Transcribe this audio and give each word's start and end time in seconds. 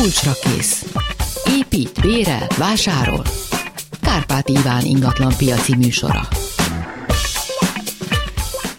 Kulcsra 0.00 0.32
kész. 0.42 0.84
Épít, 1.58 2.00
bérel, 2.00 2.46
vásárol. 2.58 3.24
Kárpát 4.02 4.48
Iván 4.48 4.84
ingatlan 4.84 5.32
piaci 5.36 5.76
műsora. 5.76 6.28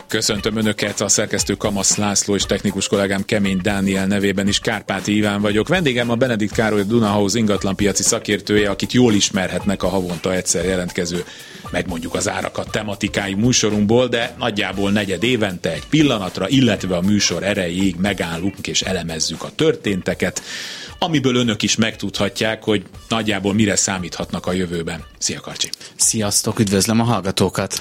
Köszöntöm 0.07 0.57
Önöket, 0.57 1.01
a 1.01 1.07
szerkesztő 1.07 1.53
Kamasz 1.53 1.95
László 1.95 2.35
és 2.35 2.43
technikus 2.43 2.87
kollégám 2.87 3.25
Kemény 3.25 3.59
Dániel 3.61 4.05
nevében 4.05 4.47
is 4.47 4.59
Kárpáti 4.59 5.15
Iván 5.15 5.41
vagyok. 5.41 5.67
Vendégem 5.67 6.09
a 6.09 6.15
Benedikt 6.15 6.53
Károly 6.53 6.83
Dunahouse 6.83 7.37
ingatlanpiaci 7.37 8.03
szakértője, 8.03 8.69
akit 8.69 8.93
jól 8.93 9.13
ismerhetnek 9.13 9.83
a 9.83 9.87
havonta 9.87 10.33
egyszer 10.33 10.65
jelentkező 10.65 11.23
megmondjuk 11.71 12.15
az 12.15 12.29
árakat 12.29 12.71
tematikájú 12.71 13.37
műsorunkból, 13.37 14.07
de 14.07 14.35
nagyjából 14.37 14.91
negyed 14.91 15.23
évente 15.23 15.71
egy 15.71 15.85
pillanatra, 15.89 16.47
illetve 16.47 16.95
a 16.95 17.01
műsor 17.01 17.43
erejéig 17.43 17.95
megállunk 17.95 18.67
és 18.67 18.81
elemezzük 18.81 19.43
a 19.43 19.51
történteket, 19.55 20.41
amiből 20.99 21.35
önök 21.35 21.61
is 21.61 21.75
megtudhatják, 21.75 22.63
hogy 22.63 22.83
nagyjából 23.09 23.53
mire 23.53 23.75
számíthatnak 23.75 24.45
a 24.45 24.51
jövőben. 24.51 25.03
Szia 25.17 25.39
Karcsi! 25.39 25.69
Sziasztok, 25.95 26.59
üdvözlöm 26.59 26.99
a 26.99 27.03
hallgatókat! 27.03 27.79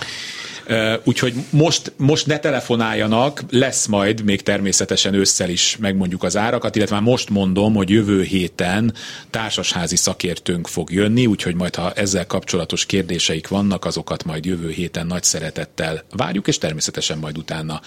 Úgyhogy 1.04 1.34
most, 1.50 1.92
most 1.96 2.26
ne 2.26 2.38
telefonáljanak, 2.38 3.42
lesz 3.50 3.86
majd 3.86 4.24
még 4.24 4.42
természetesen 4.42 5.14
ősszel 5.14 5.50
is 5.50 5.76
megmondjuk 5.80 6.22
az 6.22 6.36
árakat, 6.36 6.76
illetve 6.76 6.94
már 6.94 7.04
most 7.04 7.30
mondom, 7.30 7.74
hogy 7.74 7.90
jövő 7.90 8.22
héten 8.22 8.94
társasházi 9.30 9.96
szakértőnk 9.96 10.66
fog 10.66 10.92
jönni, 10.92 11.26
úgyhogy 11.26 11.54
majd 11.54 11.74
ha 11.74 11.92
ezzel 11.92 12.26
kapcsolatos 12.26 12.86
kérdéseik 12.86 13.48
vannak, 13.48 13.84
azokat 13.84 14.24
majd 14.24 14.44
jövő 14.44 14.70
héten 14.70 15.06
nagy 15.06 15.22
szeretettel 15.22 16.04
várjuk, 16.16 16.48
és 16.48 16.58
természetesen 16.58 17.18
majd 17.18 17.38
utána 17.38 17.80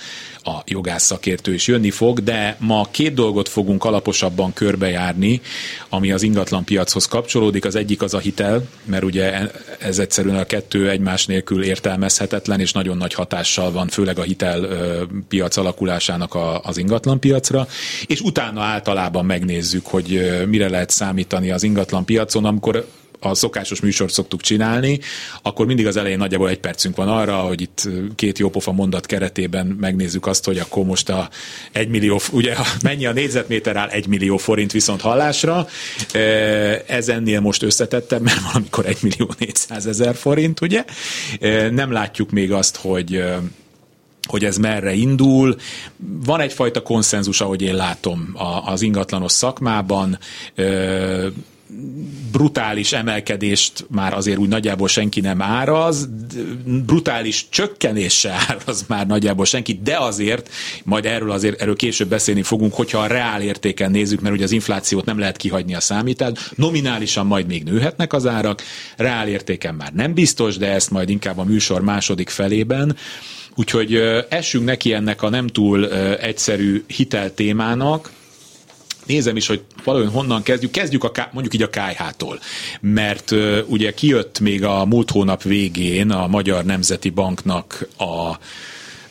a 0.44 0.62
jogász 0.66 1.04
szakértő 1.04 1.54
is 1.54 1.68
jönni 1.68 1.92
fog, 1.92 2.24
de 2.24 2.56
ma 2.60 2.88
két 2.92 3.14
dolgot 3.14 3.50
fogunk 3.50 3.84
alaposabban 3.84 4.54
körbejárni, 4.54 5.42
ami 5.90 6.12
az 6.12 6.24
ingatlan 6.24 6.64
piachoz 6.64 7.06
kapcsolódik. 7.06 7.66
Az 7.66 7.76
egyik 7.76 8.02
az 8.02 8.14
a 8.14 8.20
hitel, 8.20 8.64
mert 8.86 9.04
ugye 9.04 9.50
ez 9.80 10.00
egyszerűen 10.00 10.38
a 10.38 10.46
kettő 10.46 10.90
egymás 10.90 11.26
nélkül 11.26 11.64
értelmezhetetlen, 11.64 12.60
és 12.60 12.71
és 12.72 12.78
nagyon 12.78 12.98
nagy 12.98 13.14
hatással 13.14 13.72
van, 13.72 13.88
főleg 13.88 14.20
a 14.20 14.22
hitelpiac 14.22 15.58
alakulásának 15.58 16.34
a, 16.34 16.62
az 16.62 16.78
ingatlanpiacra, 16.78 17.68
és 18.06 18.22
utána 18.22 18.62
általában 18.62 19.26
megnézzük, 19.26 19.86
hogy 19.86 20.42
mire 20.48 20.70
lehet 20.70 20.90
számítani 20.90 21.52
az 21.52 21.64
ingatlanpiacon, 21.64 22.46
amikor 22.46 22.88
a 23.24 23.36
szokásos 23.36 23.82
műsort 23.82 24.14
szoktuk 24.14 24.42
csinálni, 24.42 25.00
akkor 25.42 25.66
mindig 25.66 25.88
az 25.88 25.98
elején 25.98 26.18
nagyjából 26.18 26.50
egy 26.50 26.60
percünk 26.60 26.96
van 26.96 27.08
arra, 27.08 27.36
hogy 27.36 27.62
itt 27.62 27.90
két 28.16 28.40
jópofa 28.40 28.72
mondat 28.72 29.06
keretében 29.06 29.66
megnézzük 29.66 30.26
azt, 30.26 30.46
hogy 30.46 30.58
akkor 30.58 30.86
most 30.86 31.10
a 31.10 31.30
egy 31.72 31.88
millió, 31.88 32.20
ugye 32.32 32.56
mennyi 32.82 33.06
a 33.06 33.14
négyzetméter 33.14 33.76
áll 33.76 33.88
egy 33.88 34.08
millió 34.08 34.38
forint 34.38 34.72
viszont 34.72 35.02
hallásra. 35.02 35.68
Ez 36.88 37.10
ennél 37.10 37.40
most 37.40 37.64
összetettem, 37.64 38.22
mert 38.22 38.42
valamikor 38.42 38.86
egy 38.86 38.98
millió 39.02 39.34
négyszáz 39.38 39.86
ezer 39.86 40.16
forint, 40.16 40.62
ugye? 40.62 40.86
Nem 41.72 41.92
látjuk 41.92 42.32
még 42.32 42.52
azt, 42.52 42.76
hogy 42.76 43.24
hogy 44.28 44.46
ez 44.46 44.58
merre 44.58 44.94
indul. 44.94 45.56
Van 45.98 46.40
egyfajta 46.40 46.82
konszenzus, 46.82 47.42
ahogy 47.42 47.62
én 47.62 47.76
látom 47.76 48.36
az 48.66 48.82
ingatlanos 48.82 49.32
szakmában 49.32 50.18
brutális 52.32 52.94
emelkedést 52.94 53.86
már 53.90 54.14
azért 54.14 54.38
úgy 54.38 54.48
nagyjából 54.48 54.88
senki 54.88 55.20
nem 55.20 55.42
áraz, 55.42 56.10
brutális 56.86 57.46
csökkenés 57.50 58.14
se 58.20 58.36
áraz 58.48 58.86
már 58.88 59.08
nagyjából 59.08 59.46
senki, 59.46 59.80
de 59.84 59.98
azért, 59.98 60.50
majd 60.84 61.06
erről 61.06 61.32
azért 61.32 61.62
erről 61.62 61.76
később 61.76 62.08
beszélni 62.08 62.42
fogunk, 62.42 62.74
hogyha 62.74 63.00
a 63.00 63.08
reál 63.08 63.42
értéken 63.42 63.92
nézzük, 63.92 64.22
mert 64.22 64.36
ugye 64.36 64.44
az 64.44 64.52
inflációt 64.52 65.06
nem 65.06 65.20
lehet 65.20 65.38
kihagyni 65.38 65.76
a 65.76 65.80
számítást, 65.80 66.52
nominálisan 66.56 67.26
majd 67.26 67.48
még 67.48 67.64
nőhetnek 67.64 68.14
az 68.14 68.28
árak, 68.28 68.62
reál 68.98 69.28
értéken 69.28 69.76
már 69.76 69.94
nem 69.94 70.14
biztos, 70.14 70.58
de 70.58 70.72
ezt 70.72 70.92
majd 70.92 71.10
inkább 71.10 71.38
a 71.38 71.44
műsor 71.44 71.82
második 71.82 72.30
felében. 72.30 72.96
Úgyhogy 73.56 73.96
essünk 74.30 74.66
neki 74.66 74.94
ennek 74.94 75.22
a 75.22 75.30
nem 75.30 75.48
túl 75.48 75.94
egyszerű 76.18 76.84
hitel 76.88 77.34
témának, 77.34 78.12
nézem 79.12 79.36
is, 79.36 79.48
hogy 79.48 79.62
valahogy 79.84 80.10
honnan 80.14 80.44
kezdjük. 80.44 80.72
Kezdjük 80.72 81.04
a, 81.04 81.12
mondjuk 81.32 81.54
így 81.54 81.62
a 81.62 81.70
KH-tól, 81.70 82.40
mert 82.82 83.32
ugye 83.68 83.94
kijött 83.94 84.40
még 84.40 84.64
a 84.64 84.86
múlt 84.86 85.12
hónap 85.12 85.44
végén 85.44 86.12
a 86.12 86.28
Magyar 86.28 86.66
Nemzeti 86.66 87.10
Banknak 87.10 87.88
a 87.98 88.38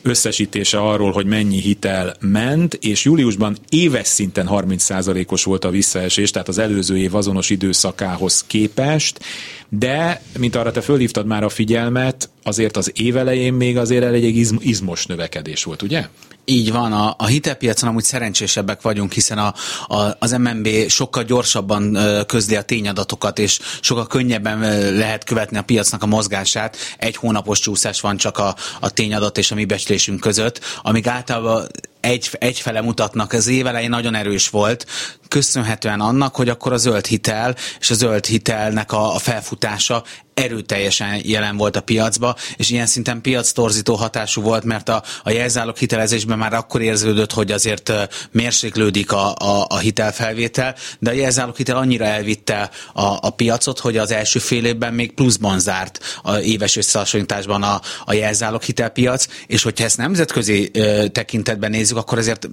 összesítése 0.03 0.78
arról, 0.78 1.12
hogy 1.12 1.27
mennyi 1.27 1.61
hitel 1.61 2.16
ment, 2.21 2.75
és 2.75 3.05
júliusban 3.05 3.56
éves 3.69 4.06
szinten 4.06 4.49
30%-os 4.50 5.44
volt 5.44 5.65
a 5.65 5.71
visszaesés, 5.71 6.31
tehát 6.31 6.49
az 6.49 6.59
előző 6.59 6.99
év 6.99 7.15
azonos 7.15 7.50
időszakához 7.50 8.44
képest, 8.47 9.21
de, 9.69 10.22
mint 10.38 10.56
arra 10.56 10.71
te 10.71 10.81
fölhívtad 10.81 11.27
már 11.27 11.44
a 11.44 11.49
figyelmet, 11.49 12.31
azért 12.43 12.77
az 12.77 12.93
évelején 12.94 13.53
még 13.53 13.77
azért 13.77 14.05
elég 14.05 14.37
izmos 14.61 15.06
növekedés 15.06 15.65
volt, 15.65 15.82
ugye? 15.82 16.09
Így 16.50 16.72
van, 16.72 16.93
a, 16.93 17.15
a 17.19 17.27
hitelpiacon 17.27 17.88
amúgy 17.88 18.05
szerencsésebbek 18.05 18.83
vagyunk, 18.83 19.12
hiszen 19.12 19.38
a, 19.38 19.55
a, 19.87 20.16
az 20.19 20.31
MNB 20.31 20.69
sokkal 20.88 21.22
gyorsabban 21.22 21.99
közli 22.27 22.56
a 22.56 22.62
tényadatokat, 22.62 23.38
és 23.38 23.59
sokkal 23.81 24.06
könnyebben 24.06 24.59
lehet 24.94 25.25
követni 25.25 25.59
a 25.59 25.62
piacnak 25.62 26.03
a 26.03 26.06
mozgását. 26.06 26.77
Egy 26.99 27.16
hónapos 27.16 27.59
csúszás 27.59 28.00
van 28.00 28.16
csak 28.16 28.38
a, 28.38 28.55
a 28.81 28.91
tényadat 28.91 29.38
és 29.38 29.50
a 29.50 29.55
mi 29.55 29.65
becslésünk 29.65 30.21
között, 30.21 30.61
amíg 30.83 31.09
általában 31.09 31.66
egy, 32.00 32.28
egyfele 32.38 32.81
mutatnak. 32.81 33.32
Az 33.32 33.47
évelején 33.47 33.88
nagyon 33.88 34.15
erős 34.15 34.49
volt, 34.49 34.87
köszönhetően 35.28 36.00
annak, 36.00 36.37
hogy 36.37 36.49
akkor 36.49 36.72
a 36.72 36.77
zöld 36.77 37.06
hitel 37.06 37.56
és 37.81 37.91
a 37.91 37.94
zöld 37.94 38.27
hitelnek 38.27 38.93
a, 38.93 39.15
a 39.15 39.19
felfutása 39.19 40.05
erőteljesen 40.41 41.21
jelen 41.23 41.56
volt 41.56 41.77
a 41.77 41.81
piacba, 41.81 42.37
és 42.56 42.71
ilyen 42.71 42.87
szinten 42.87 43.21
piac 43.21 43.53
torzító 43.53 43.95
hatású 43.95 44.43
volt, 44.43 44.65
mert 44.65 44.89
a, 44.89 45.03
a 45.23 45.31
jelzálog 45.31 45.77
hitelezésben 45.77 46.39
már 46.39 46.53
akkor 46.53 46.81
érződött, 46.81 47.33
hogy 47.33 47.53
azért 47.53 47.93
mérséklődik 48.31 49.12
a, 49.12 49.34
a, 49.34 49.67
a 49.69 49.79
hitelfelvétel, 49.79 50.75
de 50.99 51.11
a 51.11 51.12
jelzálog 51.12 51.56
hitel 51.56 51.77
annyira 51.77 52.05
elvitte 52.05 52.71
a, 52.93 53.03
a 53.21 53.31
piacot, 53.31 53.79
hogy 53.79 53.97
az 53.97 54.11
első 54.11 54.39
fél 54.39 54.65
évben 54.65 54.95
még 54.95 55.12
pluszban 55.12 55.59
zárt 55.59 55.99
a 56.23 56.39
éves 56.39 56.77
összehasonlításban 56.77 57.62
a, 57.62 57.81
a 58.05 58.12
jelzálog 58.12 58.62
hitelpiac, 58.62 59.27
és 59.47 59.62
hogyha 59.62 59.84
ezt 59.84 59.97
nemzetközi 59.97 60.71
ö, 60.73 61.09
tekintetben 61.09 61.71
nézzük, 61.71 61.97
akkor 61.97 62.19
azért 62.19 62.49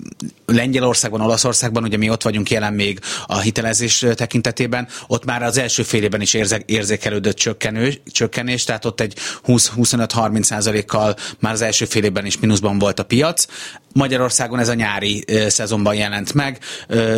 Lengyelországban, 0.46 1.22
Olaszországban, 1.22 1.84
ugye 1.84 1.98
mi 1.98 2.10
ott 2.10 2.24
vagyunk 2.24 2.50
jelen 2.50 2.74
még 2.74 3.00
a 3.26 3.40
hitelezés 3.40 4.06
tekintetében, 4.16 4.88
ott 5.08 5.26
már 5.26 5.44
az 5.44 5.58
első 5.58 5.84
fél 5.84 6.04
évben 6.04 6.22
is 6.22 6.34
érze, 6.34 6.62
érzékelődött 6.66 7.36
csökkenő 7.36 7.77
csökkenő, 7.78 8.02
csökkenés, 8.12 8.64
tehát 8.64 8.86
ott 8.86 9.02
egy 9.02 9.16
20-25-30 9.48 10.44
százalékkal 10.44 11.16
már 11.40 11.54
az 11.54 11.62
első 11.62 11.86
fél 11.86 12.04
évben 12.04 12.26
is 12.26 12.40
mínuszban 12.40 12.80
volt 12.80 13.00
a 13.00 13.04
piac. 13.04 13.46
Magyarországon 13.94 14.60
ez 14.60 14.70
a 14.70 14.74
nyári 14.74 15.26
szezonban 15.48 15.96
jelent 15.96 16.34
meg. 16.34 16.60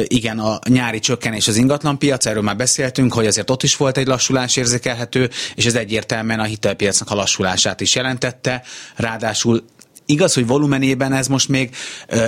Igen, 0.03 0.39
a 0.39 0.59
nyári 0.69 0.99
csökkenés 0.99 1.47
az 1.47 1.55
ingatlanpiac, 1.55 2.25
erről 2.25 2.41
már 2.41 2.55
beszéltünk, 2.55 3.13
hogy 3.13 3.27
azért 3.27 3.49
ott 3.49 3.63
is 3.63 3.75
volt 3.75 3.97
egy 3.97 4.07
lassulás 4.07 4.55
érzékelhető, 4.55 5.29
és 5.55 5.65
ez 5.65 5.75
egyértelműen 5.75 6.39
a 6.39 6.43
hitelpiacnak 6.43 7.11
a 7.11 7.15
lassulását 7.15 7.81
is 7.81 7.95
jelentette. 7.95 8.63
Ráadásul 8.95 9.65
Igaz, 10.11 10.33
hogy 10.33 10.47
volumenében 10.47 11.13
ez 11.13 11.27
most 11.27 11.49
még 11.49 11.75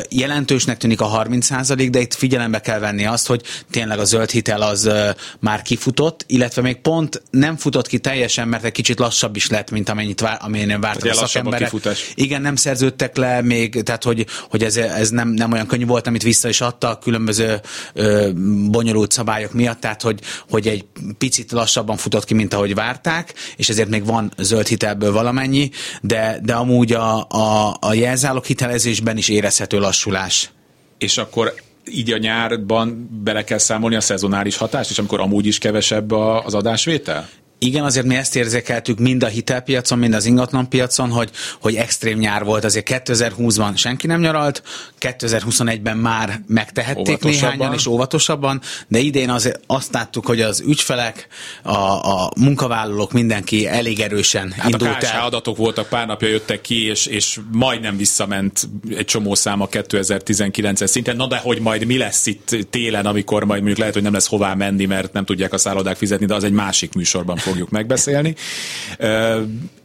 jelentősnek 0.10 0.78
tűnik 0.78 1.02
a 1.02 1.24
30%, 1.26 1.88
de 1.92 2.00
itt 2.00 2.14
figyelembe 2.14 2.60
kell 2.60 2.80
venni 2.80 3.06
azt, 3.06 3.28
hogy 3.28 3.42
tényleg 3.72 4.00
a 4.00 4.04
zöld 4.04 4.30
hitel 4.30 4.62
az 4.62 4.90
már 5.40 5.62
kifutott, 5.62 6.24
illetve 6.28 6.62
még 6.62 6.76
pont 6.76 7.22
nem 7.30 7.58
futott 7.58 7.88
ki 7.88 8.00
teljesen, 8.00 8.48
mert 8.48 8.64
egy 8.64 8.72
kicsit 8.72 9.00
lassabb 9.00 9.36
is 9.36 9.50
lett, 9.50 9.72
mint 9.72 9.90
amennyit 9.90 10.20
vár, 10.20 10.38
amennyien 10.42 10.82
vártak 10.82 11.12
a 11.12 11.14
szakemberek. 11.14 11.74
A 11.74 11.90
Igen, 12.16 12.42
nem 12.42 12.56
szerződtek 12.56 13.18
le 13.18 13.42
még, 13.42 13.84
tehát 13.84 14.04
hogy, 14.04 14.26
hogy 14.50 14.64
ez, 14.64 14.78
ez 14.78 15.10
nem, 15.10 15.30
nem 15.30 15.52
olyan 15.52 15.68
könnyű 15.68 15.86
volt, 15.86 16.08
amit 16.08 16.24
vissza 16.24 16.50
is 16.50 16.62
adta 16.62 16.90
a 16.90 16.98
különböző 16.98 17.60
ö, 17.94 18.30
bonyolult 18.70 19.12
szabályok 19.12 19.54
miatt, 19.54 19.80
tehát 19.80 20.02
hogy, 20.02 20.20
hogy 20.50 20.68
egy 20.68 20.86
picit 21.18 21.52
lassabban 21.52 21.98
futott 21.98 22.26
ki, 22.26 22.34
mint 22.34 22.54
ahogy 22.54 22.76
várták, 22.76 23.34
és 23.56 23.70
ezért 23.70 23.90
még 23.90 24.06
van 24.06 24.32
zöld 24.38 24.68
hitelből 24.68 25.12
valamennyi, 25.12 25.70
de, 26.02 26.40
de 26.44 26.54
amúgy 26.54 26.94
a, 26.94 27.28
a 27.30 27.71
a, 27.80 27.94
jelzálog 27.94 28.44
hitelezésben 28.46 29.18
is 29.18 29.30
érezhető 29.30 29.80
lassulás. 29.80 30.52
És 30.98 31.18
akkor 31.18 31.54
így 31.92 32.12
a 32.12 32.18
nyárban 32.18 33.10
bele 33.24 33.44
kell 33.44 33.58
számolni 33.58 33.96
a 33.96 34.02
szezonális 34.02 34.58
hatást, 34.58 34.90
és 34.90 34.98
amikor 35.00 35.20
amúgy 35.20 35.46
is 35.46 35.58
kevesebb 35.58 36.12
az 36.12 36.54
adásvétel? 36.54 37.30
Igen, 37.66 37.84
azért 37.84 38.06
mi 38.06 38.16
ezt 38.16 38.36
érzékeltük 38.36 39.00
mind 39.00 39.24
a 39.24 39.28
hitelpiacon, 39.28 40.00
mind 40.00 40.14
az 40.14 40.26
ingatlanpiacon, 40.26 41.10
hogy, 41.10 41.30
hogy 41.60 41.76
extrém 41.76 42.18
nyár 42.18 42.44
volt. 42.44 42.64
Azért 42.64 42.88
2020-ban 42.92 43.76
senki 43.76 44.08
nem 44.08 44.20
nyaralt, 44.20 44.64
2021-ben 45.00 45.98
már 45.98 46.42
megtehették 46.48 47.24
néhányan 47.24 47.74
és 47.74 47.86
óvatosabban, 47.86 48.62
de 48.88 49.00
idén 49.00 49.30
azért 49.30 49.60
azt 49.68 49.94
láttuk, 49.94 50.26
hogy 50.26 50.42
az 50.42 50.64
ügyfelek, 50.68 51.28
a, 51.64 51.78
a 52.24 52.32
munkavállalók, 52.40 53.12
mindenki 53.12 53.68
elég 53.68 54.00
erősen 54.00 54.52
hát 54.52 54.70
indult 54.70 55.04
a 55.04 55.06
el. 55.06 55.26
adatok 55.26 55.58
voltak, 55.58 55.88
pár 55.88 56.08
napja 56.08 56.28
jöttek 56.28 56.62
ki, 56.62 56.86
és, 56.86 57.06
és 57.06 57.40
majdnem 57.52 57.98
visszament 57.98 58.70
egy 58.90 59.06
csomó 59.06 59.36
száma 59.36 59.68
2019-es 59.72 60.86
szinten. 60.86 61.16
Na 61.16 61.28
de 61.28 61.38
hogy 61.38 61.60
majd 61.60 61.86
mi 61.86 61.98
lesz 61.98 62.26
itt 62.26 62.58
télen, 62.70 63.06
amikor 63.06 63.44
majd 63.44 63.60
mondjuk 63.60 63.80
lehet, 63.80 63.94
hogy 63.94 64.04
nem 64.04 64.14
lesz 64.14 64.28
hová 64.28 64.54
menni, 64.54 64.86
mert 64.86 65.14
nem 65.14 65.26
tudják 65.26 65.54
a 65.54 65.58
szállodák 65.58 65.98
fizetni, 65.98 66.26
de 66.26 66.34
az 66.34 66.44
egy 66.44 66.52
másik 66.52 66.94
műsorban 66.94 67.38
fog 67.51 67.51
fogjuk 67.52 67.70
megbeszélni. 67.70 68.36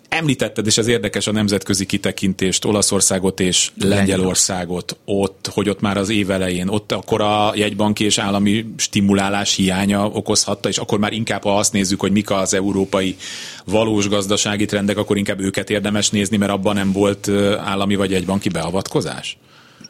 Említetted, 0.08 0.66
és 0.66 0.78
ez 0.78 0.86
érdekes 0.86 1.26
a 1.26 1.32
nemzetközi 1.32 1.86
kitekintést, 1.86 2.64
Olaszországot 2.64 3.40
és 3.40 3.70
Lengyelországot, 3.80 4.96
ott, 5.04 5.50
hogy 5.54 5.68
ott 5.68 5.80
már 5.80 5.96
az 5.96 6.08
év 6.08 6.30
elején, 6.30 6.68
ott 6.68 6.92
akkor 6.92 7.20
a 7.20 7.52
jegybanki 7.54 8.04
és 8.04 8.18
állami 8.18 8.66
stimulálás 8.76 9.54
hiánya 9.54 10.06
okozhatta, 10.06 10.68
és 10.68 10.78
akkor 10.78 10.98
már 10.98 11.12
inkább, 11.12 11.42
ha 11.42 11.58
azt 11.58 11.72
nézzük, 11.72 12.00
hogy 12.00 12.12
mik 12.12 12.30
az 12.30 12.54
európai 12.54 13.16
valós 13.64 14.08
gazdasági 14.08 14.64
trendek, 14.64 14.96
akkor 14.96 15.16
inkább 15.16 15.40
őket 15.40 15.70
érdemes 15.70 16.10
nézni, 16.10 16.36
mert 16.36 16.52
abban 16.52 16.74
nem 16.74 16.92
volt 16.92 17.28
állami 17.64 17.94
vagy 17.94 18.10
jegybanki 18.10 18.48
beavatkozás? 18.48 19.38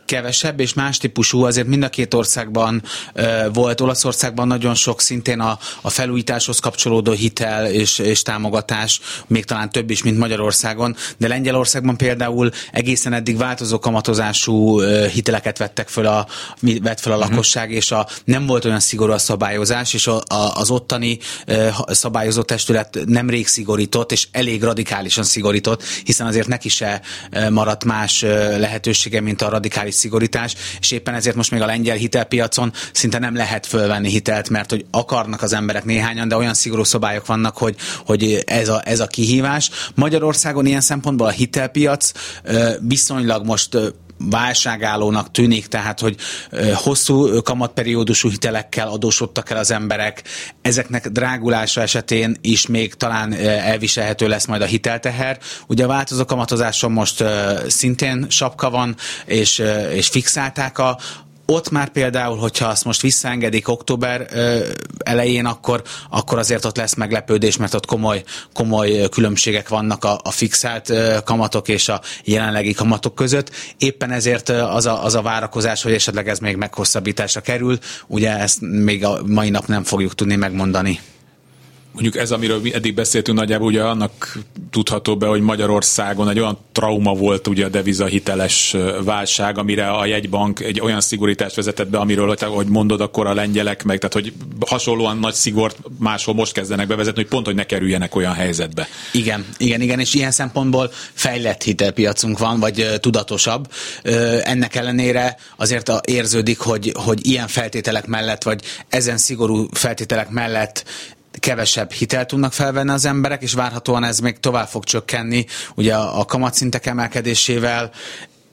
Kevesebb 0.07 0.61
és 0.61 0.75
más 0.75 0.99
típusú, 0.99 1.45
azért 1.45 1.67
mind 1.67 1.83
a 1.83 1.89
két 1.89 2.15
országban 2.15 2.83
volt. 3.53 3.81
Olaszországban 3.81 4.47
nagyon 4.47 4.75
sok 4.75 5.01
szintén 5.01 5.41
a, 5.41 5.59
a 5.81 5.91
felújításhoz 5.91 6.59
kapcsolódó 6.59 7.13
hitel 7.13 7.67
és, 7.67 7.99
és 7.99 8.23
támogatás, 8.23 9.01
még 9.27 9.45
talán 9.45 9.71
több 9.71 9.91
is, 9.91 10.03
mint 10.03 10.19
Magyarországon, 10.19 10.97
de 11.17 11.29
Lengyelországban 11.29 11.97
például 11.97 12.51
egészen 12.73 13.13
eddig 13.13 13.37
változó 13.37 13.79
kamatozású 13.79 14.81
hiteleket 15.13 15.59
vettek 15.59 15.89
föl 15.89 16.07
a, 16.07 16.27
vett 16.61 17.01
fel 17.01 17.13
a 17.13 17.17
uh-huh. 17.17 17.31
lakosság, 17.31 17.71
és 17.71 17.91
a, 17.91 18.09
nem 18.25 18.47
volt 18.47 18.65
olyan 18.65 18.81
szigorú 18.81 19.13
a 19.13 19.19
szabályozás, 19.19 19.95
és 19.95 20.07
a, 20.07 20.17
a, 20.27 20.53
az 20.55 20.71
ottani 20.71 21.19
szabályozó 21.87 22.43
testület 22.43 22.99
nemrég 23.07 23.47
szigorított, 23.47 24.13
és 24.13 24.29
elég 24.31 24.63
radikálisan 24.63 25.25
szigorított, 25.25 25.83
hiszen 26.05 26.27
azért 26.27 26.49
neki 26.49 26.69
se 26.69 27.01
maradt 27.51 27.85
más 27.85 28.23
lehetősége, 28.59 29.21
mint 29.21 29.43
a 29.43 29.49
radikális 29.49 29.95
szigorítás, 29.97 30.55
és 30.81 30.91
éppen 30.91 31.15
ezért 31.15 31.37
most 31.37 31.51
még 31.51 31.61
a 31.61 31.67
lengyel 31.67 31.97
hitelpiacon 31.97 32.73
szinte 32.93 33.19
nem 33.19 33.37
lehet 33.37 33.67
fölvenni 33.67 34.09
hitelt, 34.09 34.51
mert 34.51 34.71
hogy 34.71 34.85
akarnak 34.91 35.43
az 35.43 35.53
emberek 35.53 35.85
néhányan, 35.85 36.29
de 36.29 36.37
olyan 36.37 36.55
szigorú 36.55 36.85
szabályok 36.85 37.27
vannak, 37.27 37.57
hogy, 37.57 37.77
hogy 38.07 38.43
ez, 38.47 38.69
a, 38.69 38.83
ez 38.85 39.01
a 39.01 39.07
kihívás. 39.07 39.71
Magyarországon 39.95 40.67
ilyen 40.67 40.81
szempontból 40.81 41.27
a 41.27 41.31
hitelpiac 41.31 42.13
viszonylag 42.81 43.45
most 43.45 43.79
válságállónak 44.19 45.31
tűnik, 45.31 45.67
tehát 45.67 46.01
hogy 46.01 46.17
hosszú 46.75 47.43
kamatperiódusú 47.43 48.31
hitelekkel 48.31 48.89
adósodtak 48.89 49.51
el 49.51 49.57
az 49.57 49.71
emberek, 49.71 50.23
ezeknek 50.63 51.09
drágulása 51.09 51.81
esetén 51.81 52.37
is 52.41 52.67
még 52.67 52.95
talán 52.95 53.33
elviselhető 53.43 54.29
lesz 54.29 54.47
majd 54.47 54.63
a 54.63 54.65
hitelteher. 54.65 55.39
Ugye 55.67 55.85
a 55.85 55.89
változó 55.89 56.25
kamatozáson 56.25 56.93
most 56.93 57.25
szintén 57.69 58.27
sapka 58.29 58.71
van, 58.71 58.97
és, 59.25 59.63
és 59.93 60.09
fixálták 60.09 60.79
a, 60.79 60.99
ott 61.47 61.71
már 61.71 61.89
például, 61.89 62.37
hogyha 62.37 62.69
azt 62.69 62.85
most 62.85 63.01
visszaengedik 63.01 63.69
október 63.69 64.27
elején, 64.99 65.45
akkor, 65.45 65.83
akkor 66.11 66.39
azért 66.39 66.65
ott 66.65 66.77
lesz 66.77 66.95
meglepődés, 66.95 67.57
mert 67.57 67.75
ott 67.75 67.87
komoly, 67.87 68.23
komoly 68.53 69.09
különbségek 69.09 69.69
vannak 69.69 70.05
a, 70.05 70.21
a 70.23 70.31
fixált 70.31 70.93
kamatok 71.25 71.69
és 71.69 71.89
a 71.89 72.01
jelenlegi 72.25 72.73
kamatok 72.73 73.15
között. 73.15 73.51
Éppen 73.79 74.11
ezért 74.11 74.49
az 74.49 74.87
a, 74.87 75.05
az 75.05 75.15
a 75.15 75.23
várakozás, 75.23 75.83
hogy 75.83 75.93
esetleg 75.93 76.29
ez 76.29 76.39
még 76.39 76.57
meghosszabbításra 76.57 77.41
kerül, 77.41 77.79
ugye 78.07 78.39
ezt 78.39 78.61
még 78.61 79.05
a 79.05 79.21
mai 79.27 79.51
nap 79.51 79.67
nem 79.67 79.85
fogjuk 79.85 80.15
tudni 80.15 80.37
megmondani 80.37 81.01
mondjuk 81.97 82.23
ez, 82.23 82.31
amiről 82.31 82.61
mi 82.61 82.75
eddig 82.75 82.95
beszéltünk, 82.95 83.39
nagyjából 83.39 83.67
ugye 83.67 83.83
annak 83.83 84.39
tudható 84.71 85.17
be, 85.17 85.27
hogy 85.27 85.41
Magyarországon 85.41 86.29
egy 86.29 86.39
olyan 86.39 86.59
trauma 86.73 87.15
volt 87.15 87.47
ugye 87.47 87.65
a 87.65 87.69
devizahiteles 87.69 88.77
válság, 89.05 89.59
amire 89.59 89.89
a 89.89 90.07
jegybank 90.07 90.61
egy 90.61 90.81
olyan 90.81 91.01
szigorítást 91.01 91.57
vezetett 91.57 91.89
be, 91.89 91.99
amiről, 91.99 92.37
hogy 92.41 92.67
mondod, 92.67 93.01
akkor 93.01 93.27
a 93.27 93.35
lengyelek 93.35 93.85
meg, 93.85 93.99
tehát 93.99 94.13
hogy 94.13 94.33
hasonlóan 94.67 95.19
nagy 95.19 95.35
szigort 95.35 95.79
máshol 95.99 96.35
most 96.35 96.53
kezdenek 96.53 96.87
bevezetni, 96.87 97.21
hogy 97.23 97.31
pont, 97.31 97.47
hogy 97.47 97.55
ne 97.55 97.65
kerüljenek 97.65 98.15
olyan 98.15 98.35
helyzetbe. 98.35 98.89
Igen, 99.13 99.45
igen, 99.57 99.81
igen, 99.81 100.01
és 100.01 100.15
ilyen 100.15 100.31
szempontból 100.31 100.91
fejlett 101.13 101.63
hitelpiacunk 101.63 102.39
van, 102.39 102.61
vagy 102.61 102.87
tudatosabb. 103.01 103.73
Ennek 104.43 104.75
ellenére 104.75 105.37
azért 105.57 105.93
érződik, 106.05 106.59
hogy, 106.59 106.93
hogy 107.05 107.27
ilyen 107.27 107.49
feltételek 107.49 108.07
mellett, 108.07 108.43
vagy 108.43 108.61
ezen 108.89 109.19
szigorú 109.19 109.67
feltételek 109.73 110.31
mellett 110.31 110.85
kevesebb 111.39 111.93
hitelt 111.93 112.27
tudnak 112.27 112.53
felvenni 112.53 112.91
az 112.91 113.05
emberek, 113.05 113.43
és 113.43 113.53
várhatóan 113.53 114.05
ez 114.05 114.19
még 114.19 114.39
tovább 114.39 114.69
fog 114.69 114.85
csökkenni, 114.85 115.47
ugye 115.75 115.95
a, 115.95 116.25
kamatszintek 116.25 116.87
emelkedésével, 116.87 117.91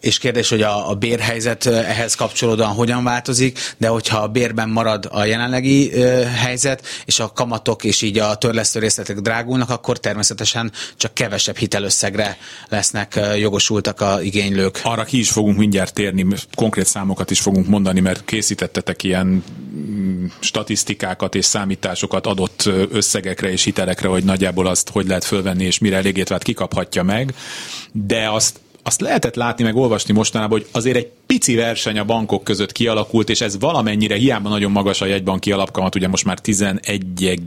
és 0.04 0.18
kérdés, 0.18 0.50
hogy 0.50 0.62
a, 0.62 0.90
a 0.90 0.94
bérhelyzet 0.94 1.66
ehhez 1.66 2.16
kapcsolódóan 2.16 2.74
hogyan 2.74 3.04
változik, 3.04 3.60
de 3.78 3.88
hogyha 3.88 4.18
a 4.18 4.28
bérben 4.28 4.70
marad 4.70 5.08
a 5.12 5.24
jelenlegi 5.24 5.92
helyzet, 6.36 6.86
és 7.06 7.20
a 7.20 7.32
kamatok 7.32 7.84
és 7.84 8.02
így 8.02 8.18
a 8.18 8.36
törlesztő 8.36 8.80
részletek 8.80 9.20
drágulnak, 9.20 9.70
akkor 9.70 10.00
természetesen 10.00 10.72
csak 10.98 11.14
kevesebb 11.14 11.58
hitelösszegre 11.58 12.38
lesznek 12.70 13.20
jogosultak 13.38 14.02
a 14.02 14.22
igénylők. 14.22 14.80
Arra 14.84 15.04
ki 15.04 15.20
is 15.20 15.30
fogunk 15.30 15.58
mindjárt 15.58 15.94
térni, 15.94 16.26
konkrét 16.56 16.86
számokat 16.86 17.32
is 17.32 17.40
fogunk 17.40 17.68
mondani, 17.68 18.00
mert 18.00 18.26
készítettetek 18.26 19.04
ilyen 19.04 19.44
statisztikákat 20.40 21.36
és 21.36 21.46
számításokat 21.46 22.28
adott 22.28 22.70
összegekre 22.92 23.52
és 23.52 23.64
hitelekre, 23.64 24.08
hogy 24.08 24.24
nagyjából 24.24 24.68
azt 24.68 24.90
hogy 24.90 25.08
lehet 25.08 25.24
fölvenni, 25.24 25.66
és 25.66 25.80
mire 25.80 25.96
elégétvát 25.96 26.44
kikaphatja 26.44 27.04
meg, 27.04 27.34
de 27.92 28.30
azt 28.30 28.60
azt 28.84 29.02
lehetett 29.02 29.36
látni, 29.36 29.64
meg 29.64 29.76
olvasni 29.76 30.14
mostanában, 30.14 30.60
hogy 30.60 30.68
azért 30.72 30.98
egy 30.98 31.12
pici 31.26 31.56
verseny 31.56 32.00
a 32.00 32.04
bankok 32.04 32.44
között 32.44 32.72
kialakult, 32.72 33.30
és 33.30 33.42
ez 33.42 33.60
valamennyire 33.60 34.16
hiába 34.16 34.50
nagyon 34.50 34.72
magas 34.72 35.02
a 35.02 35.06
jegybanki 35.06 35.52
alapkamat, 35.52 35.96
ugye 35.96 36.08
most 36.08 36.26
már 36.26 36.40
11, 36.40 37.42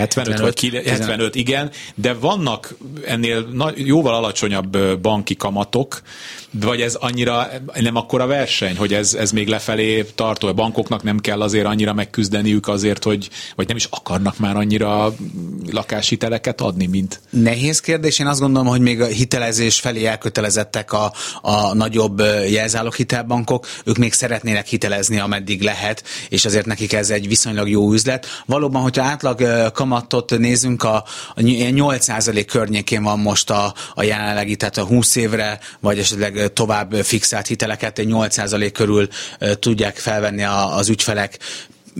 75, 0.00 0.38
75 0.38 0.72
vagy 0.72 0.86
75, 0.86 1.34
igen, 1.34 1.70
de 1.94 2.12
vannak 2.12 2.74
ennél 3.06 3.46
jóval 3.74 4.14
alacsonyabb 4.14 4.78
banki 5.00 5.36
kamatok, 5.36 6.02
vagy 6.52 6.80
ez 6.80 6.94
annyira 6.94 7.48
nem 7.80 7.96
akkora 7.96 8.26
verseny, 8.26 8.76
hogy 8.76 8.94
ez, 8.94 9.14
ez 9.14 9.30
még 9.30 9.48
lefelé 9.48 10.02
tartó. 10.14 10.48
A 10.48 10.52
bankoknak 10.52 11.02
nem 11.02 11.18
kell 11.18 11.40
azért 11.40 11.66
annyira 11.66 11.92
megküzdeniük 11.92 12.68
azért, 12.68 13.04
hogy 13.04 13.28
vagy 13.56 13.66
nem 13.68 13.76
is 13.76 13.88
akarnak 13.90 14.38
már 14.38 14.56
annyira 14.56 15.14
lakáshiteleket 15.70 16.60
adni, 16.60 16.86
mint... 16.86 17.20
Nehéz 17.30 17.80
kérdés. 17.80 18.18
Én 18.18 18.26
azt 18.26 18.40
gondolom, 18.40 18.68
hogy 18.68 18.80
még 18.80 19.00
a 19.00 19.06
hitelezés 19.06 19.80
felé 19.80 20.04
elkötelezettek 20.04 20.92
a, 20.92 21.12
a 21.42 21.74
nagyobb 21.74 22.20
jelzálog 22.48 22.94
hitelbankok. 22.94 23.66
Ők 23.84 23.96
még 23.96 24.12
szeretnének 24.12 24.66
hitelezni, 24.66 25.18
ameddig 25.18 25.62
lehet, 25.62 26.04
és 26.28 26.44
azért 26.44 26.66
nekik 26.66 26.92
ez 26.92 27.10
egy 27.10 27.28
viszonylag 27.28 27.68
jó 27.68 27.92
üzlet. 27.92 28.26
Valóban, 28.46 28.82
hogyha 28.82 29.02
átlag 29.02 29.40
kamatot 29.90 30.38
nézünk, 30.38 30.82
a, 30.82 30.94
a 31.34 31.40
8% 31.40 32.44
környékén 32.46 33.02
van 33.02 33.18
most 33.18 33.50
a, 33.50 33.74
a 33.94 34.02
jelenlegi, 34.02 34.56
tehát 34.56 34.76
a 34.76 34.84
20 34.84 35.16
évre, 35.16 35.58
vagy 35.80 35.98
esetleg 35.98 36.52
tovább 36.52 36.94
fixált 36.94 37.46
hiteleket, 37.46 37.98
egy 37.98 38.08
8% 38.10 38.70
körül 38.72 39.08
tudják 39.58 39.96
felvenni 39.96 40.42
az 40.44 40.88
ügyfelek 40.88 41.38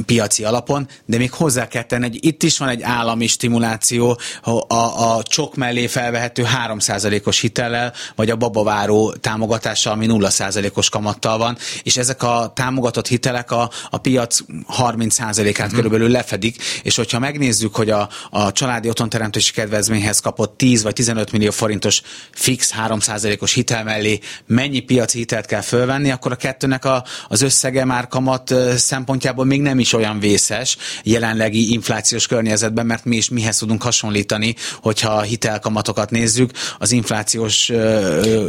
piaci 0.06 0.44
alapon, 0.44 0.88
de 1.04 1.18
még 1.18 1.32
hozzá 1.32 1.68
kell 1.68 1.82
tenni, 1.82 2.02
hogy 2.02 2.24
itt 2.24 2.42
is 2.42 2.58
van 2.58 2.68
egy 2.68 2.82
állami 2.82 3.26
stimuláció 3.26 4.18
a, 4.42 4.74
a 4.74 5.22
csok 5.22 5.54
mellé 5.56 5.86
felvehető 5.86 6.46
3%-os 6.66 7.40
hitellel, 7.40 7.92
vagy 8.14 8.30
a 8.30 8.36
babaváró 8.36 9.12
támogatással, 9.12 9.92
ami 9.92 10.06
0%-os 10.08 10.88
kamattal 10.88 11.38
van, 11.38 11.56
és 11.82 11.96
ezek 11.96 12.22
a 12.22 12.52
támogatott 12.54 13.06
hitelek 13.06 13.50
a, 13.50 13.70
a 13.90 13.98
piac 13.98 14.38
30%-át 14.78 15.72
mm. 15.72 15.74
körülbelül 15.74 16.08
lefedik, 16.08 16.62
és 16.82 16.96
hogyha 16.96 17.18
megnézzük, 17.18 17.74
hogy 17.74 17.90
a, 17.90 18.08
a 18.30 18.52
családi 18.52 18.88
otthonteremtési 18.88 19.52
kedvezményhez 19.52 20.20
kapott 20.20 20.56
10 20.56 20.82
vagy 20.82 20.94
15 20.94 21.32
millió 21.32 21.50
forintos 21.50 22.02
fix 22.32 22.74
3%-os 22.86 23.52
hitel 23.52 23.84
mellé 23.84 24.18
mennyi 24.46 24.80
piaci 24.80 25.18
hitelt 25.18 25.46
kell 25.46 25.60
fölvenni, 25.60 26.10
akkor 26.10 26.32
a 26.32 26.36
kettőnek 26.36 26.84
a, 26.84 27.04
az 27.28 27.42
összege 27.42 27.84
már 27.84 28.08
kamat 28.08 28.54
szempontjából 28.76 29.44
még 29.44 29.60
nem 29.60 29.78
is 29.80 29.92
olyan 29.92 30.20
vészes 30.20 30.76
jelenlegi 31.04 31.72
inflációs 31.72 32.26
környezetben, 32.26 32.86
mert 32.86 33.04
mi 33.04 33.16
is 33.16 33.28
mihez 33.28 33.58
tudunk 33.58 33.82
hasonlítani, 33.82 34.54
hogyha 34.82 35.10
a 35.10 35.20
hitelkamatokat 35.20 36.10
nézzük, 36.10 36.50
az 36.78 36.92
inflációs... 36.92 37.68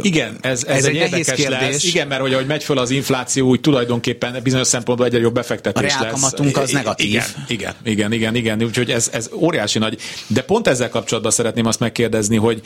Igen, 0.02 0.36
ez, 0.40 0.64
ez, 0.64 0.76
ez 0.76 0.84
egy, 0.84 0.96
egy 0.96 1.10
nehéz 1.10 1.26
kérdés. 1.26 1.48
Lesz. 1.48 1.84
Igen, 1.84 2.06
mert 2.06 2.20
hogy 2.20 2.32
ahogy 2.32 2.46
megy 2.46 2.64
föl 2.64 2.78
az 2.78 2.90
infláció, 2.90 3.48
úgy 3.48 3.60
tulajdonképpen 3.60 4.40
bizonyos 4.42 4.66
szempontból 4.66 5.06
egyre 5.06 5.18
jobb 5.18 5.34
befektetés 5.34 5.94
a 5.94 6.02
lesz. 6.02 6.32
A 6.32 6.60
az 6.60 6.70
negatív. 6.70 7.08
Igen, 7.08 7.24
igen, 7.48 7.74
igen, 7.84 8.12
igen, 8.12 8.34
igen. 8.34 8.62
úgyhogy 8.62 8.90
ez, 8.90 9.08
ez 9.12 9.30
óriási 9.32 9.78
nagy. 9.78 9.98
De 10.26 10.42
pont 10.42 10.68
ezzel 10.68 10.88
kapcsolatban 10.88 11.32
szeretném 11.32 11.66
azt 11.66 11.80
megkérdezni, 11.80 12.36
hogy 12.36 12.60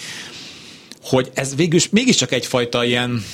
hogy 1.03 1.31
ez 1.35 1.55
végül 1.55 1.81
mégiscsak 1.91 2.33
egyfajta 2.33 2.85
ilyen 2.85 3.25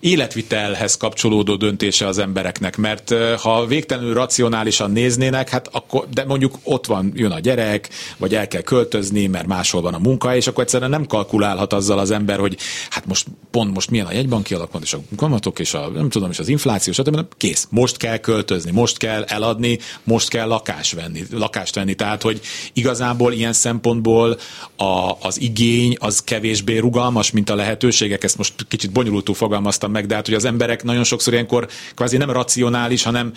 életvitelhez 0.00 0.96
kapcsolódó 0.96 1.54
döntése 1.54 2.06
az 2.06 2.18
embereknek, 2.18 2.76
mert 2.76 3.14
ha 3.40 3.66
végtelenül 3.66 4.14
racionálisan 4.14 4.90
néznének, 4.90 5.48
hát 5.48 5.68
akkor, 5.72 6.08
de 6.14 6.24
mondjuk 6.24 6.54
ott 6.62 6.86
van, 6.86 7.12
jön 7.14 7.30
a 7.30 7.38
gyerek, 7.38 7.88
vagy 8.16 8.34
el 8.34 8.48
kell 8.48 8.62
költözni, 8.62 9.26
mert 9.26 9.46
máshol 9.46 9.80
van 9.80 9.94
a 9.94 9.98
munka, 9.98 10.36
és 10.36 10.46
akkor 10.46 10.62
egyszerűen 10.62 10.90
nem 10.90 11.06
kalkulálhat 11.06 11.72
azzal 11.72 11.98
az 11.98 12.10
ember, 12.10 12.38
hogy 12.38 12.56
hát 12.90 13.06
most 13.06 13.26
pont 13.50 13.74
most 13.74 13.90
milyen 13.90 14.06
a 14.06 14.12
jegybanki 14.12 14.54
alapot, 14.54 14.82
és 14.82 14.92
a 14.92 15.00
kamatok, 15.16 15.58
és 15.58 15.74
a 15.74 15.88
nem 15.88 16.08
tudom, 16.08 16.30
és 16.30 16.38
az 16.38 16.48
infláció, 16.48 16.92
stb. 16.92 17.20
Kész, 17.36 17.66
most 17.70 17.96
kell 17.96 18.16
költözni, 18.16 18.70
most 18.70 18.98
kell 18.98 19.22
eladni, 19.22 19.78
most 20.04 20.28
kell 20.28 20.46
lakás 20.46 20.92
venni, 20.92 21.24
lakást 21.30 21.74
venni. 21.74 21.94
Tehát, 21.94 22.22
hogy 22.22 22.40
igazából 22.72 23.32
ilyen 23.32 23.52
szempontból 23.52 24.38
a, 24.76 25.12
az 25.22 25.40
igény 25.40 25.96
az 25.98 26.22
kevésbé 26.22 26.78
rugalmas, 26.78 27.30
mint 27.30 27.50
a 27.50 27.54
lehetőségek. 27.54 28.24
Ezt 28.24 28.36
most 28.36 28.54
kicsit 28.68 28.92
bonyolultul 28.92 29.34
fogalmaztam 29.34 29.89
meg, 29.90 30.06
de 30.06 30.14
hát 30.14 30.26
hogy 30.26 30.34
az 30.34 30.44
emberek 30.44 30.82
nagyon 30.82 31.04
sokszor 31.04 31.32
ilyenkor 31.32 31.68
kvázi 31.94 32.16
nem 32.16 32.30
racionális, 32.30 33.02
hanem 33.02 33.32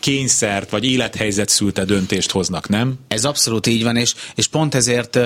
kényszert 0.00 0.70
vagy 0.70 0.84
élethelyzet 0.84 1.48
szülte 1.48 1.84
döntést 1.84 2.30
hoznak, 2.30 2.68
nem? 2.68 2.94
Ez 3.08 3.24
abszolút 3.24 3.66
így 3.66 3.82
van, 3.82 3.96
és, 3.96 4.14
és 4.34 4.46
pont 4.46 4.74
ezért 4.74 5.18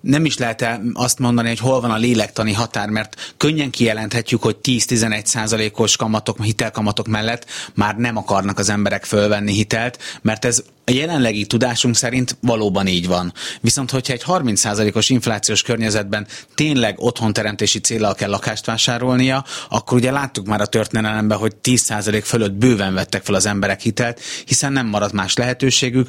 nem 0.00 0.24
is 0.24 0.38
lehet 0.38 0.80
azt 0.92 1.18
mondani, 1.18 1.48
hogy 1.48 1.58
hol 1.58 1.80
van 1.80 1.90
a 1.90 1.96
lélektani 1.96 2.52
határ, 2.52 2.88
mert 2.88 3.34
könnyen 3.36 3.70
kijelenthetjük, 3.70 4.42
hogy 4.42 4.56
10-11 4.62 5.24
százalékos 5.24 5.96
kamatok, 5.96 6.42
hitelkamatok 6.42 7.06
mellett 7.06 7.46
már 7.74 7.96
nem 7.96 8.16
akarnak 8.16 8.58
az 8.58 8.68
emberek 8.68 9.04
fölvenni 9.04 9.52
hitelt, 9.52 9.98
mert 10.22 10.44
ez 10.44 10.62
a 10.84 10.90
jelenlegi 10.90 11.46
tudásunk 11.46 11.96
szerint 11.96 12.36
valóban 12.40 12.86
így 12.86 13.06
van. 13.06 13.32
Viszont, 13.60 13.90
hogyha 13.90 14.12
egy 14.12 14.22
30%-os 14.26 15.10
inflációs 15.10 15.62
környezetben 15.62 16.26
tényleg 16.54 16.94
otthonteremtési 16.98 17.78
célral 17.78 18.14
kell 18.14 18.30
lakást 18.30 18.66
vásárolnia, 18.66 19.44
akkor 19.68 19.98
ugye 19.98 20.10
láttuk 20.10 20.46
már 20.46 20.60
a 20.60 20.66
történelemben, 20.66 21.38
hogy 21.38 21.52
10% 21.62 22.22
fölött 22.24 22.52
bőven 22.52 22.94
vettek 22.94 23.24
fel 23.24 23.34
az 23.34 23.46
emberek 23.46 23.80
hitelt, 23.80 24.20
hiszen 24.44 24.72
nem 24.72 24.86
maradt 24.86 25.12
más 25.12 25.36
lehetőségük, 25.36 26.08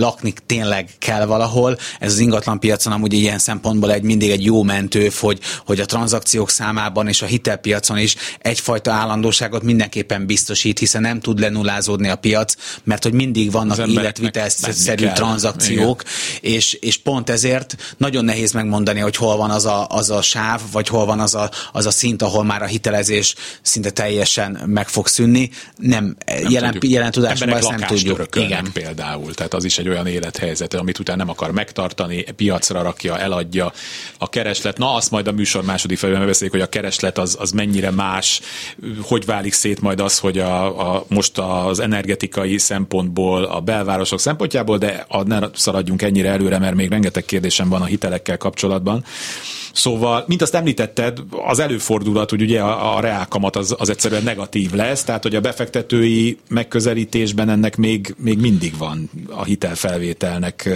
lakni 0.00 0.34
tényleg 0.46 0.88
kell 0.98 1.24
valahol. 1.24 1.78
Ez 1.98 2.12
az 2.12 2.18
ingatlan 2.18 2.60
piacon 2.60 2.92
amúgy 2.92 3.12
ilyen 3.12 3.38
szempontból 3.38 3.92
egy 3.92 4.02
mindig 4.02 4.30
egy 4.30 4.44
jó 4.44 4.62
mentő, 4.62 5.10
hogy, 5.20 5.38
hogy 5.66 5.80
a 5.80 5.84
tranzakciók 5.84 6.50
számában 6.50 7.08
és 7.08 7.22
a 7.22 7.26
hitelpiacon 7.26 7.98
is 7.98 8.16
egyfajta 8.38 8.92
állandóságot 8.92 9.62
mindenképpen 9.62 10.26
biztosít, 10.26 10.78
hiszen 10.78 11.00
nem 11.00 11.20
tud 11.20 11.38
lenullázódni 11.40 12.08
a 12.08 12.16
piac, 12.16 12.54
mert 12.84 13.02
hogy 13.02 13.12
mindig 13.12 13.50
vannak 13.50 13.88
életvitelszerű 13.88 15.06
tranzakciók, 15.14 16.02
és, 16.40 16.72
és 16.72 16.96
pont 16.96 17.30
ezért 17.30 17.94
nagyon 17.96 18.24
nehéz 18.24 18.52
megmondani, 18.52 19.00
hogy 19.00 19.16
hol 19.16 19.36
van 19.36 19.50
az 19.50 19.66
a, 19.66 19.86
az 19.88 20.10
a 20.10 20.22
sáv, 20.22 20.60
vagy 20.72 20.88
hol 20.88 21.06
van 21.06 21.20
az 21.20 21.34
a, 21.34 21.50
az 21.72 21.86
a 21.86 21.90
szint, 21.90 22.22
ahol 22.22 22.44
már 22.44 22.62
a 22.62 22.66
hitelezés 22.66 23.34
szinte 23.62 23.90
teljesen 23.90 24.62
meg 24.66 24.88
fog 24.88 25.06
szűnni. 25.06 25.50
Nem, 25.76 26.16
nem 26.26 26.50
jelen, 26.50 26.78
jelen 26.80 27.10
tudásban 27.10 27.48
ezt 27.48 27.68
nem 27.70 27.80
tudjuk. 27.80 28.28
Igen. 28.36 28.72
például, 28.72 29.34
tehát 29.34 29.54
az 29.54 29.64
is 29.64 29.78
egy 29.78 29.88
olyan 29.90 30.06
élethelyzet, 30.06 30.74
amit 30.74 30.98
utána 30.98 31.18
nem 31.18 31.28
akar 31.28 31.50
megtartani, 31.50 32.24
piacra 32.36 32.82
rakja, 32.82 33.18
eladja 33.18 33.72
a 34.18 34.28
kereslet. 34.28 34.78
Na, 34.78 34.94
azt 34.94 35.10
majd 35.10 35.26
a 35.26 35.32
műsor 35.32 35.64
második 35.64 35.98
felében 35.98 36.26
beszéljük, 36.26 36.54
hogy 36.54 36.64
a 36.64 36.68
kereslet 36.68 37.18
az, 37.18 37.36
az 37.40 37.50
mennyire 37.50 37.90
más, 37.90 38.40
hogy 39.02 39.24
válik 39.24 39.52
szét 39.52 39.80
majd 39.80 40.00
az, 40.00 40.18
hogy 40.18 40.38
a, 40.38 40.94
a, 40.94 41.04
most 41.08 41.38
az 41.38 41.80
energetikai 41.80 42.58
szempontból, 42.58 43.44
a 43.44 43.60
belvárosok 43.60 44.20
szempontjából, 44.20 44.78
de 44.78 45.04
a, 45.08 45.22
ne 45.22 45.38
szaladjunk 45.54 46.02
ennyire 46.02 46.30
előre, 46.30 46.58
mert 46.58 46.74
még 46.74 46.88
rengeteg 46.88 47.24
kérdésem 47.24 47.68
van 47.68 47.82
a 47.82 47.84
hitelekkel 47.84 48.36
kapcsolatban. 48.36 49.04
Szóval, 49.72 50.24
mint 50.26 50.42
azt 50.42 50.54
említetted, 50.54 51.18
az 51.30 51.58
előfordulat, 51.58 52.30
hogy 52.30 52.42
ugye 52.42 52.60
a, 52.60 52.96
a 52.96 53.00
reálkamat 53.00 53.56
az, 53.56 53.74
az 53.78 53.90
egyszerűen 53.90 54.22
negatív 54.22 54.72
lesz, 54.72 55.04
tehát 55.04 55.22
hogy 55.22 55.34
a 55.34 55.40
befektetői 55.40 56.38
megközelítésben 56.48 57.48
ennek 57.48 57.76
még, 57.76 58.14
még 58.18 58.38
mindig 58.38 58.76
van 58.78 59.10
a 59.28 59.44
hitelfelvételnek, 59.80 60.68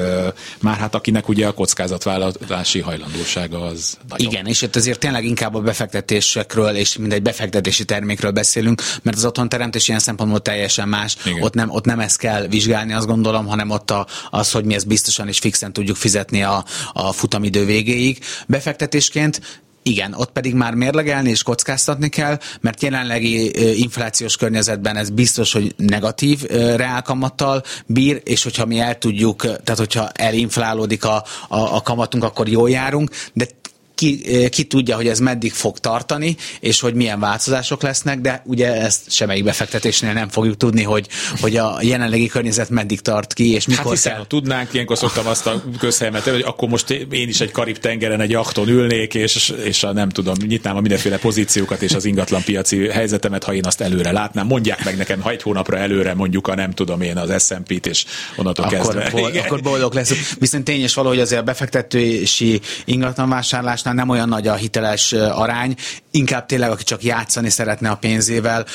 már 0.61 0.77
hát 0.77 0.95
akinek 0.95 1.29
ugye 1.29 1.47
a 1.47 1.53
kockázatvállalási 1.53 2.81
hajlandósága 2.81 3.63
az 3.63 3.99
nagyon. 4.09 4.31
Igen, 4.31 4.47
és 4.47 4.63
itt 4.63 4.77
azért 4.77 4.99
tényleg 4.99 5.25
inkább 5.25 5.55
a 5.55 5.61
befektetésekről 5.61 6.75
és 6.75 6.97
mindegy 6.97 7.23
befektetési 7.23 7.85
termékről 7.85 8.31
beszélünk, 8.31 8.83
mert 9.03 9.17
az 9.17 9.25
otthonteremtés 9.25 9.89
ilyen 9.89 10.01
szempontból 10.01 10.41
teljesen 10.41 10.89
más. 10.89 11.17
Ott 11.41 11.55
nem, 11.55 11.71
ott 11.71 11.85
nem 11.85 12.01
ezt 12.01 12.19
kell 12.19 12.47
vizsgálni, 12.47 12.93
azt 12.93 13.07
gondolom, 13.07 13.47
hanem 13.47 13.71
ott 13.71 13.91
a, 13.91 14.07
az, 14.31 14.51
hogy 14.51 14.65
mi 14.65 14.75
ezt 14.75 14.87
biztosan 14.87 15.29
és 15.29 15.39
fixen 15.39 15.73
tudjuk 15.73 15.97
fizetni 15.97 16.43
a, 16.43 16.65
a 16.93 17.13
futamidő 17.13 17.65
végéig. 17.65 18.19
Befektetés 18.47 19.05
befektetésként 19.05 19.63
igen, 19.87 20.14
ott 20.14 20.31
pedig 20.31 20.55
már 20.55 20.75
mérlegelni 20.75 21.31
és 21.31 21.43
kockáztatni 21.43 22.09
kell, 22.09 22.38
mert 22.61 22.83
jelenlegi 22.83 23.50
inflációs 23.81 24.37
környezetben 24.37 24.97
ez 24.97 25.11
biztos, 25.11 25.53
hogy 25.53 25.75
negatív 25.76 26.43
reálkamattal 26.76 27.62
bír, 27.87 28.21
és 28.25 28.43
hogyha 28.43 28.67
mi 28.67 28.79
el 28.79 28.99
tudjuk, 28.99 29.41
tehát 29.41 29.79
hogyha 29.79 30.09
elinflálódik 30.09 31.05
a, 31.05 31.25
a, 31.49 31.59
a 31.59 31.81
kamatunk, 31.81 32.25
akkor 32.25 32.49
jól 32.49 32.71
járunk, 32.71 33.11
de 33.33 33.47
ki, 33.95 34.21
eh, 34.27 34.49
ki 34.49 34.65
tudja, 34.65 34.97
hogy 34.97 35.07
ez 35.07 35.19
meddig 35.19 35.53
fog 35.53 35.79
tartani, 35.79 36.37
és 36.61 36.81
hogy 36.81 36.95
milyen 36.95 37.21
változások 37.21 37.83
lesznek, 37.83 38.21
de 38.21 38.43
ugye 38.45 38.75
ezt 38.75 39.11
semmelyik 39.11 39.45
befektetésnél 39.45 40.13
nem 40.13 40.29
fogjuk 40.29 40.57
tudni, 40.57 40.83
hogy, 40.83 41.09
hogy 41.41 41.57
a 41.57 41.79
jelenlegi 41.83 42.27
környezet 42.27 42.71
meddig 42.71 43.01
tart 43.01 43.33
ki, 43.33 43.53
és 43.53 43.67
mikor 43.67 43.85
hát 43.85 43.93
hiszen, 43.93 44.13
kell. 44.13 44.21
ha 44.21 44.27
tudnánk, 44.27 44.69
ilyenkor 44.73 44.99
szoktam 44.99 45.27
azt 45.27 45.47
a 45.47 45.63
közhelyemet, 45.79 46.23
hogy 46.23 46.43
akkor 46.43 46.69
most 46.69 46.91
én 46.91 47.29
is 47.29 47.41
egy 47.41 47.51
Karib-tengeren 47.51 48.21
egy 48.21 48.35
akton 48.35 48.69
ülnék, 48.69 49.15
és, 49.15 49.55
és 49.65 49.83
a, 49.85 49.93
nem 49.93 50.09
tudom, 50.09 50.35
nyitnám 50.47 50.77
a 50.77 50.81
mindenféle 50.81 51.19
pozíciókat 51.19 51.83
és 51.83 51.93
az 51.93 52.05
ingatlan 52.05 52.43
piaci 52.43 52.89
helyzetemet, 52.89 53.45
ha 53.45 53.55
én 53.55 53.65
azt 53.67 53.81
előre 53.81 54.13
látnám. 54.13 54.47
Mondják 54.47 54.85
meg 54.85 54.97
nekem, 54.97 55.21
ha 55.21 55.31
egy 55.31 55.43
hónapra 55.43 55.77
előre 55.77 56.15
mondjuk 56.15 56.49
a 56.49 56.55
nem 56.55 56.71
tudom 56.71 57.01
én 57.01 57.17
az 57.17 57.47
S&P-t, 57.47 57.87
és 57.87 58.05
onnantól 58.37 58.65
akkor, 58.65 58.79
kezdve. 58.79 59.11
Bol, 59.11 59.31
akkor 59.37 59.61
boldog 59.61 59.95
lesz. 59.95 60.35
Viszont 60.39 60.65
tény 60.65 60.81
és 60.81 60.95
valahogy 60.95 61.21
azért 61.21 61.41
a 61.41 61.45
befektetési 61.45 62.61
ingatlanvásárlásnál 63.85 63.95
nem 63.95 64.09
olyan 64.09 64.29
nagy 64.29 64.49
a 64.49 64.55
hiteles 64.55 65.12
arány, 65.12 65.75
inkább 66.11 66.47
tényleg, 66.47 66.71
aki 66.71 66.85
csak 66.85 67.03
játszani 67.03 67.50
szeretne 67.50 67.91
a 67.91 67.97
pénzével, 67.97 68.67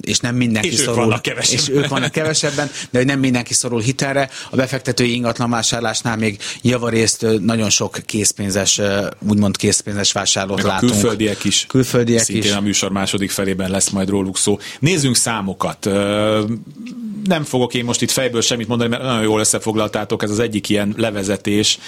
és 0.00 0.18
nem 0.18 0.34
mindenki 0.34 0.68
és 0.68 0.78
szorul. 0.78 0.92
Ők 0.92 1.06
vannak 1.06 1.22
kevesebben. 1.22 1.60
És 1.60 1.68
ők 1.68 1.88
vannak 1.88 2.10
kevesebben, 2.10 2.70
de 2.90 2.98
hogy 2.98 3.06
nem 3.06 3.18
mindenki 3.18 3.54
szorul 3.54 3.80
hitelre. 3.80 4.28
A 4.50 4.56
befektetői 4.56 5.14
ingatlanvásárlásnál 5.14 6.16
még 6.16 6.38
javarészt 6.62 7.26
nagyon 7.40 7.70
sok 7.70 7.98
készpénzes, 8.06 8.80
úgymond 9.28 9.56
készpénzes 9.56 10.12
vásárlót 10.12 10.56
Meg 10.56 10.66
látunk. 10.66 10.92
A 10.92 10.94
külföldiek 10.94 11.44
is. 11.44 11.64
Külföldiek 11.68 12.22
Szintén 12.22 12.50
is. 12.50 12.56
a 12.56 12.60
műsor 12.60 12.90
második 12.90 13.30
felében 13.30 13.70
lesz 13.70 13.90
majd 13.90 14.08
róluk 14.08 14.36
szó. 14.36 14.58
Nézzünk 14.80 15.16
számokat 15.16 15.90
nem 17.24 17.44
fogok 17.44 17.74
én 17.74 17.84
most 17.84 18.02
itt 18.02 18.10
fejből 18.10 18.40
semmit 18.40 18.68
mondani, 18.68 18.90
mert 18.90 19.02
nagyon 19.02 19.22
jól 19.22 19.40
összefoglaltátok, 19.40 20.22
ez 20.22 20.30
az 20.30 20.38
egyik 20.38 20.68
ilyen 20.68 20.94
levezetés 20.96 21.78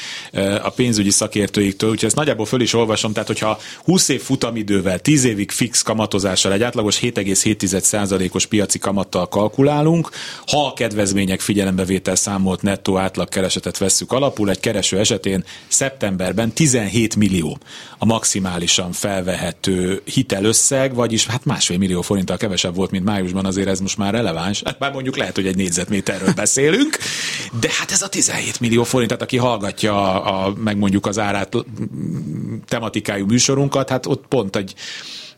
a 0.62 0.70
pénzügyi 0.70 1.10
szakértőiktől, 1.10 1.90
úgyhogy 1.90 2.06
ezt 2.06 2.16
nagyjából 2.16 2.39
föl 2.44 2.60
is 2.60 2.74
olvasom, 2.74 3.12
tehát 3.12 3.28
hogyha 3.28 3.58
20 3.84 4.08
év 4.08 4.22
futamidővel, 4.22 4.98
10 4.98 5.24
évig 5.24 5.50
fix 5.50 5.82
kamatozással 5.82 6.52
egy 6.52 6.62
átlagos 6.62 7.00
7,7%-os 7.00 8.46
piaci 8.46 8.78
kamattal 8.78 9.28
kalkulálunk, 9.28 10.10
ha 10.46 10.66
a 10.66 10.72
kedvezmények 10.72 11.40
figyelembevétel 11.40 12.14
számolt 12.14 12.62
nettó 12.62 12.98
átlagkeresetet 12.98 13.78
vesszük 13.78 14.12
alapul, 14.12 14.50
egy 14.50 14.60
kereső 14.60 14.98
esetén 14.98 15.44
szeptemberben 15.68 16.52
17 16.52 17.16
millió 17.16 17.58
a 17.98 18.04
maximálisan 18.04 18.92
felvehető 18.92 20.02
hitelösszeg, 20.04 20.94
vagyis 20.94 21.26
hát 21.26 21.44
másfél 21.44 21.78
millió 21.78 22.02
forinttal 22.02 22.36
kevesebb 22.36 22.74
volt, 22.74 22.90
mint 22.90 23.04
májusban, 23.04 23.44
azért 23.44 23.68
ez 23.68 23.80
most 23.80 23.96
már 23.96 24.12
releváns. 24.12 24.62
Hát 24.64 24.78
már 24.78 24.92
mondjuk 24.92 25.16
lehet, 25.16 25.34
hogy 25.34 25.46
egy 25.46 25.56
négyzetméterről 25.56 26.32
beszélünk, 26.32 26.98
de 27.60 27.68
hát 27.78 27.90
ez 27.90 28.02
a 28.02 28.08
17 28.08 28.60
millió 28.60 28.82
forint, 28.82 29.08
tehát 29.08 29.24
aki 29.24 29.36
hallgatja 29.36 30.22
a, 30.22 30.46
a 30.46 30.54
meg 30.54 30.76
mondjuk 30.76 31.06
az 31.06 31.18
árát 31.18 31.56
tematikájú 32.68 33.26
műsorunkat, 33.26 33.88
hát 33.88 34.06
ott 34.06 34.24
pont 34.28 34.56
egy 34.56 34.74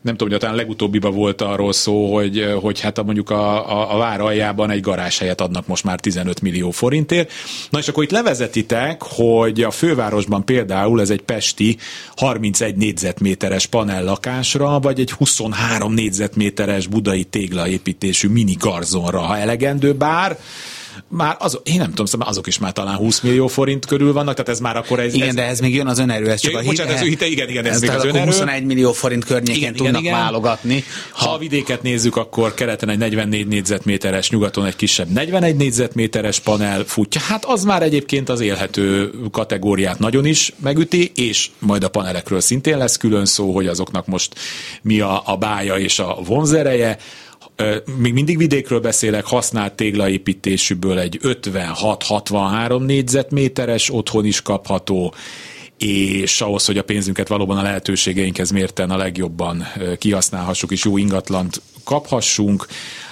nem 0.03 0.15
tudom, 0.15 0.31
hogy 0.31 0.39
talán 0.41 0.55
legutóbbiban 0.55 1.13
volt 1.13 1.41
arról 1.41 1.73
szó, 1.73 2.13
hogy, 2.13 2.53
hogy 2.61 2.79
hát 2.79 2.97
a, 2.97 3.03
mondjuk 3.03 3.29
a, 3.29 3.71
a, 3.71 3.95
a 3.95 3.97
vár 3.97 4.21
aljában 4.21 4.69
egy 4.69 4.81
garázshelyet 4.81 5.41
adnak 5.41 5.67
most 5.67 5.83
már 5.83 5.99
15 5.99 6.41
millió 6.41 6.71
forintért. 6.71 7.31
Na 7.69 7.79
és 7.79 7.87
akkor 7.87 8.03
itt 8.03 8.11
levezetitek, 8.11 9.01
hogy 9.03 9.61
a 9.61 9.71
fővárosban 9.71 10.45
például 10.45 11.01
ez 11.01 11.09
egy 11.09 11.21
pesti 11.21 11.77
31 12.15 12.75
négyzetméteres 12.75 13.65
panellakásra, 13.65 14.79
vagy 14.79 14.99
egy 14.99 15.11
23 15.11 15.93
négyzetméteres 15.93 16.87
budai 16.87 17.23
téglaépítésű 17.23 18.27
mini 18.27 18.55
garzonra, 18.59 19.19
ha 19.19 19.37
elegendő, 19.37 19.93
bár 19.93 20.37
már 21.13 21.35
az, 21.39 21.59
én 21.63 21.77
nem 21.77 21.89
tudom, 21.89 22.05
szóval 22.05 22.27
azok 22.27 22.47
is 22.47 22.57
már 22.57 22.71
talán 22.71 22.95
20 22.95 23.21
millió 23.21 23.47
forint 23.47 23.85
körül 23.85 24.13
vannak, 24.13 24.33
tehát 24.33 24.49
ez 24.49 24.59
már 24.59 24.77
akkor 24.77 24.99
ez... 24.99 25.13
Igen, 25.13 25.27
ez, 25.27 25.35
de 25.35 25.47
ez 25.47 25.59
még 25.59 25.75
jön 25.75 25.87
az 25.87 25.99
önerő, 25.99 26.29
ez 26.29 26.39
csak 26.41 26.51
ja, 26.51 26.57
a 26.57 26.61
hite, 26.61 26.71
bocsánat, 26.71 27.01
ez, 27.01 27.07
hite, 27.07 27.25
igen, 27.25 27.49
igen, 27.49 27.65
ez, 27.65 27.75
ez 27.75 27.81
még 27.81 27.89
az 27.89 28.05
önerő. 28.05 28.25
21 28.25 28.65
millió 28.65 28.91
forint 28.91 29.25
környékén 29.25 29.61
igen, 29.61 29.73
tudnak 29.73 30.01
igen, 30.01 30.13
válogatni. 30.13 30.83
Ha... 31.11 31.25
ha 31.25 31.33
a 31.33 31.37
vidéket 31.37 31.81
nézzük, 31.81 32.15
akkor 32.15 32.53
keleten 32.53 32.89
egy 32.89 32.97
44 32.97 33.47
négyzetméteres, 33.47 34.29
nyugaton 34.29 34.65
egy 34.65 34.75
kisebb 34.75 35.09
41 35.09 35.55
négyzetméteres 35.55 36.39
panel 36.39 36.83
futja. 36.83 37.21
Hát 37.21 37.45
az 37.45 37.63
már 37.63 37.83
egyébként 37.83 38.29
az 38.29 38.39
élhető 38.39 39.11
kategóriát 39.31 39.99
nagyon 39.99 40.25
is 40.25 40.53
megüti, 40.59 41.11
és 41.15 41.49
majd 41.59 41.83
a 41.83 41.89
panelekről 41.89 42.41
szintén 42.41 42.77
lesz 42.77 42.97
külön 42.97 43.25
szó, 43.25 43.53
hogy 43.53 43.67
azoknak 43.67 44.05
most 44.05 44.35
mi 44.81 44.99
a, 44.99 45.21
a 45.25 45.37
bája 45.37 45.75
és 45.75 45.99
a 45.99 46.17
vonzereje 46.25 46.97
még 47.97 48.13
mindig 48.13 48.37
vidékről 48.37 48.79
beszélek, 48.79 49.25
használt 49.25 49.73
téglaépítésűből 49.73 50.99
egy 50.99 51.19
56-63 51.23 52.85
négyzetméteres 52.85 53.89
otthon 53.93 54.25
is 54.25 54.41
kapható, 54.41 55.13
és 55.77 56.41
ahhoz, 56.41 56.65
hogy 56.65 56.77
a 56.77 56.83
pénzünket 56.83 57.27
valóban 57.27 57.57
a 57.57 57.61
lehetőségeinkhez 57.61 58.51
mérten 58.51 58.89
a 58.89 58.97
legjobban 58.97 59.67
kihasználhassuk, 59.97 60.71
és 60.71 60.83
jó 60.83 60.97
ingatlant 60.97 61.61
kaphassunk, 61.83 62.67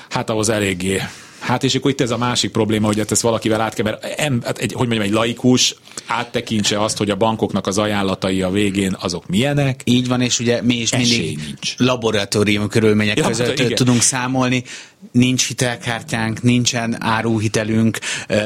hát 0.10 0.30
ahhoz 0.30 0.50
eléggé. 0.50 1.02
Hát 1.40 1.64
és 1.64 1.76
akkor 1.76 1.92
itt 1.92 2.02
ez 2.02 2.12
a 2.12 2.18
másik 2.18 2.52
probléma, 2.52 2.86
hogy 2.86 2.98
hát 2.98 3.12
ezt 3.12 3.22
valakivel 3.22 3.62
át 3.62 3.74
kell, 3.74 3.86
mert 3.86 4.22
hát 4.46 4.58
egy, 4.58 4.74
hogy 4.74 4.88
mondjam, 4.88 5.08
egy 5.08 5.14
laikus 5.14 5.76
áttekintse 6.12 6.84
azt, 6.84 6.98
hogy 6.98 7.10
a 7.10 7.16
bankoknak 7.16 7.68
az 7.68 7.78
ajánlatai 7.78 8.42
a 8.42 8.50
végén 8.50 8.96
azok 9.00 9.28
milyenek. 9.28 9.82
Így 9.84 10.08
van, 10.08 10.22
és 10.22 10.40
ugye 10.40 10.62
mi 10.62 10.76
is 10.76 10.92
mindig 10.96 11.40
nincs. 11.46 11.76
laboratórium 11.78 12.68
körülmények 12.68 13.18
ja, 13.18 13.28
között 13.28 13.60
igen. 13.60 13.76
tudunk 13.76 14.02
számolni. 14.02 14.64
Nincs 15.12 15.48
hitelkártyánk, 15.48 16.42
nincsen 16.42 17.04
áruhitelünk, 17.04 18.00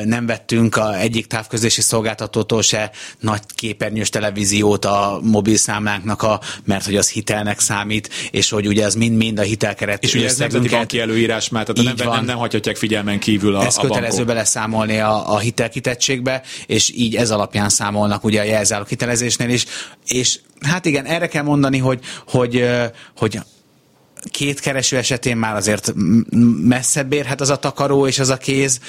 nem 0.05 0.25
vettünk 0.25 0.75
a 0.75 0.99
egyik 0.99 1.27
távközlési 1.27 1.81
szolgáltatótól 1.81 2.61
se 2.61 2.91
nagy 3.19 3.41
képernyős 3.55 4.09
televíziót 4.09 4.85
a 4.85 5.19
mobilszámlánknak, 5.23 6.21
a, 6.21 6.39
mert 6.63 6.85
hogy 6.85 6.95
az 6.95 7.09
hitelnek 7.09 7.59
számít, 7.59 8.09
és 8.31 8.49
hogy 8.49 8.67
ugye 8.67 8.85
az 8.85 8.95
mind-mind 8.95 9.39
a 9.39 9.41
hitelkeret 9.41 10.03
És 10.03 10.13
ugye 10.13 10.25
ez 10.25 10.37
nemzeti 10.37 10.67
banki 10.67 10.99
előírás 10.99 11.49
már, 11.49 11.65
tehát 11.65 11.97
nem, 11.97 12.09
nem, 12.09 12.25
nem 12.25 12.37
hagyhatják 12.37 12.75
figyelmen 12.75 13.19
kívül 13.19 13.55
a, 13.55 13.65
Ez 13.65 13.77
a 13.77 13.81
kötelező 13.81 14.07
bankok. 14.09 14.25
beleszámolni 14.25 14.99
a, 14.99 15.33
a 15.33 15.37
hitelkitettségbe, 15.37 16.41
és 16.65 16.91
így 16.95 17.15
ez 17.15 17.31
alapján 17.31 17.69
számolnak 17.69 18.23
ugye 18.23 18.41
a 18.41 18.43
jelzálók 18.43 18.89
hitelezésnél 18.89 19.49
is, 19.49 19.65
és 20.07 20.39
hát 20.61 20.85
igen, 20.85 21.05
erre 21.05 21.27
kell 21.27 21.43
mondani, 21.43 21.77
hogy, 21.77 21.99
hogy, 22.27 22.65
hogy 23.17 23.39
két 24.31 24.59
kereső 24.59 24.97
esetén 24.97 25.37
már 25.37 25.55
azért 25.55 25.93
messzebb 26.63 27.13
érhet 27.13 27.41
az 27.41 27.49
a 27.49 27.55
takaró 27.55 28.07
és 28.07 28.19
az 28.19 28.29
a 28.29 28.37
kéz, 28.37 28.79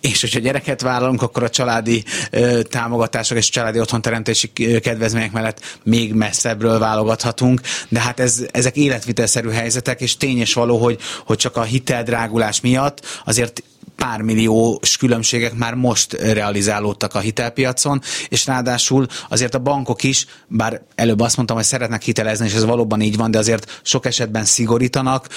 és 0.00 0.20
hogyha 0.20 0.38
gyereket 0.38 0.80
vállalunk, 0.80 1.22
akkor 1.22 1.42
a 1.42 1.50
családi 1.50 2.04
ö, 2.30 2.62
támogatások 2.62 3.36
és 3.36 3.48
családi 3.48 3.80
otthonteremtési 3.80 4.52
kedvezmények 4.80 5.32
mellett 5.32 5.78
még 5.84 6.14
messzebbről 6.14 6.78
válogathatunk, 6.78 7.60
de 7.88 8.00
hát 8.00 8.20
ez, 8.20 8.44
ezek 8.50 8.76
életvitelszerű 8.76 9.48
helyzetek, 9.48 10.00
és 10.00 10.16
tény 10.16 10.38
és 10.38 10.54
való, 10.54 10.78
hogy, 10.78 10.98
hogy 11.26 11.36
csak 11.36 11.56
a 11.56 11.62
hiteldrágulás 11.62 12.60
miatt 12.60 13.20
azért 13.24 13.62
pár 13.96 14.20
milliós 14.20 14.96
különbségek 14.96 15.54
már 15.54 15.74
most 15.74 16.12
realizálódtak 16.12 17.14
a 17.14 17.18
hitelpiacon, 17.18 18.00
és 18.28 18.46
ráadásul 18.46 19.06
azért 19.28 19.54
a 19.54 19.58
bankok 19.58 20.02
is, 20.02 20.26
bár 20.46 20.80
előbb 20.94 21.20
azt 21.20 21.36
mondtam, 21.36 21.56
hogy 21.56 21.66
szeretnek 21.66 22.02
hitelezni, 22.02 22.46
és 22.46 22.54
ez 22.54 22.64
valóban 22.64 23.00
így 23.00 23.16
van, 23.16 23.30
de 23.30 23.38
azért 23.38 23.80
sok 23.82 24.06
esetben 24.06 24.44
szigorítanak, 24.44 25.28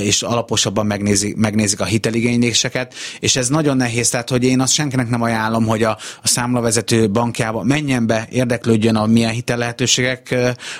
és 0.00 0.22
alaposabban 0.22 0.86
megnézik, 0.86 1.36
megnézik 1.36 1.80
a 1.80 1.84
hiteligényléseket, 1.84 2.94
és 3.20 3.36
ez 3.36 3.48
nagyon 3.48 3.76
nehéz, 3.76 4.08
tehát 4.08 4.30
hogy 4.30 4.44
én 4.44 4.60
azt 4.60 4.72
senkinek 4.72 5.08
nem 5.08 5.22
ajánlom, 5.22 5.66
hogy 5.66 5.82
a, 5.82 5.98
a 6.22 6.28
számlavezető 6.28 7.10
bankjába 7.10 7.62
menjen 7.62 8.06
be, 8.06 8.28
érdeklődjön 8.30 8.96
a 8.96 9.06
milyen 9.06 9.32
hitellehetőségek 9.32 10.34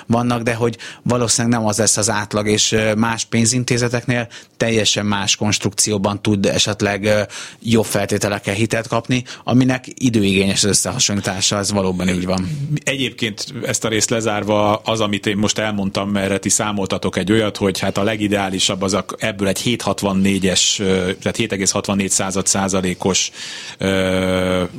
vannak, 0.07 0.41
de 0.41 0.53
hogy 0.53 0.77
valószínűleg 1.03 1.59
nem 1.59 1.67
az 1.67 1.77
lesz 1.77 1.97
az 1.97 2.09
átlag, 2.09 2.47
és 2.47 2.75
más 2.97 3.25
pénzintézeteknél 3.25 4.27
teljesen 4.57 5.05
más 5.05 5.35
konstrukcióban 5.35 6.21
tud 6.21 6.45
esetleg 6.45 7.20
jobb 7.59 7.85
feltételekkel 7.85 8.53
hitelt 8.53 8.87
kapni, 8.87 9.23
aminek 9.43 9.85
időigényes 9.93 10.63
összehasonlítása, 10.63 11.57
ez 11.57 11.71
valóban 11.71 12.09
így 12.09 12.25
van. 12.25 12.69
Egyébként 12.83 13.53
ezt 13.65 13.85
a 13.85 13.87
részt 13.87 14.09
lezárva 14.09 14.75
az, 14.75 14.99
amit 14.99 15.25
én 15.25 15.37
most 15.37 15.57
elmondtam, 15.57 16.09
mert 16.09 16.41
ti 16.41 16.49
számoltatok 16.49 17.17
egy 17.17 17.31
olyat, 17.31 17.57
hogy 17.57 17.79
hát 17.79 17.97
a 17.97 18.03
legideálisabb 18.03 18.81
az 18.81 18.93
a, 18.93 19.05
ebből 19.17 19.47
egy 19.47 19.61
764-es, 19.65 20.77
tehát 21.21 21.37
7,64 21.37 22.07
század 22.07 22.47
százalékos 22.47 23.31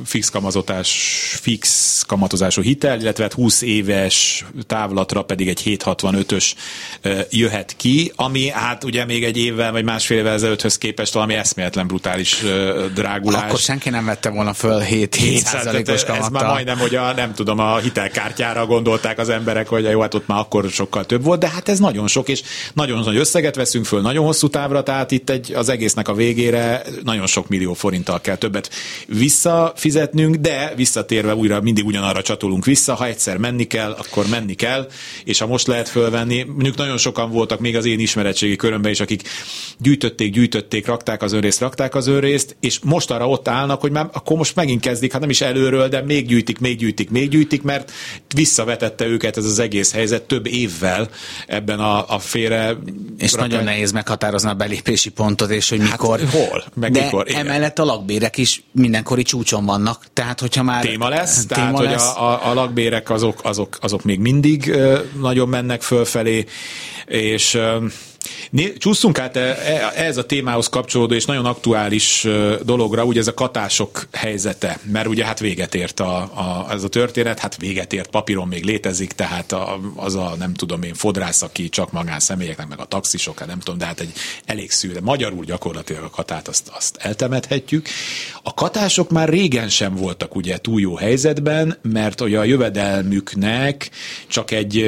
fix 0.05 0.29
kamatozás, 0.29 0.89
fix 1.41 2.01
kamatozású 2.07 2.61
hitel, 2.61 2.99
illetve 2.99 3.23
hát 3.23 3.33
20 3.33 3.61
éves 3.61 4.45
távlatra 4.67 5.21
pedig 5.21 5.47
egy 5.47 5.61
765-ös 5.65 6.51
jöhet 7.29 7.73
ki, 7.77 8.11
ami 8.15 8.49
hát 8.49 8.83
ugye 8.83 9.05
még 9.05 9.23
egy 9.23 9.37
évvel 9.37 9.71
vagy 9.71 9.83
másfél 9.83 10.17
évvel 10.17 10.33
ezelőtthöz 10.33 10.77
képest 10.77 11.13
valami 11.13 11.33
eszméletlen 11.33 11.87
brutális 11.87 12.32
drágulás. 12.93 13.43
Akkor 13.43 13.59
senki 13.59 13.89
nem 13.89 14.05
vette 14.05 14.29
volna 14.29 14.53
föl 14.53 14.79
7 14.79 15.17
7%-os 15.19 16.03
kamattal. 16.03 16.15
Ez 16.15 16.27
már 16.27 16.45
majdnem, 16.45 16.77
hogy 16.77 16.95
a, 16.95 17.13
nem 17.13 17.33
tudom, 17.33 17.59
a 17.59 17.77
hitelkártyára 17.77 18.65
gondolták 18.65 19.19
az 19.19 19.29
emberek, 19.29 19.67
hogy 19.67 19.83
jó, 19.83 20.01
hát 20.01 20.13
ott 20.13 20.27
már 20.27 20.39
akkor 20.39 20.69
sokkal 20.69 21.05
több 21.05 21.23
volt, 21.23 21.39
de 21.39 21.49
hát 21.49 21.69
ez 21.69 21.79
nagyon 21.79 22.07
sok, 22.07 22.29
és 22.29 22.41
nagyon 22.73 23.03
nagy 23.03 23.15
összeget 23.15 23.55
veszünk 23.55 23.85
föl, 23.85 24.01
nagyon 24.01 24.25
hosszú 24.25 24.47
távra, 24.47 24.83
tehát 24.83 25.11
itt 25.11 25.29
egy, 25.29 25.53
az 25.53 25.69
egésznek 25.69 26.07
a 26.07 26.13
végére 26.13 26.81
nagyon 27.03 27.27
sok 27.27 27.47
millió 27.47 27.73
forinttal 27.73 28.21
kell 28.21 28.35
többet 28.35 28.69
visszafizetnünk, 29.07 30.35
de 30.35 30.73
visszatérve 30.75 31.35
újra 31.35 31.61
mindig 31.61 31.85
ugyanarra 31.85 32.21
csatolunk 32.21 32.65
vissza, 32.65 32.93
ha 32.93 33.05
egyszer 33.05 33.37
menni 33.37 33.63
kell, 33.63 33.91
akkor 33.91 34.25
menni 34.27 34.53
kell, 34.53 34.87
és 35.23 35.39
ha 35.39 35.47
most 35.47 35.67
lehet 35.67 35.89
fölvenni, 35.89 36.43
mondjuk 36.43 36.75
nagyon 36.75 36.97
sokan 36.97 37.31
voltak 37.31 37.59
még 37.59 37.75
az 37.75 37.85
én 37.85 37.99
ismeretségi 37.99 38.55
körömben 38.55 38.91
is, 38.91 38.99
akik 38.99 39.21
gyűjtötték, 39.77 40.31
gyűjtötték, 40.31 40.85
rakták 40.85 41.21
az 41.21 41.31
önrészt, 41.31 41.59
rakták 41.59 41.95
az 41.95 42.07
önrészt, 42.07 42.22
részt, 42.23 42.55
és 42.59 42.79
most 42.83 43.11
arra 43.11 43.29
ott 43.29 43.47
állnak, 43.47 43.81
hogy 43.81 43.91
már 43.91 44.09
akkor 44.13 44.37
most 44.37 44.55
megint 44.55 44.81
kezdik, 44.81 45.11
hát 45.11 45.21
nem 45.21 45.29
is 45.29 45.41
előről, 45.41 45.87
de 45.87 46.01
még 46.01 46.27
gyűjtik, 46.27 46.59
még 46.59 46.77
gyűjtik, 46.77 47.09
még 47.09 47.29
gyűjtik, 47.29 47.61
mert 47.61 47.91
visszavetette 48.35 49.05
őket 49.05 49.37
ez 49.37 49.45
az 49.45 49.59
egész 49.59 49.93
helyzet 49.93 50.23
több 50.23 50.47
évvel 50.47 51.09
ebben 51.47 51.79
a, 51.79 52.09
a 52.09 52.19
félre. 52.19 52.77
És 53.17 53.31
rakaj... 53.31 53.47
nagyon 53.47 53.63
nehéz 53.63 53.91
meghatározni 53.91 54.49
a 54.49 54.53
belépési 54.53 55.09
pontot, 55.09 55.49
és 55.49 55.69
hogy 55.69 55.79
hát 55.79 55.91
mikor. 55.91 56.19
hol, 56.31 56.63
meg 56.73 56.91
de 56.91 57.03
mikor. 57.03 57.29
Igen. 57.29 57.45
emellett 57.45 57.79
a 57.79 57.85
lakbérek 57.85 58.37
is 58.37 58.63
mindenkori 58.71 59.23
csúcson 59.23 59.65
vannak, 59.65 60.05
tehát 60.13 60.39
hogyha 60.39 60.63
már... 60.63 60.85
Téma 60.85 61.09
lesz, 61.09 61.45
téma 61.45 61.59
tehát 61.59 61.79
lesz. 61.79 62.13
hogy 62.13 62.23
a, 62.23 62.31
a, 62.31 62.49
a 62.49 62.53
lakbérek 62.53 63.09
azok, 63.09 63.39
azok, 63.43 63.77
azok 63.81 64.03
még 64.03 64.19
mindig 64.19 64.75
nagyon 65.19 65.49
mennek 65.49 65.81
fölfelé, 65.81 66.45
és 67.05 67.57
Csúszunk 68.77 69.19
át 69.19 69.35
e, 69.35 69.39
e, 69.39 69.93
ez 69.95 70.17
a 70.17 70.25
témához 70.25 70.69
kapcsolódó 70.69 71.13
és 71.13 71.25
nagyon 71.25 71.45
aktuális 71.45 72.27
dologra, 72.63 73.03
ugye 73.03 73.19
ez 73.19 73.27
a 73.27 73.33
katások 73.33 74.07
helyzete, 74.11 74.79
mert 74.91 75.07
ugye 75.07 75.25
hát 75.25 75.39
véget 75.39 75.75
ért 75.75 75.99
a, 75.99 76.17
a, 76.17 76.67
ez 76.71 76.83
a 76.83 76.87
történet, 76.87 77.39
hát 77.39 77.57
véget 77.57 77.93
ért, 77.93 78.09
papíron 78.09 78.47
még 78.47 78.63
létezik, 78.63 79.11
tehát 79.11 79.51
a, 79.51 79.79
az 79.95 80.15
a 80.15 80.35
nem 80.37 80.53
tudom 80.53 80.83
én 80.83 80.93
fodrász, 80.93 81.41
aki 81.41 81.69
csak 81.69 81.91
magánszemélyeknek, 81.91 82.67
meg 82.67 82.79
a 82.79 82.85
taxisok, 82.85 83.39
hát 83.39 83.47
nem 83.47 83.59
tudom, 83.59 83.77
de 83.77 83.85
hát 83.85 83.99
egy 83.99 84.11
elég 84.45 84.71
szűre, 84.71 85.01
magyarul 85.01 85.43
gyakorlatilag 85.43 86.03
a 86.03 86.09
katát 86.09 86.47
azt, 86.47 86.71
azt 86.75 86.97
eltemethetjük. 86.97 87.87
A 88.43 88.53
katások 88.53 89.09
már 89.09 89.29
régen 89.29 89.69
sem 89.69 89.95
voltak 89.95 90.35
ugye 90.35 90.57
túl 90.57 90.81
jó 90.81 90.95
helyzetben, 90.95 91.77
mert 91.81 92.21
ugye 92.21 92.39
a 92.39 92.43
jövedelmüknek 92.43 93.89
csak 94.27 94.51
egy 94.51 94.85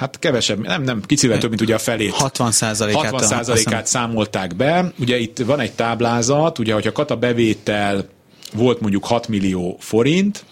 hát 0.00 0.18
kevesebb, 0.18 0.66
nem, 0.66 0.82
nem, 0.82 1.02
kicivel 1.06 1.38
több, 1.38 1.48
mint 1.48 1.60
ugye 1.60 1.74
a 1.74 1.78
felét. 1.78 2.10
60 2.30 2.52
százalékát. 2.52 3.10
60 3.10 3.28
százalékát 3.28 3.86
számolták 3.86 4.56
be. 4.56 4.92
Ugye 4.98 5.18
itt 5.18 5.38
van 5.38 5.60
egy 5.60 5.72
táblázat, 5.72 6.58
ugye, 6.58 6.72
hogyha 6.72 6.92
kata 6.92 7.16
bevétel 7.16 8.08
volt 8.52 8.80
mondjuk 8.80 9.04
6 9.04 9.28
millió 9.28 9.76
forint, 9.80 10.44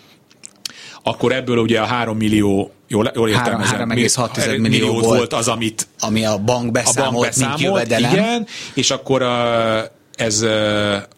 akkor 1.03 1.33
ebből 1.33 1.59
ugye 1.59 1.81
a 1.81 1.85
3 1.85 2.17
millió 2.17 2.73
jól, 2.89 3.11
jól 3.15 3.29
értem, 3.29 3.61
3,6 3.63 4.61
millió 4.61 4.93
volt, 4.93 5.05
volt 5.05 5.33
az, 5.33 5.49
amit 5.49 5.87
ami 6.01 6.25
a 6.25 6.39
bank 6.39 6.71
beszámolt, 6.71 7.09
a 7.09 7.11
bank 7.11 7.25
beszámolt 7.25 7.59
mint 7.59 7.61
jövedelem. 7.61 8.13
Igen, 8.13 8.47
és 8.75 8.91
akkor 8.91 9.23
a, 9.23 9.97
ez... 10.15 10.45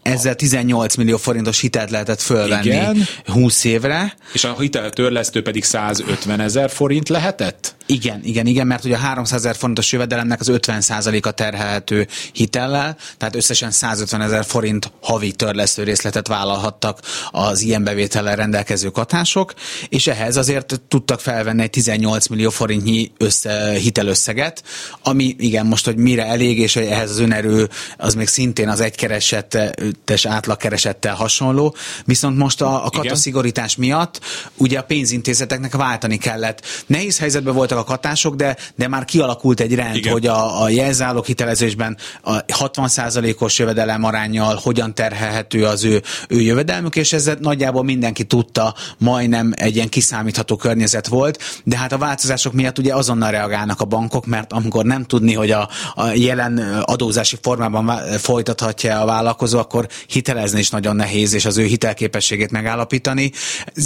Ezzel 0.02 0.34
18 0.34 0.94
millió 0.94 1.16
forintos 1.16 1.60
hitelt 1.60 1.90
lehetett 1.90 2.20
fölvenni 2.20 2.66
igen. 2.66 3.06
20 3.26 3.64
évre. 3.64 4.14
És 4.32 4.44
a 4.44 4.54
hitel 4.58 4.90
törlesztő 4.90 5.42
pedig 5.42 5.64
150 5.64 6.40
ezer 6.40 6.70
forint 6.70 7.08
lehetett? 7.08 7.74
Igen, 7.90 8.20
igen, 8.24 8.46
igen, 8.46 8.66
mert 8.66 8.84
ugye 8.84 8.94
a 8.94 8.98
300 8.98 9.38
ezer 9.38 9.56
forintos 9.56 9.92
jövedelemnek 9.92 10.40
az 10.40 10.48
50 10.48 10.82
a 11.20 11.30
terhelhető 11.30 12.06
hitellel, 12.32 12.96
tehát 13.16 13.34
összesen 13.34 13.70
150 13.70 14.20
ezer 14.20 14.44
forint 14.44 14.92
havi 15.02 15.32
törlesztő 15.32 15.82
részletet 15.82 16.26
vállalhattak 16.26 17.00
az 17.30 17.60
ilyen 17.60 17.84
bevétellel 17.84 18.36
rendelkező 18.36 18.88
katások, 18.88 19.54
és 19.88 20.06
ehhez 20.06 20.36
azért 20.36 20.80
tudtak 20.88 21.20
felvenni 21.20 21.62
egy 21.62 21.70
18 21.70 22.26
millió 22.26 22.50
forintnyi 22.50 23.12
össze, 23.18 23.70
hitelösszeget, 23.70 24.62
ami 25.02 25.34
igen, 25.38 25.66
most, 25.66 25.84
hogy 25.84 25.96
mire 25.96 26.26
elég, 26.26 26.58
és 26.58 26.74
hogy 26.74 26.86
ehhez 26.86 27.10
az 27.10 27.18
önerő 27.18 27.68
az 27.96 28.14
még 28.14 28.28
szintén 28.28 28.68
az 28.68 28.80
egykeresettes 28.80 30.24
átlagkeresettel 30.24 31.14
hasonló, 31.14 31.74
viszont 32.04 32.36
most 32.36 32.60
a, 32.60 32.84
a 32.84 32.90
kataszigorítás 32.90 33.76
miatt 33.76 34.20
ugye 34.56 34.78
a 34.78 34.82
pénzintézeteknek 34.82 35.76
váltani 35.76 36.16
kellett. 36.16 36.66
Nehéz 36.86 37.18
helyzetben 37.18 37.54
voltak 37.54 37.78
a 37.80 37.84
katások, 37.84 38.34
de, 38.34 38.56
de 38.74 38.88
már 38.88 39.04
kialakult 39.04 39.60
egy 39.60 39.74
rend, 39.74 39.96
Igen. 39.96 40.12
hogy 40.12 40.26
a, 40.26 40.62
a 40.62 40.68
jelzálók 40.68 41.26
hitelezésben 41.26 41.96
a 42.22 42.44
60%-os 42.44 43.58
jövedelem 43.58 44.04
arányjal 44.04 44.60
hogyan 44.62 44.94
terhelhető 44.94 45.64
az 45.64 45.84
ő, 45.84 46.02
ő 46.28 46.40
jövedelmük, 46.40 46.96
és 46.96 47.12
ez 47.12 47.30
nagyjából 47.40 47.84
mindenki 47.84 48.24
tudta, 48.24 48.74
majdnem 48.98 49.52
egy 49.56 49.74
ilyen 49.76 49.88
kiszámítható 49.88 50.56
környezet 50.56 51.06
volt, 51.06 51.60
de 51.64 51.76
hát 51.76 51.92
a 51.92 51.98
változások 51.98 52.52
miatt 52.52 52.78
ugye 52.78 52.94
azonnal 52.94 53.30
reagálnak 53.30 53.80
a 53.80 53.84
bankok, 53.84 54.26
mert 54.26 54.52
amikor 54.52 54.84
nem 54.84 55.04
tudni, 55.04 55.34
hogy 55.34 55.50
a, 55.50 55.68
a 55.94 56.06
jelen 56.14 56.58
adózási 56.82 57.36
formában 57.42 57.90
folytathatja 58.18 59.00
a 59.00 59.04
vállalkozó, 59.04 59.58
akkor 59.58 59.88
hitelezni 60.06 60.58
is 60.58 60.70
nagyon 60.70 60.96
nehéz, 60.96 61.32
és 61.32 61.44
az 61.44 61.58
ő 61.58 61.64
hitelképességét 61.64 62.50
megállapítani. 62.50 63.32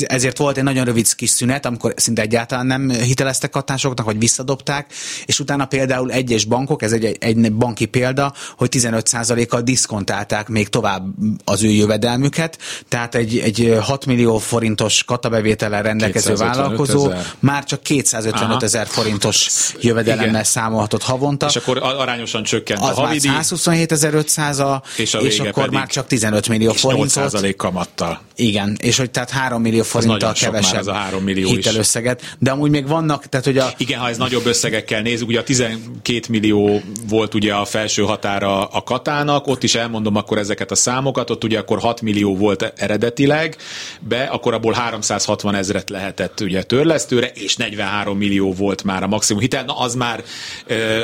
Ezért 0.01 0.39
volt 0.39 0.57
egy 0.57 0.63
nagyon 0.63 0.85
rövid 0.85 1.15
kis 1.15 1.31
szünet, 1.31 1.67
amikor 1.67 1.95
szinte 1.97 2.23
egyáltalán 2.23 2.67
nem 2.67 2.91
hiteleztek 2.91 3.51
katásoknak, 3.85 4.07
vagy 4.07 4.19
visszadobták, 4.19 4.93
és 5.25 5.41
utána 5.41 5.65
például 5.67 6.11
egyes 6.11 6.45
bankok, 6.45 6.83
ez 6.83 6.93
egy, 6.93 7.17
egy 7.21 7.53
banki 7.53 7.87
példa, 7.87 8.33
hogy 8.57 8.69
15%-kal 8.73 9.61
diszkontálták 9.61 10.49
még 10.49 10.69
tovább 10.69 11.05
az 11.45 11.63
ő 11.63 11.69
jövedelmüket, 11.69 12.59
tehát 12.89 13.15
egy, 13.15 13.39
egy 13.39 13.79
6 13.83 14.07
millió 14.07 14.39
forintos 14.39 15.05
katabevétellel 15.05 15.83
rendelkező 15.83 16.35
vállalkozó 16.35 17.11
ezer. 17.11 17.27
már 17.39 17.65
csak 17.65 17.83
255 17.83 18.63
ezer 18.63 18.87
forintos 18.87 19.49
jövedelemmel 19.81 20.29
Igen. 20.29 20.45
számolhatott 20.45 21.03
havonta. 21.03 21.47
És 21.47 21.57
akkor 21.57 21.79
arányosan 21.83 22.43
csökkent 22.43 22.81
az 22.81 22.99
a 22.99 23.01
havidíj. 23.01 23.31
127 23.31 23.93
a 23.93 24.83
és, 24.97 25.15
a 25.15 25.19
és 25.19 25.39
akkor 25.39 25.71
már 25.71 25.87
csak 25.87 26.07
15 26.07 26.49
millió 26.49 26.71
és 26.71 26.81
forintot. 26.81 27.33
8 27.33 27.57
kamattal. 27.57 28.21
Igen, 28.37 28.77
és 28.81 28.97
hogy 28.97 29.11
tehát 29.11 29.31
3 29.31 29.63
millió 29.63 29.83
forinttal 29.83 30.33
kevesebb 30.33 30.79
ez 30.79 30.87
a 30.87 30.93
3 30.93 31.23
millió 31.23 31.49
hitelösszeget. 31.49 32.21
Is. 32.21 32.37
De 32.39 32.51
amúgy 32.51 32.71
még 32.71 32.87
vannak, 32.89 33.27
tehát 33.27 33.47
hogy 33.47 33.59
a... 33.59 33.74
Igen, 33.77 34.01
ha 34.01 34.09
ez 34.09 34.17
nagyobb 34.17 34.47
összegekkel 34.47 35.03
nézzük, 35.03 35.29
ugye 35.29 35.39
a 35.39 35.43
12 35.43 36.21
millió 36.29 36.83
volt 37.09 37.35
ugye 37.35 37.55
a 37.55 37.65
felső 37.65 38.03
határa 38.03 38.65
a 38.65 38.83
katának, 38.83 39.47
ott 39.47 39.63
is 39.63 39.75
elmondom 39.75 40.17
akkor 40.17 40.39
ezeket 40.39 40.71
a 40.71 40.75
számokat, 40.75 41.31
ott 41.31 41.45
ugye 41.45 41.59
akkor 41.59 41.79
6 41.79 42.01
millió 42.01 42.37
volt 42.37 42.73
eredetileg, 42.77 43.57
be, 44.01 44.23
akkor 44.23 44.55
abból 44.55 44.73
360 44.73 45.55
ezret 45.55 45.91
lehetett 45.91 46.41
ugye 46.41 46.63
törlesztőre, 46.63 47.27
és 47.27 47.57
43 47.57 48.19
millió 48.19 48.53
volt 48.53 48.85
már 48.85 49.03
a 49.03 49.07
maximum 49.07 49.43
hitel, 49.43 49.65
na 49.65 49.79
az 49.79 49.95
már 49.95 50.25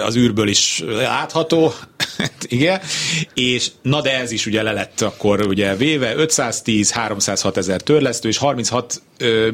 az 0.05 0.17
űrből 0.17 0.49
is 0.49 0.83
látható, 0.87 1.73
igen, 2.49 2.81
és 3.35 3.71
na 3.83 4.01
de 4.01 4.19
ez 4.19 4.31
is 4.31 4.47
ugye 4.47 4.63
le 4.63 4.73
lett 4.73 5.01
akkor 5.01 5.47
ugye 5.47 5.77
véve, 5.77 6.15
510, 6.15 6.91
306 6.91 7.57
ezer 7.57 7.81
törlesztő, 7.81 8.29
és 8.29 8.37
36 8.37 9.03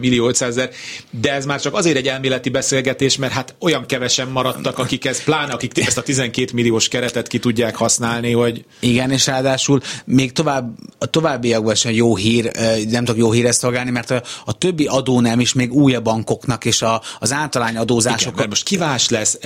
millió 0.00 0.28
500 0.28 0.56
ezer, 0.56 0.70
de 1.10 1.32
ez 1.32 1.44
már 1.44 1.60
csak 1.60 1.74
azért 1.74 1.96
egy 1.96 2.08
elméleti 2.08 2.48
beszélgetés, 2.48 2.95
mert 3.18 3.32
hát 3.32 3.54
olyan 3.60 3.86
kevesen 3.86 4.28
maradtak, 4.28 4.78
akik 4.78 5.04
ez, 5.04 5.24
pláne 5.24 5.52
akik 5.52 5.86
ezt 5.86 5.98
a 5.98 6.02
12 6.02 6.50
milliós 6.54 6.88
keretet 6.88 7.26
ki 7.26 7.38
tudják 7.38 7.76
használni, 7.76 8.32
hogy... 8.32 8.64
Igen, 8.80 9.10
és 9.10 9.26
ráadásul 9.26 9.80
még 10.04 10.32
tovább, 10.32 10.74
a 10.98 11.06
továbbiakban 11.06 11.74
sem 11.74 11.92
jó 11.92 12.16
hír, 12.16 12.50
nem 12.88 13.04
tudok 13.04 13.20
jó 13.20 13.32
hír 13.32 13.46
ezt 13.46 13.58
szolgálni, 13.58 13.90
mert 13.90 14.10
a, 14.10 14.22
a 14.44 14.52
többi 14.52 14.86
adó 14.86 15.20
nem 15.20 15.40
is 15.40 15.52
még 15.52 15.72
új 15.72 15.94
a 15.94 16.00
bankoknak, 16.00 16.64
és 16.64 16.82
a, 16.82 17.02
az 17.18 17.32
általány 17.32 17.76
adózások. 17.76 18.34
Igen, 18.34 18.48
most 18.48 18.64
kivás 18.64 19.08
lesz, 19.08 19.38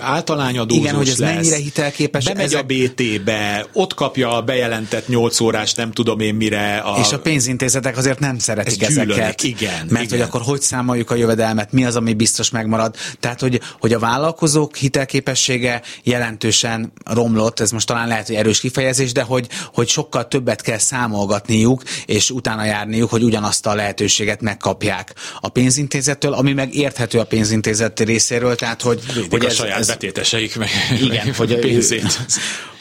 általány 0.00 0.58
adózós 0.58 0.84
Igen, 0.84 0.94
hogy 0.94 1.08
ez 1.08 1.18
lesz, 1.18 1.34
mennyire 1.34 1.56
hitelképes. 1.56 2.24
Bemegy 2.24 2.44
ezek... 2.44 2.62
a 2.62 2.64
BT-be, 2.64 3.66
ott 3.72 3.94
kapja 3.94 4.36
a 4.36 4.42
bejelentett 4.42 5.08
8 5.08 5.40
órás, 5.40 5.74
nem 5.74 5.90
tudom 5.90 6.20
én 6.20 6.34
mire. 6.34 6.76
A... 6.76 6.98
És 7.00 7.12
a 7.12 7.18
pénzintézetek 7.18 7.96
azért 7.96 8.18
nem 8.18 8.38
szeretik 8.38 8.82
ezeket. 8.82 9.42
Igen, 9.42 9.86
mert 9.88 10.04
igen. 10.04 10.18
hogy 10.18 10.20
akkor 10.20 10.40
hogy 10.40 10.60
számoljuk 10.60 11.10
a 11.10 11.14
jövedelmet, 11.14 11.72
mi 11.72 11.84
az, 11.84 11.96
ami 11.96 12.14
biztos 12.14 12.50
megmarad. 12.50 12.77
Tehát, 13.20 13.40
hogy, 13.40 13.60
hogy 13.80 13.92
a 13.92 13.98
vállalkozók 13.98 14.76
hitelképessége 14.76 15.82
jelentősen 16.02 16.92
romlott, 17.04 17.60
ez 17.60 17.70
most 17.70 17.86
talán 17.86 18.08
lehet, 18.08 18.26
hogy 18.26 18.36
erős 18.36 18.60
kifejezés, 18.60 19.12
de 19.12 19.22
hogy, 19.22 19.46
hogy 19.72 19.88
sokkal 19.88 20.28
többet 20.28 20.62
kell 20.62 20.78
számolgatniuk, 20.78 21.82
és 22.06 22.30
utána 22.30 22.64
járniuk, 22.64 23.10
hogy 23.10 23.22
ugyanazt 23.22 23.66
a 23.66 23.74
lehetőséget 23.74 24.40
megkapják 24.40 25.14
a 25.40 25.48
pénzintézettől, 25.48 26.32
ami 26.32 26.52
meg 26.52 26.74
érthető 26.74 27.18
a 27.18 27.24
pénzintézet 27.24 28.00
részéről, 28.00 28.54
tehát 28.54 28.82
hogy, 28.82 29.02
hogy 29.30 29.44
a 29.44 29.48
ez, 29.48 29.54
saját 29.54 29.78
ez, 29.78 29.86
betéteseik 29.86 30.56
meg, 30.56 30.68
igen, 31.00 31.26
meg 31.26 31.36
hogy 31.36 31.52
a 31.52 31.58
pénzét. 31.58 32.26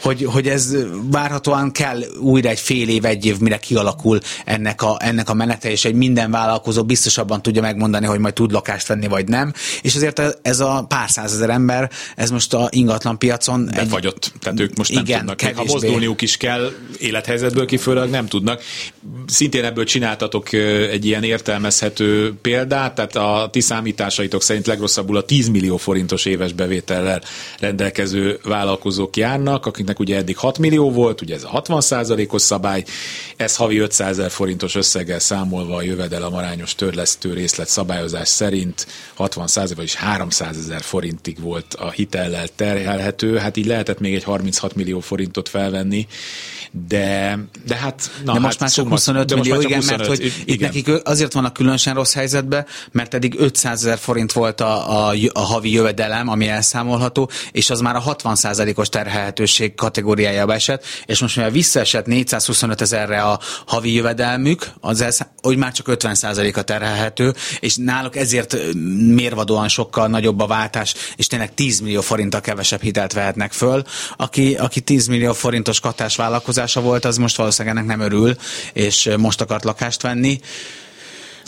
Hogy, 0.01 0.23
hogy 0.23 0.47
ez 0.47 0.75
várhatóan 1.11 1.71
kell 1.71 2.01
újra 2.19 2.49
egy 2.49 2.59
fél 2.59 2.89
év, 2.89 3.05
egy 3.05 3.25
év, 3.25 3.39
mire 3.39 3.57
kialakul 3.57 4.19
ennek 4.45 4.81
a, 4.81 4.97
ennek 4.99 5.29
a 5.29 5.33
menete, 5.33 5.71
és 5.71 5.85
egy 5.85 5.93
minden 5.93 6.31
vállalkozó 6.31 6.83
biztosabban 6.83 7.41
tudja 7.41 7.61
megmondani, 7.61 8.05
hogy 8.05 8.19
majd 8.19 8.33
tud 8.33 8.51
lakást 8.51 8.87
venni, 8.87 9.07
vagy 9.07 9.27
nem. 9.27 9.53
És 9.87 9.95
azért 9.95 10.21
ez 10.41 10.59
a 10.59 10.85
pár 10.87 11.09
százezer 11.09 11.49
ember, 11.49 11.91
ez 12.15 12.29
most 12.29 12.53
a 12.53 12.67
ingatlan 12.71 13.17
piacon... 13.17 13.69
Befagyott. 13.75 14.31
Egy, 14.33 14.39
Tehát 14.39 14.59
ők 14.59 14.75
most 14.75 14.93
nem 14.93 15.03
igen, 15.03 15.17
tudnak. 15.17 15.37
Kevésbé. 15.37 15.65
Ha 15.65 15.71
mozdulniuk 15.71 16.21
is 16.21 16.37
kell, 16.37 16.71
élethelyzetből 16.99 17.65
kifőleg 17.65 18.09
nem 18.09 18.27
tudnak. 18.27 18.61
Szintén 19.27 19.63
ebből 19.63 19.85
csináltatok 19.85 20.53
egy 20.91 21.05
ilyen 21.05 21.23
értelmezhető 21.23 22.33
példát, 22.41 22.95
tehát 22.95 23.15
a 23.15 23.49
ti 23.51 23.61
számításaitok 23.61 24.41
szerint 24.43 24.67
legrosszabbul 24.67 25.17
a 25.17 25.21
10 25.21 25.49
millió 25.49 25.77
forintos 25.77 26.25
éves 26.25 26.53
bevétellel 26.53 27.21
rendelkező 27.59 28.39
vállalkozók 28.43 29.17
járnak, 29.17 29.65
akiknek 29.65 29.99
ugye 29.99 30.17
eddig 30.17 30.37
6 30.37 30.57
millió 30.57 30.91
volt, 30.91 31.21
ugye 31.21 31.35
ez 31.35 31.43
a 31.43 31.47
60 31.47 31.81
os 32.29 32.41
szabály, 32.41 32.83
ez 33.35 33.55
havi 33.55 33.77
500 33.77 34.17
ezer 34.17 34.31
forintos 34.31 34.75
összeggel 34.75 35.19
számolva 35.19 35.75
a 35.75 35.81
jövedelem 35.81 36.33
arányos 36.33 36.75
törlesztő 36.75 37.33
részlet 37.33 37.67
szabályozás 37.67 38.27
szerint 38.27 38.87
60 39.13 39.47
százalék, 39.47 39.76
vagyis 39.77 39.95
300 39.95 40.57
ezer 40.57 40.81
forintig 40.81 41.39
volt 41.39 41.73
a 41.73 41.89
hitellel 41.89 42.47
terhelhető, 42.55 43.37
hát 43.37 43.57
így 43.57 43.65
lehetett 43.65 43.99
még 43.99 44.15
egy 44.15 44.23
36 44.23 44.75
millió 44.75 44.99
forintot 44.99 45.49
felvenni, 45.49 46.07
de, 46.87 47.39
de 47.65 47.75
hát... 47.75 48.11
Na, 48.23 48.33
de 48.33 48.39
most 48.39 48.51
hát, 48.51 48.59
már 48.59 48.69
csak 48.69 48.87
25 48.87 49.35
millió, 49.35 49.53
csak 49.53 49.63
igen, 49.63 49.75
25, 49.75 49.97
mert 49.97 50.09
hogy 50.09 50.25
igen. 50.25 50.39
itt 50.45 50.59
nekik 50.59 50.89
azért 51.03 51.33
vannak 51.33 51.53
különösen 51.53 51.93
rossz 51.93 52.13
helyzetben, 52.13 52.65
mert 52.91 53.13
eddig 53.13 53.35
500 53.37 53.85
ezer 53.85 53.97
forint 53.97 54.31
volt 54.31 54.61
a, 54.61 55.09
a, 55.09 55.13
a 55.33 55.39
havi 55.39 55.71
jövedelem, 55.71 56.27
ami 56.27 56.47
elszámolható, 56.47 57.29
és 57.51 57.69
az 57.69 57.79
már 57.79 57.95
a 57.95 57.99
60 57.99 58.35
os 58.75 58.89
terhelhetőség 58.89 59.75
kategóriájába 59.75 60.53
esett, 60.53 60.85
és 61.05 61.19
most 61.19 61.35
mivel 61.35 61.51
visszaesett 61.51 62.05
425 62.05 62.81
ezerre 62.81 63.21
a 63.21 63.39
havi 63.65 63.93
jövedelmük, 63.93 64.71
az 64.79 65.01
ez, 65.01 65.19
hogy 65.41 65.57
már 65.57 65.71
csak 65.71 65.87
50 65.87 66.15
a 66.53 66.61
terhelhető, 66.61 67.33
és 67.59 67.75
náluk 67.75 68.15
ezért 68.15 68.57
mérvadóan 69.07 69.66
sokkal 69.67 70.07
nagyobb 70.07 70.39
a 70.39 70.47
váltás, 70.47 70.93
és 71.15 71.27
tényleg 71.27 71.53
10 71.53 71.79
millió 71.79 72.01
forinttal 72.01 72.41
kevesebb 72.41 72.81
hitelt 72.81 73.13
vehetnek 73.13 73.51
föl. 73.51 73.83
Aki, 74.17 74.55
aki 74.55 74.81
10 74.81 75.07
millió 75.07 75.33
forintos 75.33 75.79
katás 75.79 76.15
vállalkozása 76.15 76.81
volt, 76.81 77.05
az 77.05 77.17
most 77.17 77.35
valószínűleg 77.35 77.77
ennek 77.77 77.97
nem 77.97 78.05
örül, 78.05 78.35
és 78.73 79.09
most 79.17 79.41
akart 79.41 79.63
lakást 79.63 80.01
venni. 80.01 80.39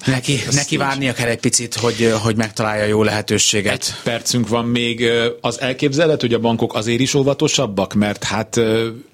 Neki, 0.06 0.38
hát, 0.38 0.54
neki 0.54 0.78
várnia 0.78 1.14
kell 1.14 1.28
egy 1.28 1.40
picit, 1.40 1.76
hogy, 1.76 2.14
hogy 2.22 2.36
megtalálja 2.36 2.86
jó 2.86 3.04
lehetőséget. 3.04 3.74
Egy 3.74 3.94
percünk 4.04 4.48
van 4.48 4.66
még. 4.66 5.10
Az 5.42 5.62
elképzelhet, 5.62 6.22
hogy 6.22 6.34
a 6.34 6.40
bankok 6.40 6.74
azért 6.74 7.00
is 7.00 7.14
óvatosabbak, 7.14 7.94
mert 7.94 8.24
hát 8.24 8.58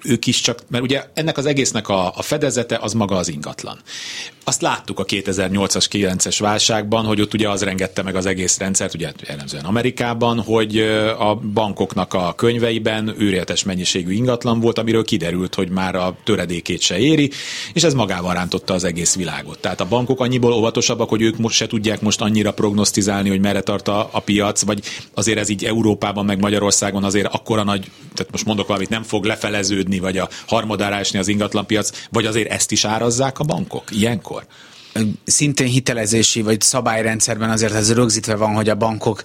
ők 0.03 0.27
is 0.27 0.41
csak, 0.41 0.59
mert 0.67 0.83
ugye 0.83 1.03
ennek 1.13 1.37
az 1.37 1.45
egésznek 1.45 1.89
a, 1.89 2.13
a 2.15 2.21
fedezete 2.21 2.77
az 2.81 2.93
maga 2.93 3.15
az 3.15 3.27
ingatlan. 3.27 3.79
Azt 4.47 4.61
láttuk 4.61 4.99
a 4.99 5.05
2008-as, 5.05 5.85
9-es 5.91 6.35
válságban, 6.39 7.05
hogy 7.05 7.21
ott 7.21 7.33
ugye 7.33 7.49
az 7.49 7.63
rengette 7.63 8.01
meg 8.03 8.15
az 8.15 8.25
egész 8.25 8.57
rendszert, 8.57 8.93
ugye 8.93 9.11
jellemzően 9.27 9.65
Amerikában, 9.65 10.41
hogy 10.41 10.79
a 11.19 11.35
bankoknak 11.35 12.13
a 12.13 12.33
könyveiben 12.35 13.13
őrületes 13.17 13.63
mennyiségű 13.63 14.11
ingatlan 14.11 14.59
volt, 14.59 14.77
amiről 14.77 15.03
kiderült, 15.03 15.55
hogy 15.55 15.69
már 15.69 15.95
a 15.95 16.17
töredékét 16.23 16.81
se 16.81 16.97
éri, 16.97 17.31
és 17.73 17.83
ez 17.83 17.93
magával 17.93 18.33
rántotta 18.33 18.73
az 18.73 18.83
egész 18.83 19.15
világot. 19.15 19.59
Tehát 19.59 19.81
a 19.81 19.87
bankok 19.87 20.19
annyiból 20.19 20.53
óvatosabbak, 20.53 21.09
hogy 21.09 21.21
ők 21.21 21.37
most 21.37 21.55
se 21.55 21.67
tudják 21.67 22.01
most 22.01 22.21
annyira 22.21 22.53
prognosztizálni, 22.53 23.29
hogy 23.29 23.41
merre 23.41 23.61
tart 23.61 23.87
a, 23.87 24.09
a 24.11 24.19
piac, 24.19 24.61
vagy 24.61 24.81
azért 25.13 25.39
ez 25.39 25.49
így 25.49 25.65
Európában, 25.65 26.25
meg 26.25 26.39
Magyarországon 26.39 27.03
azért 27.03 27.33
akkora 27.33 27.63
nagy, 27.63 27.91
tehát 28.13 28.31
most 28.31 28.45
mondok 28.45 28.67
valamit, 28.67 28.89
nem 28.89 29.03
fog 29.03 29.23
lefeleződni, 29.23 29.99
vagy 29.99 30.17
a 30.17 30.29
harmadára 30.47 30.95
esni 30.95 31.19
az 31.19 31.27
ingatlanpiac, 31.27 31.89
vagy 32.11 32.25
azért 32.25 32.51
ezt 32.51 32.71
is 32.71 32.85
árazzák 32.85 33.39
a 33.39 33.43
bankok 33.43 33.83
ilyenkor? 33.91 34.34
What. 34.35 34.47
Szintén 35.25 35.67
hitelezési 35.67 36.41
vagy 36.41 36.61
szabályrendszerben 36.61 37.49
azért 37.49 37.73
ez 37.73 37.93
rögzítve 37.93 38.35
van, 38.35 38.53
hogy 38.53 38.69
a 38.69 38.75
bankok 38.75 39.23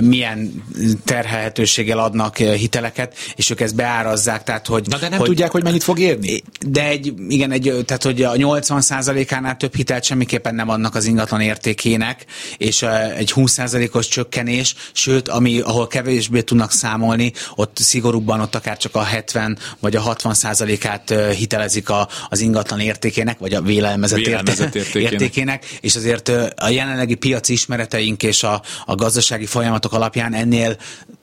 milyen 0.00 0.64
terhelhetőséggel 1.04 1.98
adnak 1.98 2.36
hiteleket, 2.36 3.14
és 3.36 3.50
ők 3.50 3.60
ezt 3.60 3.74
beárazzák, 3.74 4.42
tehát 4.42 4.66
hogy... 4.66 4.86
Na 4.88 4.98
de 4.98 5.08
nem 5.08 5.18
hogy, 5.18 5.28
tudják, 5.28 5.50
hogy 5.50 5.62
mennyit 5.62 5.82
fog 5.82 5.98
érni? 5.98 6.42
De 6.66 6.86
egy, 6.86 7.14
igen, 7.28 7.50
egy, 7.50 7.74
tehát 7.86 8.02
hogy 8.02 8.22
a 8.22 8.32
80%-ánál 8.32 9.56
több 9.56 9.74
hitelt 9.74 10.04
semmiképpen 10.04 10.54
nem 10.54 10.68
adnak 10.68 10.94
az 10.94 11.04
ingatlan 11.04 11.40
értékének, 11.40 12.24
és 12.56 12.82
egy 13.16 13.32
20%-os 13.34 14.08
csökkenés, 14.08 14.74
sőt, 14.92 15.28
ami, 15.28 15.60
ahol 15.60 15.86
kevésbé 15.86 16.40
tudnak 16.40 16.72
számolni, 16.72 17.32
ott 17.54 17.76
szigorúbban 17.80 18.40
ott 18.40 18.54
akár 18.54 18.76
csak 18.76 18.94
a 18.94 19.02
70 19.02 19.58
vagy 19.80 19.96
a 19.96 20.02
60%-át 20.02 21.14
hitelezik 21.36 21.88
a, 21.88 22.08
az 22.28 22.40
ingatlan 22.40 22.80
értékének, 22.80 23.38
vagy 23.38 23.54
a 23.54 23.60
vélelmezett, 23.60 24.18
vélelmezett 24.18 24.74
értékének. 24.74 25.09
Értékének, 25.12 25.64
és 25.80 25.96
azért 25.96 26.28
a 26.56 26.68
jelenlegi 26.68 27.14
piaci 27.14 27.52
ismereteink 27.52 28.22
és 28.22 28.42
a, 28.42 28.62
a 28.84 28.94
gazdasági 28.94 29.46
folyamatok 29.46 29.92
alapján 29.92 30.34
ennél 30.34 30.76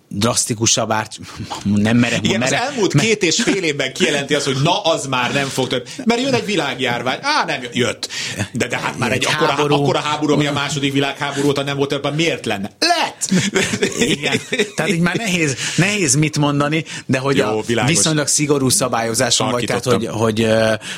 drasztikusabb 0.09 0.91
árt, 0.91 1.19
nem 1.63 1.97
merem. 1.97 2.19
Igen, 2.23 2.39
merem, 2.39 2.61
az 2.61 2.69
elmúlt 2.69 2.93
két 2.99 3.23
és 3.23 3.41
fél 3.41 3.63
évben 3.63 3.93
kijelenti 3.93 4.35
azt, 4.35 4.45
hogy 4.45 4.57
na, 4.63 4.81
az 4.81 5.05
már 5.05 5.33
nem 5.33 5.47
fog 5.47 5.67
több. 5.67 5.87
Mert 6.05 6.21
jön 6.21 6.33
egy 6.33 6.45
világjárvány. 6.45 7.17
Á, 7.21 7.45
nem 7.45 7.61
jött. 7.73 8.09
De, 8.51 8.67
de 8.67 8.77
hát 8.77 8.97
már 8.97 9.11
egy, 9.11 9.23
egy 9.23 9.33
akkora, 9.33 9.51
háború. 9.51 9.75
akkora 9.75 9.99
háború, 9.99 10.33
ami 10.33 10.45
a 10.45 10.51
második 10.51 10.93
világháború 10.93 11.47
óta 11.47 11.63
nem 11.63 11.77
volt 11.77 11.93
ebben, 11.93 12.13
miért 12.13 12.45
lenne? 12.45 12.71
Lett! 12.79 13.29
Igen. 13.99 14.39
Tehát 14.75 14.91
így 14.91 14.99
már 14.99 15.15
nehéz, 15.15 15.55
nehéz 15.75 16.15
mit 16.15 16.37
mondani, 16.37 16.85
de 17.05 17.17
hogy 17.17 17.37
Jó, 17.37 17.45
a 17.45 17.61
világos. 17.61 17.91
viszonylag 17.91 18.27
szigorú 18.27 18.69
szabályozáson 18.69 19.51
vagy, 19.51 19.65
tehát 19.65 19.83
hogy, 19.83 20.07
hogy 20.07 20.47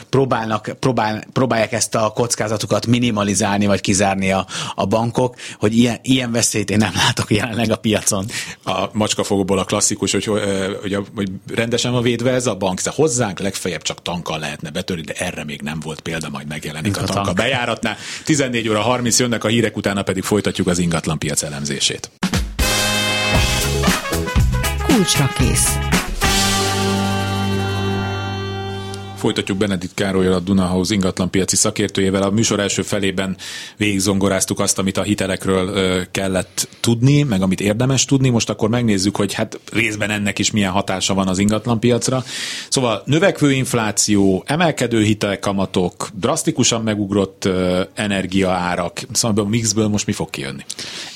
próbálnak, 0.09 0.75
próbál, 0.79 1.23
próbálják 1.33 1.71
ezt 1.71 1.95
a 1.95 2.11
kockázatokat 2.15 2.85
minimalizálni, 2.85 3.65
vagy 3.65 3.81
kizárni 3.81 4.31
a, 4.31 4.45
a 4.75 4.85
bankok, 4.85 5.35
hogy 5.59 5.77
ilyen, 5.77 5.99
ilyen 6.01 6.31
veszélyt 6.31 6.69
én 6.69 6.77
nem 6.77 6.93
látok 6.95 7.31
jelenleg 7.31 7.71
a 7.71 7.75
piacon. 7.75 8.25
A 8.63 8.89
macskafogóból 8.99 9.59
a 9.59 9.63
klasszikus, 9.63 10.11
hogy, 10.11 10.25
hogy, 10.25 10.97
hogy 11.15 11.29
rendesen 11.55 11.91
van 11.91 12.01
védve 12.01 12.31
ez 12.31 12.47
a 12.47 12.55
bank, 12.55 12.81
de 12.81 12.91
hozzánk 12.95 13.39
legfeljebb 13.39 13.81
csak 13.81 14.01
tankkal 14.01 14.39
lehetne 14.39 14.69
betörni, 14.69 15.01
de 15.01 15.13
erre 15.13 15.43
még 15.43 15.61
nem 15.61 15.79
volt 15.79 15.99
példa, 15.99 16.29
majd 16.29 16.47
megjelenik 16.47 16.97
a, 16.97 17.01
a 17.01 17.05
tanka 17.05 17.21
tank. 17.21 17.37
bejáratnál. 17.37 17.97
14 18.25 18.69
óra 18.69 18.81
30 18.81 19.19
jönnek 19.19 19.43
a 19.43 19.47
hírek, 19.47 19.77
utána 19.77 20.03
pedig 20.03 20.23
folytatjuk 20.23 20.67
az 20.67 20.79
ingatlan 20.79 21.19
piac 21.19 21.43
elemzését. 21.43 22.11
Kulcsra 24.87 25.29
kész. 25.37 25.88
Folytatjuk 29.19 29.57
Benedikt 29.57 29.93
Károlyal, 29.93 30.33
a 30.33 30.39
Dunahouse 30.39 30.93
ingatlanpiaci 30.93 31.55
szakértőjével. 31.55 32.23
A 32.23 32.29
műsor 32.29 32.59
első 32.59 32.81
felében 32.81 33.37
végigzongoráztuk 33.77 34.59
azt, 34.59 34.79
amit 34.79 34.97
a 34.97 35.03
hitelekről 35.03 36.05
kellett 36.11 36.67
tudni, 36.79 37.23
meg 37.23 37.41
amit 37.41 37.61
érdemes 37.61 38.05
tudni. 38.05 38.29
Most 38.29 38.49
akkor 38.49 38.69
megnézzük, 38.69 39.15
hogy 39.15 39.33
hát 39.33 39.59
részben 39.71 40.09
ennek 40.09 40.39
is 40.39 40.51
milyen 40.51 40.71
hatása 40.71 41.13
van 41.13 41.27
az 41.27 41.37
ingatlanpiacra. 41.37 42.23
Szóval 42.69 43.01
növekvő 43.05 43.51
infláció, 43.51 44.43
emelkedő 44.47 45.03
hitelkamatok, 45.03 46.09
drasztikusan 46.13 46.81
megugrott 46.81 47.49
energiaárak. 47.93 49.01
Szóval 49.11 49.45
a 49.45 49.47
mixből 49.47 49.87
most 49.87 50.05
mi 50.05 50.11
fog 50.11 50.29
kijönni? 50.29 50.65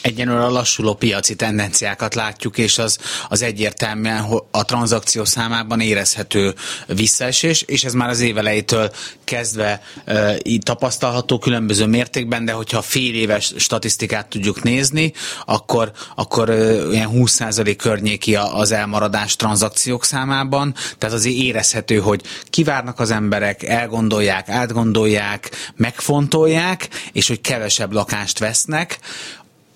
Egyenlőre 0.02 0.46
a 0.46 0.50
lassuló 0.50 0.94
piaci 0.94 1.36
tendenciákat 1.36 2.16
látjuk, 2.16 2.58
és 2.58 2.78
az, 2.78 2.98
az 3.30 3.42
egyértelműen 3.42 4.26
a 4.52 4.66
tranzakció 4.66 5.26
számában 5.26 5.80
érezhető 5.80 6.54
visszaesés, 6.88 7.62
és 7.62 7.84
ez 7.84 7.93
ez 7.94 8.00
már 8.00 8.10
az 8.10 8.20
évelejétől 8.20 8.92
kezdve 9.24 9.82
uh, 10.08 10.58
tapasztalható 10.64 11.40
különböző 11.40 11.86
mértékben, 11.86 12.46
de 12.46 12.52
hogyha 12.52 12.82
fél 12.82 13.14
éves 13.14 13.54
statisztikát 13.58 14.28
tudjuk 14.28 14.64
nézni, 14.64 15.14
akkor, 15.46 15.92
akkor 16.16 16.50
uh, 16.50 16.88
ilyen 16.92 17.10
20% 17.14 17.76
környéki 17.78 18.36
az 18.36 18.72
elmaradás 18.72 19.36
tranzakciók 19.36 20.06
számában, 20.06 20.76
tehát 20.98 21.16
azért 21.16 21.36
érezhető, 21.36 21.98
hogy 21.98 22.22
kivárnak 22.50 23.00
az 23.00 23.12
emberek, 23.12 23.64
elgondolják, 23.64 24.50
átgondolják, 24.50 25.52
megfontolják, 25.76 26.90
és 27.12 27.28
hogy 27.28 27.42
kevesebb 27.42 27.92
lakást 27.92 28.40
vesznek, 28.40 29.00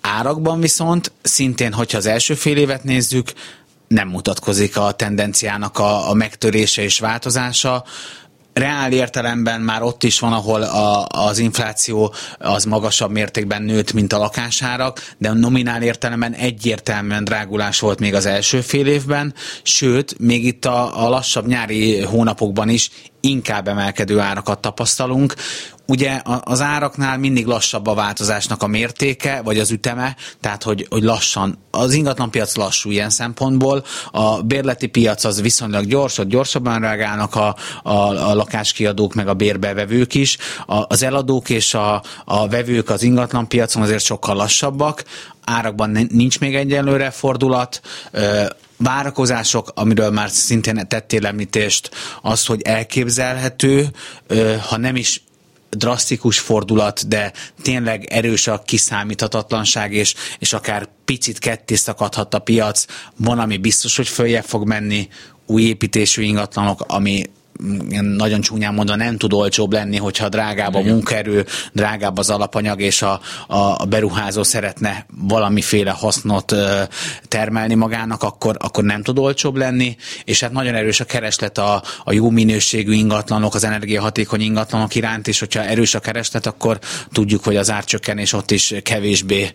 Árakban 0.02 0.60
viszont 0.60 1.12
szintén, 1.22 1.74
hogyha 1.74 1.98
az 1.98 2.06
első 2.06 2.34
fél 2.34 2.58
évet 2.58 2.84
nézzük, 2.84 3.34
nem 3.88 4.08
mutatkozik 4.08 4.78
a 4.78 4.92
tendenciának 4.92 5.80
a, 5.80 6.10
a 6.10 6.14
megtörése 6.14 6.82
és 6.82 7.00
változása. 7.00 7.84
Reál 8.54 8.92
értelemben 8.92 9.62
már 9.62 9.82
ott 9.82 10.04
is 10.04 10.20
van, 10.20 10.34
ahol 10.34 10.62
a, 10.62 11.06
az 11.06 11.38
infláció 11.38 12.14
az 12.38 12.64
magasabb 12.64 13.12
mértékben 13.12 13.62
nőtt, 13.62 13.94
mint 13.94 14.14
a 14.14 14.18
lakásárak, 14.18 15.14
de 15.18 15.32
nominál 15.32 15.82
értelemben 15.82 16.34
egyértelműen 16.34 17.24
drágulás 17.24 17.80
volt 17.80 18.00
még 18.00 18.14
az 18.14 18.26
első 18.26 18.62
fél 18.62 18.88
évben, 18.88 19.34
sőt, 19.64 20.20
még 20.20 20.46
itt 20.46 20.66
a, 20.66 21.06
a 21.06 21.10
lassabb 21.10 21.48
nyári 21.48 22.02
hónapokban 22.02 22.70
is 22.70 22.90
inkább 23.28 23.68
emelkedő 23.68 24.20
árakat 24.20 24.60
tapasztalunk. 24.60 25.34
Ugye 25.88 26.22
az 26.42 26.62
áraknál 26.62 27.18
mindig 27.18 27.46
lassabb 27.46 27.88
a 27.88 27.94
változásnak 27.94 28.64
a 28.64 28.68
mértéke, 28.68 29.42
vagy 29.44 29.60
az 29.60 29.72
üteme, 29.72 30.16
tehát 30.42 30.64
hogy, 30.64 30.88
hogy 30.90 31.04
lassan. 31.04 31.58
Az 31.72 31.94
ingatlanpiac 31.94 32.56
lassú 32.56 32.92
ilyen 32.92 33.10
szempontból, 33.10 33.84
a 34.12 34.42
bérleti 34.42 34.88
piac 34.88 35.24
az 35.24 35.42
viszonylag 35.42 35.86
gyors, 35.86 36.18
ott 36.18 36.28
gyorsabban 36.28 36.80
reagálnak 36.80 37.36
a, 37.36 37.56
a, 37.84 37.92
a 38.30 38.34
lakáskiadók, 38.34 39.14
meg 39.14 39.28
a 39.28 39.34
bérbevevők 39.34 40.14
is. 40.14 40.38
A, 40.66 40.84
az 40.88 41.04
eladók 41.04 41.50
és 41.50 41.74
a, 41.74 42.04
a 42.26 42.48
vevők 42.48 42.90
az 42.90 43.04
ingatlanpiacon 43.04 43.82
azért 43.82 44.04
sokkal 44.04 44.36
lassabbak, 44.36 45.04
árakban 45.44 46.08
nincs 46.10 46.40
még 46.40 46.56
egyelőre 46.56 47.12
fordulat, 47.12 47.82
várakozások, 48.78 49.72
amiről 49.76 50.12
már 50.12 50.30
szintén 50.30 50.88
tettél 50.88 51.26
említést, 51.26 51.90
az, 52.22 52.46
hogy 52.46 52.62
elképzelhető, 52.62 53.88
ha 54.70 54.78
nem 54.78 54.96
is 54.96 55.22
drasztikus 55.70 56.40
fordulat, 56.40 57.08
de 57.08 57.34
tényleg 57.62 58.06
erős 58.06 58.48
a 58.48 58.62
kiszámíthatatlanság, 58.66 59.94
és, 59.94 60.14
és 60.40 60.54
akár 60.54 60.88
picit 61.06 61.40
ketté 61.40 61.76
szakadhat 61.76 62.34
a 62.34 62.40
piac. 62.40 62.86
Van, 63.16 63.40
ami 63.40 63.58
biztos, 63.58 63.96
hogy 63.96 64.08
följebb 64.08 64.46
fog 64.46 64.68
menni, 64.68 65.10
új 65.46 65.62
építésű 65.62 66.22
ingatlanok, 66.22 66.84
ami 66.88 67.24
nagyon 68.02 68.42
csúnyán 68.42 68.74
mondva 68.74 68.96
nem 68.96 69.18
tud 69.18 69.34
olcsóbb 69.34 69.72
lenni, 69.72 69.98
hogyha 69.98 70.30
drágább 70.30 70.74
a 70.74 70.82
munkaerő, 70.82 71.46
drágább 71.74 72.18
az 72.18 72.30
alapanyag, 72.30 72.82
és 72.82 73.02
a, 73.02 73.20
a 73.48 73.86
beruházó 73.86 74.44
szeretne 74.44 75.06
valamiféle 75.28 75.92
hasznot 75.92 76.56
termelni 77.28 77.74
magának, 77.74 78.24
akkor, 78.24 78.56
akkor 78.60 78.84
nem 78.84 79.04
tud 79.04 79.18
olcsóbb 79.18 79.56
lenni, 79.56 79.98
és 80.24 80.40
hát 80.40 80.52
nagyon 80.52 80.76
erős 80.76 81.00
a 81.00 81.06
kereslet 81.06 81.58
a, 81.58 81.84
a 82.04 82.14
jó 82.14 82.30
minőségű 82.30 82.94
ingatlanok, 82.94 83.56
az 83.56 83.64
energiahatékony 83.64 84.42
ingatlanok 84.42 84.96
iránt, 84.96 85.28
és 85.28 85.40
hogyha 85.40 85.64
erős 85.64 85.96
a 85.96 86.00
kereslet, 86.00 86.46
akkor 86.46 86.80
tudjuk, 87.12 87.44
hogy 87.44 87.56
az 87.56 87.72
árcsökkenés 87.72 88.34
ott 88.34 88.52
is 88.52 88.74
kevésbé 88.84 89.52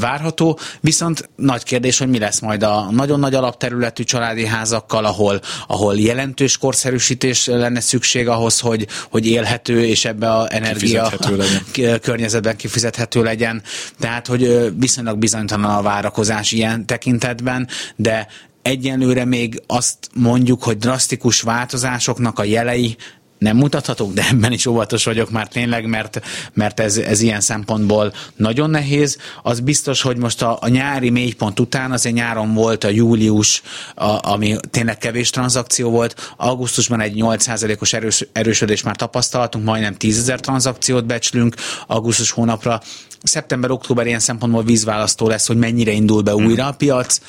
várható. 0.00 0.58
Viszont 0.80 1.28
nagy 1.36 1.62
kérdés, 1.62 1.98
hogy 1.98 2.08
mi 2.08 2.18
lesz 2.18 2.40
majd 2.40 2.62
a 2.62 2.88
nagyon 2.90 3.20
nagy 3.20 3.34
alapterületű 3.34 4.02
családi 4.02 4.46
házakkal, 4.46 5.04
ahol, 5.04 5.40
ahol 5.66 5.98
jelentős 5.98 6.58
korszerűsítés 6.58 7.35
is 7.36 7.46
lenne 7.46 7.80
szükség 7.80 8.28
ahhoz, 8.28 8.60
hogy, 8.60 8.86
hogy 9.10 9.26
élhető 9.26 9.84
és 9.84 10.04
ebbe 10.04 10.30
a 10.30 10.46
energia 10.50 11.12
környezetben 12.02 12.56
kifizethető 12.56 13.22
legyen. 13.22 13.62
Tehát, 13.98 14.26
hogy 14.26 14.72
viszonylag 14.78 15.18
bizonytalan 15.18 15.76
a 15.76 15.82
várakozás 15.82 16.52
ilyen 16.52 16.86
tekintetben, 16.86 17.68
de 17.96 18.26
egyenlőre 18.62 19.24
még 19.24 19.62
azt 19.66 20.08
mondjuk, 20.14 20.62
hogy 20.62 20.76
drasztikus 20.76 21.40
változásoknak 21.40 22.38
a 22.38 22.44
jelei 22.44 22.96
nem 23.38 23.56
mutathatók, 23.56 24.12
de 24.12 24.26
ebben 24.30 24.52
is 24.52 24.66
óvatos 24.66 25.04
vagyok 25.04 25.30
már 25.30 25.48
tényleg, 25.48 25.86
mert, 25.86 26.20
mert 26.52 26.80
ez, 26.80 26.96
ez 26.96 27.20
ilyen 27.20 27.40
szempontból 27.40 28.12
nagyon 28.36 28.70
nehéz. 28.70 29.18
Az 29.42 29.60
biztos, 29.60 30.02
hogy 30.02 30.16
most 30.16 30.42
a, 30.42 30.58
a 30.60 30.68
nyári 30.68 31.10
mélypont 31.10 31.60
után, 31.60 31.92
azért 31.92 32.14
nyáron 32.14 32.54
volt 32.54 32.84
a 32.84 32.88
július, 32.88 33.62
a, 33.94 34.30
ami 34.30 34.56
tényleg 34.70 34.98
kevés 34.98 35.30
tranzakció 35.30 35.90
volt, 35.90 36.34
augusztusban 36.36 37.00
egy 37.00 37.14
8%-os 37.16 37.92
erős, 37.92 38.26
erősödés 38.32 38.82
már 38.82 38.96
tapasztaltunk, 38.96 39.64
majdnem 39.64 39.94
10 39.94 40.18
ezer 40.18 40.40
tranzakciót 40.40 41.06
becslünk 41.06 41.54
augusztus 41.86 42.30
hónapra. 42.30 42.80
Szeptember-október 43.22 44.06
ilyen 44.06 44.18
szempontból 44.18 44.62
vízválasztó 44.62 45.28
lesz, 45.28 45.46
hogy 45.46 45.56
mennyire 45.56 45.90
indul 45.90 46.22
be 46.22 46.34
újra 46.34 46.66
a 46.66 46.72
piac. 46.72 47.20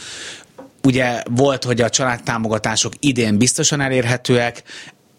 Ugye 0.83 1.23
volt, 1.29 1.63
hogy 1.63 1.81
a 1.81 1.89
családtámogatások 1.89 2.93
idén 2.99 3.37
biztosan 3.37 3.81
elérhetőek, 3.81 4.63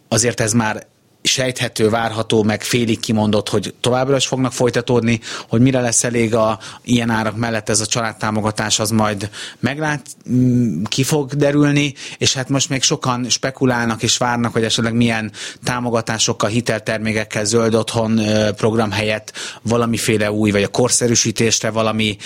azért 0.09 0.41
ez 0.41 0.53
már 0.53 0.87
sejthető, 1.23 1.89
várható, 1.89 2.43
meg 2.43 2.63
félig 2.63 3.01
kimondott, 3.01 3.49
hogy 3.49 3.75
továbbra 3.81 4.17
is 4.17 4.27
fognak 4.27 4.53
folytatódni, 4.53 5.21
hogy 5.49 5.61
mire 5.61 5.81
lesz 5.81 6.05
elég 6.05 6.35
a 6.35 6.59
ilyen 6.83 7.11
árak 7.11 7.37
mellett 7.37 7.69
ez 7.69 7.81
a 7.81 7.87
családtámogatás, 7.87 8.79
az 8.79 8.91
majd 8.91 9.31
meglát, 9.59 10.07
mm, 10.31 10.83
ki 10.83 11.03
fog 11.03 11.35
derülni, 11.35 11.95
és 12.19 12.35
hát 12.35 12.49
most 12.49 12.69
még 12.69 12.83
sokan 12.83 13.29
spekulálnak 13.29 14.03
és 14.03 14.17
várnak, 14.17 14.53
hogy 14.53 14.65
esetleg 14.65 14.95
milyen 14.95 15.33
támogatásokkal, 15.65 16.51
hiteltermékekkel, 16.51 17.45
zöld 17.45 17.75
otthon 17.75 18.21
program 18.57 18.91
helyett 18.91 19.33
valamiféle 19.63 20.33
új, 20.33 20.51
vagy 20.51 20.63
a 20.63 20.69
korszerűsítésre 20.69 21.71
valami 21.71 22.17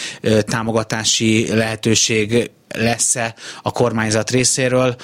támogatási 0.41 1.55
lehetőség 1.55 2.51
lesz-e 2.69 3.35
a 3.63 3.71
kormányzat 3.71 4.31
részéről. 4.31 4.97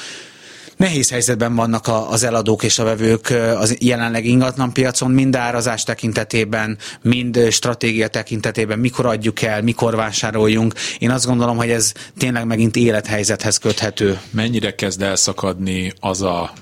Nehéz 0.79 1.11
helyzetben 1.11 1.55
vannak 1.55 1.87
a, 1.87 2.11
az 2.11 2.23
eladók 2.23 2.63
és 2.63 2.79
a 2.79 2.85
vevők 2.85 3.31
az 3.57 3.77
jelenleg 3.81 4.25
ingatlan 4.25 4.73
piacon, 4.73 5.11
mind 5.11 5.37
árazás 5.37 5.83
tekintetében, 5.83 6.79
mind 7.03 7.47
stratégia 7.51 8.09
tekintetében, 8.09 8.79
mikor 8.79 9.07
adjuk 9.07 9.43
el, 9.43 9.63
mikor 9.63 9.97
vásároljunk. 9.97 10.75
Én 10.99 11.11
azt 11.11 11.27
gondolom, 11.27 11.57
hogy 11.57 11.71
ez 11.71 11.93
tényleg 12.19 12.47
megint 12.47 12.77
élethelyzethez 12.77 13.57
köthető. 13.57 14.21
Mennyire 14.31 14.75
kezd 14.75 15.03
elszakadni 15.03 15.93
az 16.01 16.23
a 16.23 16.53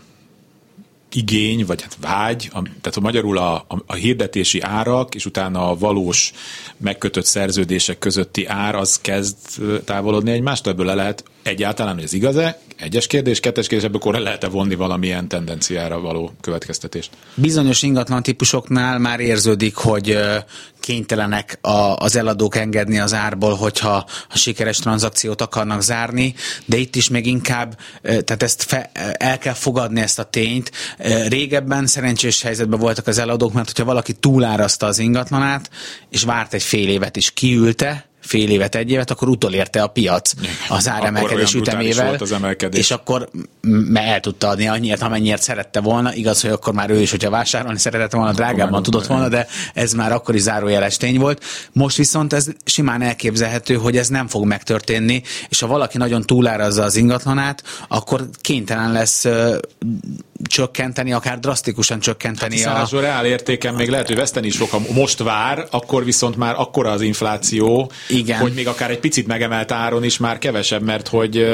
igény, 1.12 1.66
vagy 1.66 1.82
hát 1.82 1.96
vágy, 2.00 2.48
tehát 2.52 2.96
a 2.96 3.00
magyarul 3.00 3.38
a, 3.38 3.54
a, 3.54 3.82
a 3.86 3.94
hirdetési 3.94 4.60
árak, 4.60 5.14
és 5.14 5.26
utána 5.26 5.70
a 5.70 5.76
valós 5.78 6.32
megkötött 6.76 7.24
szerződések 7.24 7.98
közötti 7.98 8.46
ár, 8.46 8.74
az 8.74 8.98
kezd 9.00 9.36
távolodni 9.84 10.30
egymástól, 10.30 10.72
ebből 10.72 10.86
le 10.86 10.94
lehet 10.94 11.24
egyáltalán, 11.42 11.94
hogy 11.94 12.02
ez 12.02 12.12
igaz-e? 12.12 12.60
Egyes 12.76 13.06
kérdés, 13.06 13.40
kettes 13.40 13.66
kérdés, 13.66 13.86
ebből 13.86 14.00
akkor 14.00 14.20
lehet-e 14.20 14.48
vonni 14.48 14.74
valamilyen 14.74 15.28
tendenciára 15.28 16.00
való 16.00 16.32
következtetést? 16.40 17.10
Bizonyos 17.34 17.82
ingatlan 17.82 18.22
típusoknál 18.22 18.98
már 18.98 19.20
érződik, 19.20 19.74
hogy 19.74 20.18
kénytelenek 20.86 21.58
a, 21.60 21.96
az 21.96 22.16
eladók 22.16 22.56
engedni 22.56 22.98
az 22.98 23.14
árból, 23.14 23.54
hogyha 23.54 24.06
a 24.28 24.36
sikeres 24.36 24.78
tranzakciót 24.78 25.40
akarnak 25.40 25.82
zárni, 25.82 26.34
de 26.64 26.76
itt 26.76 26.96
is 26.96 27.08
még 27.08 27.26
inkább, 27.26 27.78
tehát 28.02 28.42
ezt 28.42 28.62
fe, 28.62 28.90
el 29.12 29.38
kell 29.38 29.52
fogadni 29.52 30.00
ezt 30.00 30.18
a 30.18 30.24
tényt. 30.24 30.70
Régebben 31.28 31.86
szerencsés 31.86 32.42
helyzetben 32.42 32.78
voltak 32.78 33.06
az 33.06 33.18
eladók, 33.18 33.52
mert 33.52 33.66
hogyha 33.66 33.84
valaki 33.84 34.12
túlárazta 34.12 34.86
az 34.86 34.98
ingatlanát, 34.98 35.70
és 36.10 36.22
várt 36.22 36.54
egy 36.54 36.62
fél 36.62 36.88
évet 36.88 37.16
is 37.16 37.30
kiülte, 37.30 38.08
fél 38.26 38.50
évet, 38.50 38.74
egy 38.74 38.90
évet, 38.90 39.10
akkor 39.10 39.28
utolérte 39.28 39.82
a 39.82 39.86
piac 39.86 40.32
az 40.68 40.88
áremelkedés 40.88 41.54
ütemével, 41.54 42.14
az 42.20 42.32
emelkedés. 42.32 42.80
és 42.80 42.90
akkor 42.90 43.28
el 43.94 44.20
tudta 44.20 44.48
adni 44.48 44.68
annyit, 44.68 45.02
amennyit 45.02 45.42
szerette 45.42 45.80
volna. 45.80 46.14
Igaz, 46.14 46.40
hogy 46.40 46.50
akkor 46.50 46.74
már 46.74 46.90
ő 46.90 47.00
is, 47.00 47.10
hogyha 47.10 47.30
vásárolni 47.30 47.78
szeretett 47.78 48.12
volna, 48.12 48.32
drágábban 48.32 48.82
tudott 48.82 49.06
volna, 49.06 49.28
de 49.28 49.46
ez 49.74 49.92
már 49.92 50.12
akkor 50.12 50.34
is 50.34 50.40
zárójeles 50.40 50.96
tény 50.96 51.18
volt. 51.18 51.44
Most 51.72 51.96
viszont 51.96 52.32
ez 52.32 52.46
simán 52.64 53.02
elképzelhető, 53.02 53.74
hogy 53.74 53.96
ez 53.96 54.08
nem 54.08 54.26
fog 54.26 54.44
megtörténni, 54.44 55.22
és 55.48 55.60
ha 55.60 55.66
valaki 55.66 55.98
nagyon 55.98 56.22
túlárazza 56.22 56.82
az 56.82 56.96
ingatlanát, 56.96 57.62
akkor 57.88 58.28
kénytelen 58.40 58.92
lesz 58.92 59.26
csökkenteni, 60.42 61.12
akár 61.12 61.38
drasztikusan 61.38 62.00
csökkenteni. 62.00 62.60
Hát 62.60 62.92
a... 62.92 63.00
reál 63.00 63.26
értéken 63.26 63.74
még 63.74 63.88
lehet, 63.88 64.06
hogy 64.06 64.16
veszteni 64.16 64.46
is 64.46 64.56
fog, 64.56 64.68
ha 64.68 64.80
most 64.94 65.18
vár, 65.18 65.66
akkor 65.70 66.04
viszont 66.04 66.36
már 66.36 66.54
akkora 66.58 66.90
az 66.90 67.00
infláció, 67.00 67.90
Igen. 68.08 68.38
hogy 68.40 68.52
még 68.52 68.68
akár 68.68 68.90
egy 68.90 69.00
picit 69.00 69.26
megemelt 69.26 69.72
áron 69.72 70.04
is 70.04 70.18
már 70.18 70.38
kevesebb, 70.38 70.82
mert 70.82 71.08
hogy 71.08 71.46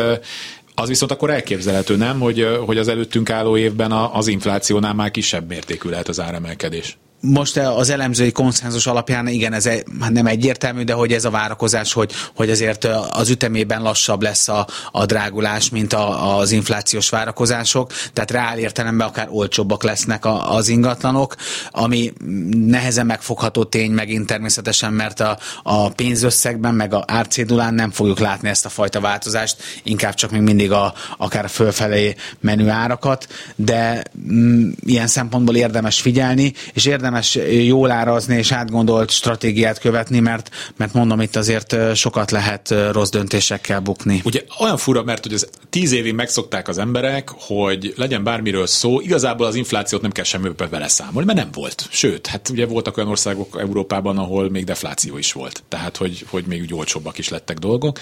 az 0.74 0.88
viszont 0.88 1.10
akkor 1.10 1.30
elképzelhető, 1.30 1.96
nem, 1.96 2.20
hogy, 2.20 2.58
hogy 2.66 2.78
az 2.78 2.88
előttünk 2.88 3.30
álló 3.30 3.56
évben 3.56 3.92
az 3.92 4.26
inflációnál 4.26 4.94
már 4.94 5.10
kisebb 5.10 5.48
mértékű 5.48 5.88
lehet 5.88 6.08
az 6.08 6.20
áremelkedés 6.20 6.98
most 7.22 7.56
az 7.56 7.90
elemzői 7.90 8.32
konszenzus 8.32 8.86
alapján 8.86 9.28
igen, 9.28 9.52
ez 9.52 9.66
hát 10.00 10.12
nem 10.12 10.26
egyértelmű, 10.26 10.82
de 10.82 10.92
hogy 10.92 11.12
ez 11.12 11.24
a 11.24 11.30
várakozás, 11.30 11.92
hogy, 11.92 12.12
hogy 12.34 12.50
azért 12.50 12.84
az 13.10 13.30
ütemében 13.30 13.82
lassabb 13.82 14.22
lesz 14.22 14.48
a, 14.48 14.66
a 14.90 15.06
drágulás, 15.06 15.70
mint 15.70 15.92
a, 15.92 16.38
az 16.38 16.50
inflációs 16.50 17.08
várakozások, 17.08 17.92
tehát 18.12 18.30
reál 18.30 18.58
értelemben 18.58 19.06
akár 19.06 19.26
olcsóbbak 19.30 19.82
lesznek 19.82 20.24
a, 20.24 20.54
az 20.54 20.68
ingatlanok, 20.68 21.34
ami 21.70 22.12
nehezen 22.50 23.06
megfogható 23.06 23.64
tény 23.64 23.90
megint 23.90 24.26
természetesen, 24.26 24.92
mert 24.92 25.20
a, 25.20 25.38
a 25.62 25.88
pénzösszegben, 25.88 26.74
meg 26.74 26.94
a 26.94 27.04
árcédulán 27.06 27.74
nem 27.74 27.90
fogjuk 27.90 28.18
látni 28.18 28.48
ezt 28.48 28.64
a 28.64 28.68
fajta 28.68 29.00
változást, 29.00 29.56
inkább 29.82 30.14
csak 30.14 30.30
még 30.30 30.40
mindig 30.40 30.72
a, 30.72 30.94
akár 31.16 31.48
fölfelé 31.48 32.14
menő 32.40 32.68
árakat, 32.68 33.26
de 33.56 34.02
mm, 34.32 34.70
ilyen 34.84 35.06
szempontból 35.06 35.56
érdemes 35.56 36.00
figyelni, 36.00 36.52
és 36.72 36.84
érdemes 36.84 37.10
érdemes 37.12 37.66
jól 37.66 37.90
árazni 37.90 38.36
és 38.36 38.52
átgondolt 38.52 39.10
stratégiát 39.10 39.78
követni, 39.78 40.20
mert, 40.20 40.50
mert 40.76 40.92
mondom, 40.92 41.20
itt 41.20 41.36
azért 41.36 41.76
sokat 41.94 42.30
lehet 42.30 42.74
rossz 42.92 43.08
döntésekkel 43.08 43.80
bukni. 43.80 44.20
Ugye 44.24 44.42
olyan 44.60 44.76
fura, 44.76 45.02
mert 45.02 45.22
hogy 45.22 45.32
az 45.32 45.48
tíz 45.70 45.92
évig 45.92 46.14
megszokták 46.14 46.68
az 46.68 46.78
emberek, 46.78 47.30
hogy 47.34 47.94
legyen 47.96 48.24
bármiről 48.24 48.66
szó, 48.66 49.00
igazából 49.00 49.46
az 49.46 49.54
inflációt 49.54 50.02
nem 50.02 50.10
kell 50.10 50.24
semmibe 50.24 50.66
vele 50.66 50.88
számolni, 50.88 51.26
mert 51.26 51.38
nem 51.38 51.50
volt. 51.52 51.86
Sőt, 51.90 52.26
hát 52.26 52.48
ugye 52.48 52.66
voltak 52.66 52.96
olyan 52.96 53.08
országok 53.08 53.56
Európában, 53.60 54.18
ahol 54.18 54.50
még 54.50 54.64
defláció 54.64 55.18
is 55.18 55.32
volt. 55.32 55.62
Tehát, 55.68 55.96
hogy, 55.96 56.24
hogy 56.30 56.44
még 56.46 56.60
úgy 56.60 56.74
olcsóbbak 56.74 57.18
is 57.18 57.28
lettek 57.28 57.58
dolgok. 57.58 57.98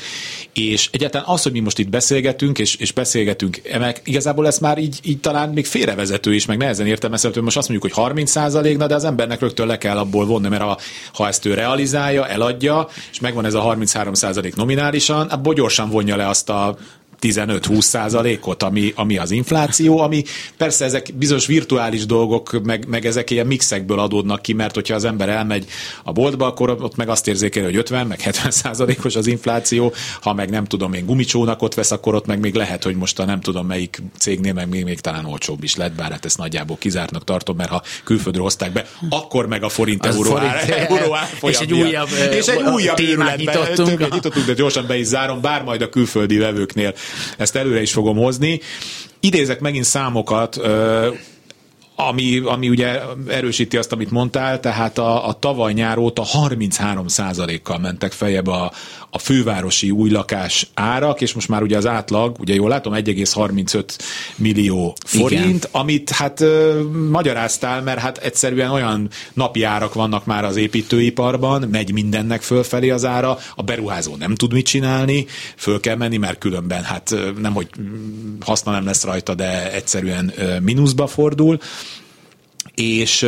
És 0.53 0.89
egyáltalán 0.93 1.27
az, 1.29 1.43
hogy 1.43 1.53
mi 1.53 1.61
most 1.61 1.79
itt 1.79 1.89
beszélgetünk, 1.89 2.59
és, 2.59 2.75
és 2.75 2.93
beszélgetünk, 2.93 3.61
meg 3.79 4.01
igazából 4.05 4.47
ez 4.47 4.59
már 4.59 4.79
így, 4.79 4.99
így 5.03 5.21
talán 5.21 5.49
még 5.49 5.67
félrevezető 5.67 6.35
is, 6.35 6.47
meg 6.47 6.59
nehezen 6.59 6.87
értelmezhető. 6.87 7.41
Most 7.41 7.57
azt 7.57 7.69
mondjuk, 7.69 7.93
hogy 7.93 8.05
30 8.05 8.35
na 8.35 8.87
de 8.87 8.95
az 9.01 9.07
embernek 9.07 9.41
rögtön 9.41 9.67
le 9.67 9.79
kell 9.79 9.99
abból 9.99 10.27
vonni, 10.27 10.49
mert 10.49 10.63
ha, 10.63 10.79
ha 11.13 11.29
ezt 11.29 11.47
ő 11.47 11.55
realizálja, 11.55 12.27
eladja, 12.27 12.89
és 13.11 13.21
megvan 13.21 13.45
ez 13.45 13.55
a 13.55 13.63
33% 13.63 14.57
nominálisan, 14.57 15.27
abból 15.27 15.55
gyorsan 15.55 15.91
vonja 15.91 16.17
le 16.17 16.29
azt 16.29 16.51
a 16.51 16.77
15-20 17.21 17.81
százalékot, 17.81 18.63
ami, 18.63 18.93
ami 18.97 19.19
az 19.19 19.31
infláció, 19.31 19.99
ami 19.99 20.25
persze 20.57 20.85
ezek 20.85 21.11
bizonyos 21.15 21.47
virtuális 21.47 22.07
dolgok, 22.07 22.65
meg, 22.65 22.87
meg 22.89 23.07
ezek 23.07 23.31
ilyen 23.31 23.47
mixekből 23.47 23.99
adódnak 23.99 24.43
ki, 24.43 24.53
mert 24.53 24.75
hogyha 24.75 24.95
az 24.95 25.05
ember 25.05 25.29
elmegy 25.29 25.67
a 26.05 26.13
boltba, 26.13 26.47
akkor 26.47 26.71
ott 26.71 26.97
meg 26.97 27.09
azt 27.09 27.29
érzékel, 27.29 27.65
hogy 27.65 27.77
50, 27.77 28.07
meg 28.07 28.21
70 28.21 28.51
százalékos 28.51 29.17
az 29.17 29.27
infláció, 29.27 29.93
ha 30.21 30.35
meg 30.35 30.51
nem 30.51 30.65
tudom 30.65 30.93
én 30.93 31.07
gumicsónakot 31.07 31.75
vesz, 31.75 31.91
akkor 31.91 32.15
ott 32.15 32.27
meg 32.27 32.41
még 32.41 32.55
lehet, 32.55 32.85
hogy 32.85 32.97
most 32.97 33.19
a 33.19 33.25
nem 33.25 33.41
tudom 33.41 33.67
melyik 33.67 34.03
cégnél 34.19 34.53
meg 34.53 34.69
még, 34.69 34.85
még 34.85 35.01
talán 35.01 35.25
olcsóbb 35.25 35.63
is 35.63 35.77
lett, 35.77 35.93
bár 35.93 36.11
hát 36.11 36.25
ezt 36.25 36.39
nagyjából 36.39 36.77
kizártnak 36.79 37.25
tartom, 37.25 37.57
mert 37.57 37.71
ha 37.71 37.83
külföldről 38.05 38.43
hozták 38.43 38.73
be, 38.73 38.87
akkor 39.09 39.47
meg 39.47 39.63
a 39.63 39.69
forint 39.69 40.07
az 40.07 40.15
euró, 40.15 40.31
forint, 40.31 40.51
ár, 40.51 40.87
euró 40.89 41.17
és 41.51 41.59
egy 41.59 41.73
újabb, 41.73 42.09
és 42.33 42.47
egy 42.47 42.63
újabb 42.63 42.99
nyitottunk. 43.37 44.13
nyitottunk, 44.13 44.47
de 44.47 44.53
gyorsan 44.53 44.87
be 44.87 44.99
is 44.99 45.07
zárom, 45.07 45.41
bár 45.41 45.63
majd 45.63 45.83
a 45.83 45.89
külföldi 45.89 46.37
vevőknél 46.37 46.95
ezt 47.39 47.57
előre 47.57 47.81
is 47.83 47.93
fogom 47.93 48.17
hozni. 48.17 48.61
Idézek 49.21 49.61
megint 49.61 49.85
számokat, 49.85 50.61
ami, 52.09 52.39
ami 52.45 52.69
ugye 52.69 53.01
erősíti 53.29 53.77
azt, 53.77 53.93
amit 53.93 54.11
mondtál, 54.11 54.61
tehát 54.61 54.99
a, 54.99 55.29
a 55.29 55.33
tavaly 55.33 55.73
nyár 55.73 55.99
óta 55.99 56.23
33 56.23 57.07
kal 57.63 57.79
mentek 57.79 58.13
feljebb 58.13 58.47
a, 58.47 58.73
a 59.11 59.19
fővárosi 59.19 59.91
új 59.91 60.11
lakás 60.11 60.67
árak, 60.75 61.21
és 61.21 61.33
most 61.33 61.49
már 61.49 61.63
ugye 61.63 61.77
az 61.77 61.87
átlag, 61.87 62.37
ugye 62.39 62.55
jól 62.55 62.69
látom, 62.69 62.93
1,35 62.97 63.85
millió 64.37 64.97
forint, 65.07 65.65
Igen. 65.65 65.69
amit 65.71 66.11
hát 66.11 66.41
ö, 66.41 66.83
magyaráztál, 67.11 67.83
mert 67.83 67.99
hát 67.99 68.19
egyszerűen 68.19 68.71
olyan 68.71 69.09
napi 69.33 69.63
árak 69.63 69.95
vannak 69.95 70.25
már 70.25 70.45
az 70.45 70.57
építőiparban, 70.57 71.69
megy 71.71 71.93
mindennek 71.93 72.43
fölfelé 72.43 72.91
az 72.91 73.05
ára, 73.05 73.39
a 73.55 73.63
beruházó 73.63 74.17
nem 74.17 74.35
tud 74.35 74.53
mit 74.53 74.67
csinálni, 74.67 75.27
föl 75.57 75.81
kell 75.81 75.97
menni, 75.97 76.17
mert 76.17 76.39
különben 76.39 76.83
hát 76.83 77.15
nem, 77.41 77.53
hogy 77.53 77.69
haszna 78.41 78.73
nem 78.73 78.85
lesz 78.85 79.05
rajta, 79.05 79.35
de 79.35 79.73
egyszerűen 79.73 80.33
mínuszba 80.63 81.07
fordul 81.07 81.59
és 82.81 83.27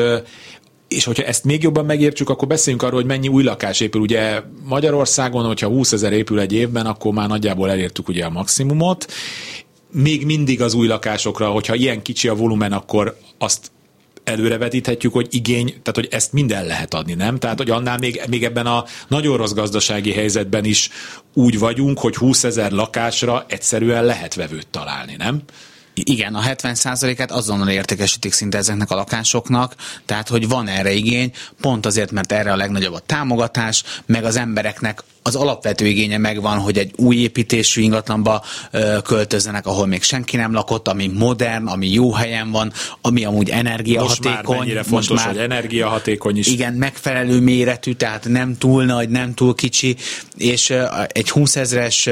és 0.88 1.04
hogyha 1.04 1.22
ezt 1.22 1.44
még 1.44 1.62
jobban 1.62 1.84
megértsük, 1.84 2.28
akkor 2.28 2.48
beszéljünk 2.48 2.84
arról, 2.84 2.98
hogy 2.98 3.08
mennyi 3.08 3.28
új 3.28 3.42
lakás 3.42 3.80
épül. 3.80 4.00
Ugye 4.00 4.42
Magyarországon, 4.64 5.44
hogyha 5.44 5.68
20 5.68 5.92
ezer 5.92 6.12
épül 6.12 6.40
egy 6.40 6.52
évben, 6.52 6.86
akkor 6.86 7.12
már 7.12 7.28
nagyjából 7.28 7.70
elértük 7.70 8.08
ugye 8.08 8.24
a 8.24 8.30
maximumot. 8.30 9.12
Még 9.92 10.24
mindig 10.24 10.62
az 10.62 10.74
új 10.74 10.86
lakásokra, 10.86 11.48
hogyha 11.48 11.74
ilyen 11.74 12.02
kicsi 12.02 12.28
a 12.28 12.34
volumen, 12.34 12.72
akkor 12.72 13.16
azt 13.38 13.70
előrevetíthetjük, 14.24 15.12
hogy 15.12 15.26
igény, 15.30 15.66
tehát 15.66 15.94
hogy 15.94 16.08
ezt 16.10 16.32
minden 16.32 16.66
lehet 16.66 16.94
adni, 16.94 17.14
nem? 17.14 17.38
Tehát, 17.38 17.58
hogy 17.58 17.70
annál 17.70 17.98
még, 17.98 18.22
még 18.28 18.44
ebben 18.44 18.66
a 18.66 18.84
nagyon 19.08 19.36
rossz 19.36 19.52
gazdasági 19.52 20.12
helyzetben 20.12 20.64
is 20.64 20.90
úgy 21.34 21.58
vagyunk, 21.58 21.98
hogy 21.98 22.16
20 22.16 22.44
ezer 22.44 22.72
lakásra 22.72 23.44
egyszerűen 23.48 24.04
lehet 24.04 24.34
vevőt 24.34 24.68
találni, 24.68 25.14
nem? 25.18 25.42
Igen, 25.94 26.34
a 26.34 26.42
70%-át 26.42 27.30
azonnal 27.30 27.68
értékesítik 27.68 28.32
szinte 28.32 28.58
ezeknek 28.58 28.90
a 28.90 28.94
lakásoknak, 28.94 29.74
tehát 30.06 30.28
hogy 30.28 30.48
van 30.48 30.68
erre 30.68 30.92
igény, 30.92 31.32
pont 31.60 31.86
azért, 31.86 32.10
mert 32.10 32.32
erre 32.32 32.52
a 32.52 32.56
legnagyobb 32.56 32.94
a 32.94 32.98
támogatás, 32.98 33.84
meg 34.06 34.24
az 34.24 34.36
embereknek 34.36 35.02
az 35.22 35.34
alapvető 35.34 35.86
igénye 35.86 36.18
megvan, 36.18 36.58
hogy 36.58 36.78
egy 36.78 36.92
új 36.96 37.16
építésű 37.16 37.82
ingatlanba 37.82 38.44
költözzenek, 39.04 39.66
ahol 39.66 39.86
még 39.86 40.02
senki 40.02 40.36
nem 40.36 40.52
lakott, 40.52 40.88
ami 40.88 41.10
modern, 41.14 41.66
ami 41.66 41.92
jó 41.92 42.12
helyen 42.12 42.50
van, 42.50 42.72
ami 43.00 43.24
amúgy 43.24 43.48
energiahatékony. 43.50 44.56
Most 44.56 44.74
már 44.74 44.84
fontos, 44.84 45.08
most 45.08 45.24
már, 45.24 45.34
hogy 45.34 45.42
energiahatékony 45.42 46.36
is. 46.38 46.46
Igen, 46.46 46.72
megfelelő 46.72 47.40
méretű, 47.40 47.92
tehát 47.92 48.28
nem 48.28 48.58
túl 48.58 48.84
nagy, 48.84 49.08
nem 49.08 49.34
túl 49.34 49.54
kicsi, 49.54 49.96
és 50.36 50.74
egy 51.06 51.30
20 51.30 51.56
ezres 51.56 52.08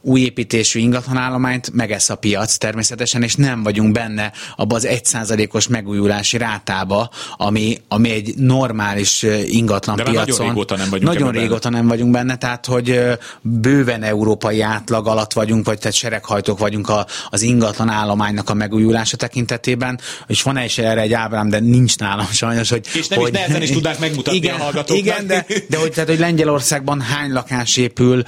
új 0.00 0.20
építésű 0.20 0.80
ingatlanállományt 0.80 1.72
megesz 1.72 2.10
a 2.10 2.14
piac 2.14 2.56
természetesen, 2.56 3.22
és 3.22 3.34
nem 3.34 3.62
vagyunk 3.62 3.92
benne 3.92 4.32
abba 4.56 4.74
az 4.74 4.86
1%-os 4.90 5.68
megújulási 5.68 6.38
rátába, 6.38 7.10
ami, 7.36 7.80
ami 7.88 8.10
egy 8.10 8.34
normális 8.36 9.22
ingatlan 9.46 9.96
De 9.96 10.02
piacon. 10.02 10.26
nagyon 10.26 10.46
régóta 10.46 10.76
nem 10.76 10.90
vagyunk 10.90 11.12
Nagyon 11.12 11.32
régóta 11.32 11.68
benne. 11.68 11.76
nem 11.76 11.88
vagyunk 11.88 12.10
benne, 12.10 12.35
tehát 12.38 12.66
hogy 12.66 13.00
bőven 13.40 14.02
európai 14.02 14.60
átlag 14.60 15.06
alatt 15.06 15.32
vagyunk, 15.32 15.66
vagy 15.66 15.78
tehát 15.78 15.96
sereghajtók 15.96 16.58
vagyunk 16.58 16.88
a, 16.88 17.06
az 17.30 17.42
ingatlan 17.42 17.88
állománynak 17.88 18.50
a 18.50 18.54
megújulása 18.54 19.16
tekintetében, 19.16 20.00
és 20.26 20.42
van 20.42 20.58
is 20.58 20.78
erre 20.78 21.00
egy 21.00 21.12
ábrám, 21.12 21.48
de 21.48 21.58
nincs 21.58 21.98
nálam 21.98 22.26
sajnos, 22.26 22.70
hogy... 22.70 22.86
És 22.94 23.08
nem 23.08 23.18
hogy, 23.18 23.28
is 23.28 23.34
nehezen 23.34 23.62
is 23.62 23.70
tudnák 23.70 23.98
megmutatni 23.98 24.38
igen, 24.38 24.54
a 24.54 24.62
hallgatóknak. 24.62 24.98
Igen, 24.98 25.26
de, 25.26 25.46
de 25.68 25.78
hogy, 25.78 25.90
tehát, 25.90 26.08
hogy 26.08 26.18
Lengyelországban 26.18 27.00
hány 27.00 27.32
lakás 27.32 27.76
épül, 27.76 28.22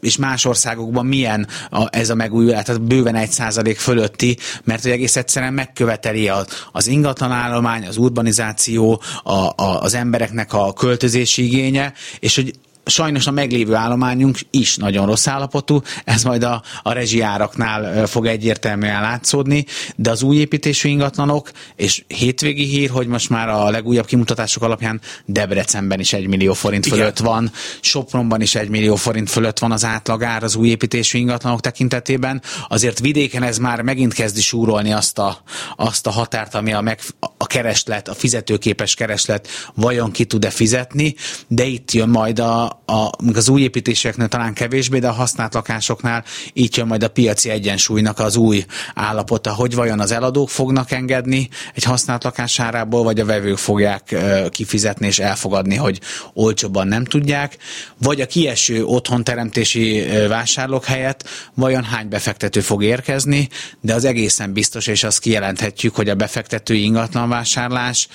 és 0.00 0.16
más 0.16 0.44
országokban 0.44 1.06
milyen 1.06 1.48
a, 1.70 1.86
ez 1.90 2.10
a 2.10 2.14
megújulás, 2.14 2.64
tehát 2.64 2.82
bőven 2.82 3.14
egy 3.14 3.30
százalék 3.30 3.78
fölötti, 3.78 4.38
mert 4.64 4.82
hogy 4.82 4.90
egész 4.90 5.16
egyszerűen 5.16 5.52
megköveteli 5.52 6.28
az, 6.28 6.46
az 6.72 6.86
ingatlan 6.86 7.32
állomány, 7.32 7.86
az 7.86 7.96
urbanizáció, 7.96 9.02
a, 9.22 9.32
a, 9.32 9.80
az 9.80 9.94
embereknek 9.94 10.52
a 10.52 10.72
költözési 10.72 11.44
igénye, 11.44 11.92
és 12.18 12.34
hogy 12.34 12.52
sajnos 12.88 13.26
a 13.26 13.30
meglévő 13.30 13.74
állományunk 13.74 14.38
is 14.50 14.76
nagyon 14.76 15.06
rossz 15.06 15.26
állapotú, 15.26 15.80
ez 16.04 16.22
majd 16.22 16.42
a, 16.42 16.62
a 16.82 16.92
rezsiáraknál 16.92 18.06
fog 18.06 18.26
egyértelműen 18.26 19.00
látszódni, 19.00 19.64
de 19.96 20.10
az 20.10 20.22
új 20.22 20.36
építésű 20.36 20.88
ingatlanok, 20.88 21.50
és 21.76 22.04
hétvégi 22.06 22.64
hír, 22.64 22.90
hogy 22.90 23.06
most 23.06 23.30
már 23.30 23.48
a 23.48 23.70
legújabb 23.70 24.06
kimutatások 24.06 24.62
alapján 24.62 25.00
Debrecenben 25.24 26.00
is 26.00 26.12
egy 26.12 26.26
millió 26.26 26.52
forint 26.52 26.86
Igen. 26.86 26.98
fölött 26.98 27.18
van, 27.18 27.50
Sopronban 27.80 28.40
is 28.40 28.54
egy 28.54 28.68
millió 28.68 28.94
forint 28.94 29.30
fölött 29.30 29.58
van 29.58 29.72
az 29.72 29.84
átlagár 29.84 30.42
az 30.42 30.56
új 30.56 30.68
építésű 30.68 31.18
ingatlanok 31.18 31.60
tekintetében, 31.60 32.42
azért 32.68 33.00
vidéken 33.00 33.42
ez 33.42 33.58
már 33.58 33.82
megint 33.82 34.12
kezdi 34.12 34.40
súrolni 34.40 34.92
azt 34.92 35.18
a, 35.18 35.42
azt 35.76 36.06
a 36.06 36.10
határt, 36.10 36.54
ami 36.54 36.72
a, 36.72 36.80
meg, 36.80 37.00
a 37.36 37.46
kereslet, 37.46 38.08
a 38.08 38.14
fizetőképes 38.14 38.94
kereslet 38.94 39.48
vajon 39.74 40.10
ki 40.10 40.24
tud-e 40.24 40.50
fizetni, 40.50 41.14
de 41.46 41.64
itt 41.64 41.92
jön 41.92 42.08
majd 42.08 42.38
a, 42.38 42.77
a, 42.84 43.10
az 43.34 43.48
új 43.48 43.62
építéseknél 43.62 44.28
talán 44.28 44.54
kevésbé, 44.54 44.98
de 44.98 45.08
a 45.08 45.12
használt 45.12 45.54
lakásoknál 45.54 46.24
így 46.52 46.76
jön 46.76 46.86
majd 46.86 47.02
a 47.02 47.08
piaci 47.08 47.50
egyensúlynak 47.50 48.18
az 48.18 48.36
új 48.36 48.64
állapota, 48.94 49.54
hogy 49.54 49.74
vajon 49.74 50.00
az 50.00 50.10
eladók 50.10 50.50
fognak 50.50 50.90
engedni 50.90 51.48
egy 51.74 51.82
használt 51.82 52.24
lakásárából, 52.24 53.02
vagy 53.02 53.20
a 53.20 53.24
vevők 53.24 53.58
fogják 53.58 54.16
kifizetni 54.50 55.06
és 55.06 55.18
elfogadni, 55.18 55.74
hogy 55.74 56.00
olcsóbban 56.32 56.88
nem 56.88 57.04
tudják, 57.04 57.56
vagy 57.98 58.20
a 58.20 58.26
kieső 58.26 58.84
otthonteremtési 58.84 60.04
vásárlók 60.28 60.84
helyett 60.84 61.28
vajon 61.54 61.84
hány 61.84 62.08
befektető 62.08 62.60
fog 62.60 62.82
érkezni, 62.82 63.48
de 63.80 63.94
az 63.94 64.04
egészen 64.04 64.52
biztos, 64.52 64.86
és 64.86 65.04
azt 65.04 65.20
kijelenthetjük, 65.20 65.94
hogy 65.94 66.08
a 66.08 66.14
befektetői 66.14 66.82
ingatlanvásárlás 66.82 68.08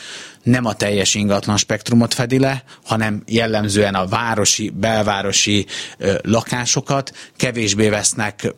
nem 0.43 0.65
a 0.65 0.73
teljes 0.73 1.15
ingatlan 1.15 1.57
spektrumot 1.57 2.13
fedi 2.13 2.39
le, 2.39 2.63
hanem 2.85 3.23
jellemzően 3.25 3.95
a 3.95 4.05
városi, 4.05 4.71
belvárosi 4.75 5.65
ö, 5.97 6.13
lakásokat, 6.21 7.11
kevésbé 7.37 7.89
vesznek, 7.89 8.53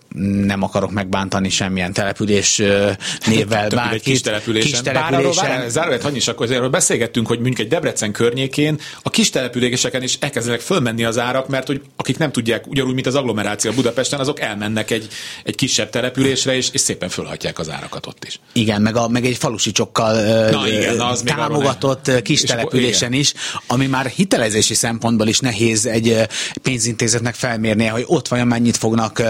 nem 0.46 0.62
akarok 0.62 0.92
megbántani 0.92 1.50
semmilyen 1.50 1.94
település 1.94 2.60
ö, 2.60 2.92
névvel 3.26 3.70
bárkit. 3.76 4.02
Kis 4.02 4.22
településen. 4.22 4.72
Kis 4.72 4.82
településen. 4.82 5.70
Záróját 5.70 6.02
hagyni 6.02 6.18
is, 6.18 6.28
akkor 6.28 6.46
azért 6.46 6.70
beszélgettünk, 6.70 7.28
hogy 7.28 7.40
mondjuk 7.40 7.60
egy 7.60 7.68
Debrecen 7.68 8.12
környékén 8.12 8.80
a 9.02 9.10
kis 9.10 9.30
településeken 9.30 10.02
is 10.02 10.18
elkezdenek 10.20 10.60
fölmenni 10.60 11.04
az 11.04 11.18
árak, 11.20 11.48
mert 11.48 11.68
hogy 11.68 11.82
akik 11.96 12.18
nem 12.18 12.32
tudják, 12.32 12.68
ugyanúgy, 12.68 12.94
mint 12.94 13.08
az 13.08 13.16
agglomeráció 13.16 13.72
Budapesten, 13.72 14.20
azok 14.20 14.40
elmennek 14.40 14.92
egy, 14.92 15.08
egy 15.44 15.56
kisebb 15.56 15.90
településre, 15.90 16.56
és, 16.56 16.70
és 16.72 16.82
szépen 16.82 17.10
fölhatják 17.10 17.60
az 17.60 17.70
árakat 17.70 18.06
ott 18.06 18.26
is. 18.26 18.40
Igen, 18.54 18.82
meg, 18.82 18.96
a, 18.96 19.08
meg 19.08 19.26
egy 19.26 19.38
falusi 19.38 19.72
csokkal 19.72 20.50
Na, 20.50 20.68
igen, 20.68 21.00
az 21.00 21.22
támogat 21.26 21.75
támogatott 21.78 22.22
kis 22.22 22.42
településen 22.42 23.14
is, 23.14 23.34
ami 23.68 23.88
már 23.88 24.06
hitelezési 24.06 24.74
szempontból 24.74 25.28
is 25.28 25.40
nehéz 25.40 25.86
egy 25.86 26.28
pénzintézetnek 26.62 27.36
felmérnie, 27.36 27.90
hogy 27.90 28.04
ott 28.08 28.28
vajon 28.28 28.48
mennyit 28.48 28.78
fognak 28.78 29.22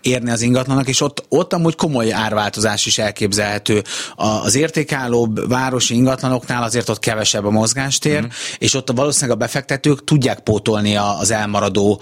érni 0.00 0.30
az 0.30 0.42
ingatlanak, 0.42 0.88
és 0.88 1.00
ott, 1.00 1.24
ott 1.28 1.52
amúgy 1.52 1.74
komoly 1.74 2.12
árváltozás 2.12 2.86
is 2.86 2.98
elképzelhető. 2.98 3.82
Az 4.16 4.54
értékálló 4.54 5.32
városi 5.48 5.94
ingatlanoknál 5.94 6.62
azért 6.62 6.88
ott 6.88 6.98
kevesebb 6.98 7.44
a 7.44 7.50
mozgástér, 7.50 8.20
mm. 8.20 8.26
és 8.58 8.74
ott 8.74 8.90
valószínűleg 8.90 9.36
a 9.36 9.40
befektetők 9.40 10.04
tudják 10.04 10.40
pótolni 10.40 10.96
az 10.96 11.30
elmaradó 11.30 12.00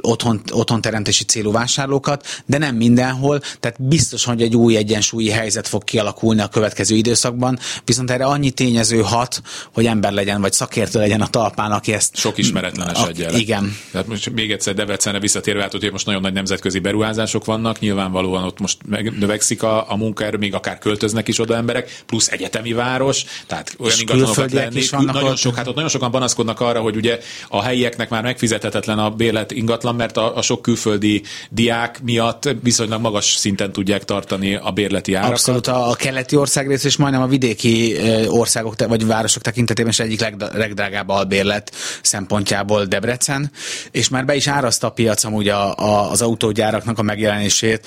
otthon, 0.00 0.42
otthonteremtési 0.52 1.24
célú 1.24 1.52
vásárlókat, 1.52 2.26
de 2.46 2.58
nem 2.58 2.76
mindenhol, 2.76 3.40
tehát 3.60 3.82
biztos, 3.82 4.24
hogy 4.24 4.42
egy 4.42 4.56
új 4.56 4.76
egyensúlyi 4.76 5.30
helyzet 5.30 5.68
fog 5.68 5.84
kialakulni 5.84 6.40
a 6.40 6.48
következő 6.48 6.94
időszakban, 6.94 7.58
viszont 7.84 8.10
erre 8.10 8.24
annyi 8.24 8.50
tényező 8.50 9.00
hat, 9.10 9.42
hogy 9.72 9.86
ember 9.86 10.12
legyen, 10.12 10.40
vagy 10.40 10.52
szakértő 10.52 10.98
legyen 10.98 11.20
a 11.20 11.26
talpán, 11.26 11.70
aki 11.70 11.92
ezt... 11.92 12.16
Sok 12.16 12.38
ismeretlenes 12.38 13.02
egyel. 13.08 13.34
Igen. 13.34 13.76
Tehát 13.92 14.06
most 14.06 14.30
még 14.30 14.52
egyszer 14.52 14.74
Debrecenre 14.74 15.18
visszatérve, 15.18 15.62
hát, 15.62 15.72
hogy 15.72 15.88
most 15.92 16.06
nagyon 16.06 16.20
nagy 16.20 16.32
nemzetközi 16.32 16.78
beruházások 16.78 17.44
vannak, 17.44 17.78
nyilvánvalóan 17.78 18.44
ott 18.44 18.60
most 18.60 18.78
növekszik 19.18 19.62
a, 19.62 19.90
a 19.90 19.96
munkaerő, 19.96 20.36
még 20.36 20.54
akár 20.54 20.78
költöznek 20.78 21.28
is 21.28 21.40
oda 21.40 21.56
emberek, 21.56 22.02
plusz 22.06 22.28
egyetemi 22.28 22.72
város, 22.72 23.24
tehát 23.46 23.74
olyan 23.78 23.96
ingatlanokat 24.00 24.52
lenni. 24.52 24.82
Nagyon 24.90 25.30
ott. 25.30 25.36
sok, 25.36 25.56
hát 25.56 25.66
ott 25.66 25.74
nagyon 25.74 25.90
sokan 25.90 26.10
panaszkodnak 26.10 26.60
arra, 26.60 26.80
hogy 26.80 26.96
ugye 26.96 27.18
a 27.48 27.62
helyieknek 27.62 28.08
már 28.08 28.22
megfizethetetlen 28.22 28.98
a 28.98 29.10
bérlet 29.10 29.50
ingatlan, 29.50 29.94
mert 29.94 30.16
a, 30.16 30.36
a 30.36 30.42
sok 30.42 30.62
külföldi 30.62 31.22
diák 31.50 32.02
miatt 32.02 32.48
viszonylag 32.62 33.00
magas 33.00 33.24
szinten 33.24 33.72
tudják 33.72 34.04
tartani 34.04 34.54
a 34.54 34.70
bérleti 34.70 35.14
árakat. 35.14 35.34
Abszolút 35.34 35.66
a, 35.66 35.90
a 35.90 35.94
keleti 35.94 36.36
országrész 36.36 36.84
és 36.84 36.96
majdnem 36.96 37.22
a 37.22 37.26
vidéki 37.26 37.96
országok, 38.28 38.86
vagy 38.88 38.99
vagy 39.00 39.08
városok 39.08 39.42
tekintetében 39.42 39.90
is 39.90 39.98
egyik 39.98 40.20
legdrágább 40.52 41.08
albérlet 41.08 41.72
szempontjából 42.02 42.84
Debrecen, 42.84 43.50
és 43.90 44.08
már 44.08 44.24
be 44.24 44.34
is 44.34 44.46
áraszta 44.46 44.86
a 44.86 44.90
piac 44.90 45.24
amúgy 45.24 45.48
a, 45.48 45.76
a, 45.76 46.10
az 46.10 46.22
autógyáraknak 46.22 46.98
a 46.98 47.02
megjelenését 47.02 47.86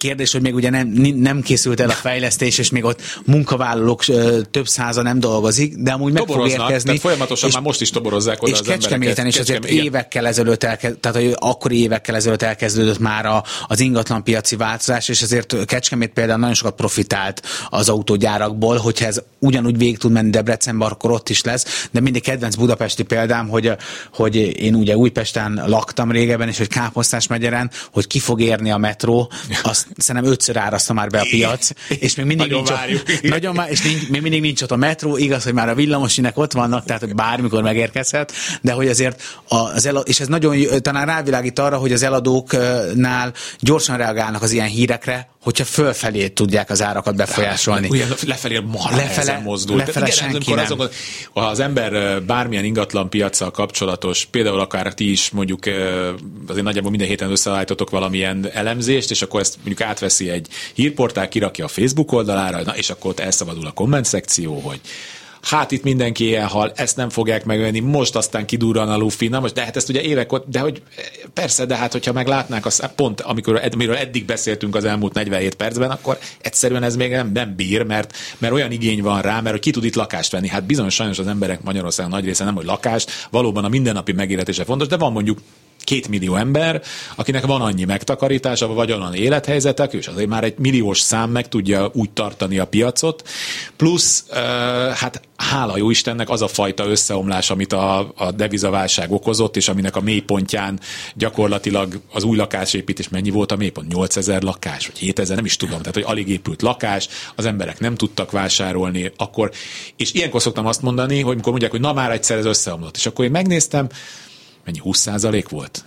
Kérdés, 0.00 0.32
hogy 0.32 0.42
még 0.42 0.54
ugye 0.54 0.70
nem, 0.70 0.88
nem 1.16 1.40
készült 1.40 1.80
el 1.80 1.88
a 1.88 1.92
fejlesztés, 1.92 2.58
és 2.58 2.70
még 2.70 2.84
ott 2.84 3.00
munkavállalók 3.24 4.04
több 4.50 4.68
száza 4.68 5.02
nem 5.02 5.20
dolgozik, 5.20 5.76
de 5.76 5.92
amúgy 5.92 6.12
meg 6.12 6.22
fog 6.26 6.48
érkezni. 6.48 6.98
Folyamatosan 6.98 7.48
és, 7.48 7.54
már 7.54 7.64
most 7.64 7.80
is 7.80 7.90
toborozzák 7.90 8.42
oda 8.42 8.52
és 8.52 8.58
az 8.58 8.66
Kecskeméten 8.66 9.26
is 9.26 9.38
azért 9.38 9.70
igen. 9.70 9.84
évekkel 9.84 10.26
ezelőtt, 10.26 10.64
elkezd, 10.64 10.98
tehát 10.98 11.16
hogy 11.16 11.34
akkori 11.38 11.80
évekkel 11.82 12.14
ezelőtt 12.14 12.42
elkezdődött 12.42 12.98
már 12.98 13.26
a, 13.26 13.44
az 13.66 13.80
ingatlan 13.80 14.24
piaci 14.24 14.56
változás, 14.56 15.08
és 15.08 15.22
azért 15.22 15.64
Kecskemét 15.64 16.10
például 16.12 16.38
nagyon 16.38 16.54
sokat 16.54 16.74
profitált 16.74 17.42
az 17.68 17.88
autógyárakból, 17.88 18.76
hogyha 18.76 19.06
ez 19.06 19.22
ugyanúgy 19.38 19.78
végig 19.78 19.98
tud 19.98 20.12
menni 20.12 20.30
Debrecenbe, 20.30 20.84
akkor 20.84 21.10
ott 21.10 21.28
is 21.28 21.42
lesz, 21.42 21.88
de 21.90 22.00
mindig 22.00 22.22
kedvenc 22.22 22.54
budapesti 22.54 23.02
példám, 23.02 23.48
hogy, 23.48 23.72
hogy 24.14 24.36
én 24.36 24.74
ugye 24.74 24.96
Újpesten 24.96 25.62
laktam 25.66 26.10
régebben, 26.10 26.48
és 26.48 26.58
hogy 26.58 26.68
Káposztás 26.68 27.26
megyeren, 27.26 27.70
hogy 27.92 28.06
ki 28.06 28.18
fog 28.18 28.40
érni 28.40 28.70
a 28.70 28.76
metró, 28.76 29.30
azt 29.62 29.88
szerintem 29.96 30.30
ötször 30.30 30.56
áraszta 30.56 30.92
már 30.92 31.08
be 31.08 31.20
a 31.20 31.26
piac, 31.30 31.70
és 31.88 32.14
még 32.14 32.26
mindig 32.26 32.46
nagyon 32.46 32.62
nincs 32.62 32.78
várjuk, 32.78 33.02
ott, 33.08 33.22
nagyon 33.36 33.54
már, 33.54 33.70
és 33.70 33.82
nincs, 33.82 34.08
még 34.08 34.22
mindig 34.22 34.40
nincs 34.40 34.62
ott 34.62 34.70
a 34.70 34.76
metró, 34.76 35.16
igaz, 35.16 35.44
hogy 35.44 35.52
már 35.52 35.68
a 35.68 35.74
villamosinek 35.74 36.38
ott 36.38 36.52
vannak, 36.52 36.84
tehát 36.84 37.02
hogy 37.02 37.14
bármikor 37.14 37.62
megérkezhet, 37.62 38.32
de 38.60 38.72
hogy 38.72 38.88
azért 38.88 39.22
az 39.48 39.86
eladó, 39.86 40.04
és 40.06 40.20
ez 40.20 40.26
nagyon 40.26 40.82
talán 40.82 41.06
rávilágít 41.06 41.58
arra, 41.58 41.76
hogy 41.76 41.92
az 41.92 42.02
eladóknál 42.02 43.32
gyorsan 43.58 43.96
reagálnak 43.96 44.42
az 44.42 44.50
ilyen 44.50 44.68
hírekre, 44.68 45.28
hogyha 45.42 45.64
fölfelé 45.64 46.28
tudják 46.28 46.70
az 46.70 46.82
árakat 46.82 47.16
befolyásolni. 47.16 47.88
Ugye 47.88 48.04
lefelé 48.26 48.58
mar 48.58 48.92
lefele, 48.92 49.38
mozdul. 49.38 49.76
Lefele 49.76 50.06
igen, 50.06 50.18
senki 50.18 50.54
nem. 50.54 50.64
Azon, 50.64 50.88
ha 51.32 51.40
az 51.40 51.60
ember 51.60 52.22
bármilyen 52.22 52.64
ingatlan 52.64 53.10
piacsal 53.10 53.50
kapcsolatos, 53.50 54.24
például 54.24 54.60
akár 54.60 54.94
ti 54.94 55.10
is 55.10 55.30
mondjuk 55.30 55.66
azért 56.46 56.64
nagyjából 56.64 56.90
minden 56.90 57.08
héten 57.08 57.30
összeállítotok 57.30 57.90
valamilyen 57.90 58.50
elemzést, 58.52 59.10
és 59.10 59.22
akkor 59.22 59.40
ezt 59.40 59.56
mondjuk 59.56 59.79
átveszi 59.80 60.30
egy 60.30 60.48
hírportál, 60.74 61.28
kirakja 61.28 61.64
a 61.64 61.68
Facebook 61.68 62.12
oldalára, 62.12 62.62
na 62.62 62.76
és 62.76 62.90
akkor 62.90 63.10
ott 63.10 63.20
elszabadul 63.20 63.66
a 63.66 63.72
komment 63.72 64.04
szekció, 64.04 64.58
hogy 64.58 64.80
hát 65.42 65.70
itt 65.70 65.82
mindenki 65.82 66.34
hal, 66.34 66.72
ezt 66.74 66.96
nem 66.96 67.08
fogják 67.08 67.44
megvenni, 67.44 67.80
most 67.80 68.16
aztán 68.16 68.46
kidurran 68.46 68.88
a 68.88 68.96
lufi, 68.96 69.28
na 69.28 69.40
most, 69.40 69.54
de 69.54 69.64
hát 69.64 69.76
ezt 69.76 69.88
ugye 69.88 70.00
évek 70.00 70.32
ott, 70.32 70.48
de 70.48 70.60
hogy 70.60 70.82
persze, 71.34 71.66
de 71.66 71.76
hát 71.76 71.92
hogyha 71.92 72.12
meglátnák, 72.12 72.66
az, 72.66 72.82
pont 72.94 73.20
amikor, 73.20 73.60
amiről 73.72 73.96
eddig 73.96 74.24
beszéltünk 74.24 74.74
az 74.74 74.84
elmúlt 74.84 75.14
47 75.14 75.54
percben, 75.54 75.90
akkor 75.90 76.18
egyszerűen 76.40 76.82
ez 76.82 76.96
még 76.96 77.10
nem, 77.10 77.30
nem 77.32 77.54
bír, 77.56 77.82
mert, 77.82 78.16
mert 78.38 78.52
olyan 78.52 78.72
igény 78.72 79.02
van 79.02 79.22
rá, 79.22 79.40
mert 79.40 79.50
hogy 79.50 79.60
ki 79.60 79.70
tud 79.70 79.84
itt 79.84 79.94
lakást 79.94 80.32
venni. 80.32 80.48
Hát 80.48 80.64
bizony 80.64 80.88
sajnos 80.88 81.18
az 81.18 81.26
emberek 81.26 81.62
Magyarországon 81.62 82.10
nagy 82.10 82.24
része 82.24 82.44
nem, 82.44 82.54
hogy 82.54 82.64
lakást, 82.64 83.10
valóban 83.30 83.64
a 83.64 83.68
mindennapi 83.68 84.12
megéletése 84.12 84.64
fontos, 84.64 84.88
de 84.88 84.96
van 84.96 85.12
mondjuk 85.12 85.38
két 85.84 86.08
millió 86.08 86.36
ember, 86.36 86.82
akinek 87.14 87.46
van 87.46 87.60
annyi 87.60 87.84
megtakarítása, 87.84 88.66
vagy 88.66 88.92
olyan 88.92 89.14
élethelyzetek, 89.14 89.92
és 89.92 90.06
azért 90.06 90.28
már 90.28 90.44
egy 90.44 90.58
milliós 90.58 91.00
szám 91.00 91.30
meg 91.30 91.48
tudja 91.48 91.90
úgy 91.92 92.10
tartani 92.10 92.58
a 92.58 92.66
piacot, 92.66 93.28
plusz 93.76 94.24
hát 94.94 95.20
hála 95.36 95.76
jó 95.76 95.90
Istennek 95.90 96.28
az 96.28 96.42
a 96.42 96.48
fajta 96.48 96.86
összeomlás, 96.86 97.50
amit 97.50 97.72
a, 97.72 98.12
a 98.16 98.30
devizaválság 98.30 99.12
okozott, 99.12 99.56
és 99.56 99.68
aminek 99.68 99.96
a 99.96 100.00
mélypontján 100.00 100.80
gyakorlatilag 101.14 102.00
az 102.12 102.24
új 102.24 102.36
lakásépítés 102.36 103.08
mennyi 103.08 103.30
volt 103.30 103.52
a 103.52 103.56
mélypont? 103.56 103.92
8000 103.92 104.42
lakás, 104.42 104.86
vagy 104.86 104.98
7000, 104.98 105.36
nem 105.36 105.44
is 105.44 105.56
tudom, 105.56 105.78
tehát 105.78 105.94
hogy 105.94 106.04
alig 106.06 106.28
épült 106.28 106.62
lakás, 106.62 107.08
az 107.34 107.44
emberek 107.44 107.80
nem 107.80 107.94
tudtak 107.94 108.30
vásárolni, 108.30 109.12
akkor, 109.16 109.50
és 109.96 110.12
ilyenkor 110.12 110.42
szoktam 110.42 110.66
azt 110.66 110.82
mondani, 110.82 111.20
hogy 111.20 111.34
mikor 111.34 111.50
mondják, 111.50 111.70
hogy 111.70 111.80
na 111.80 111.92
már 111.92 112.10
egyszer 112.10 112.38
ez 112.38 112.44
összeomlott, 112.44 112.96
és 112.96 113.06
akkor 113.06 113.24
én 113.24 113.30
megnéztem, 113.30 113.88
mennyi 114.64 114.78
20 114.78 115.48
volt? 115.48 115.84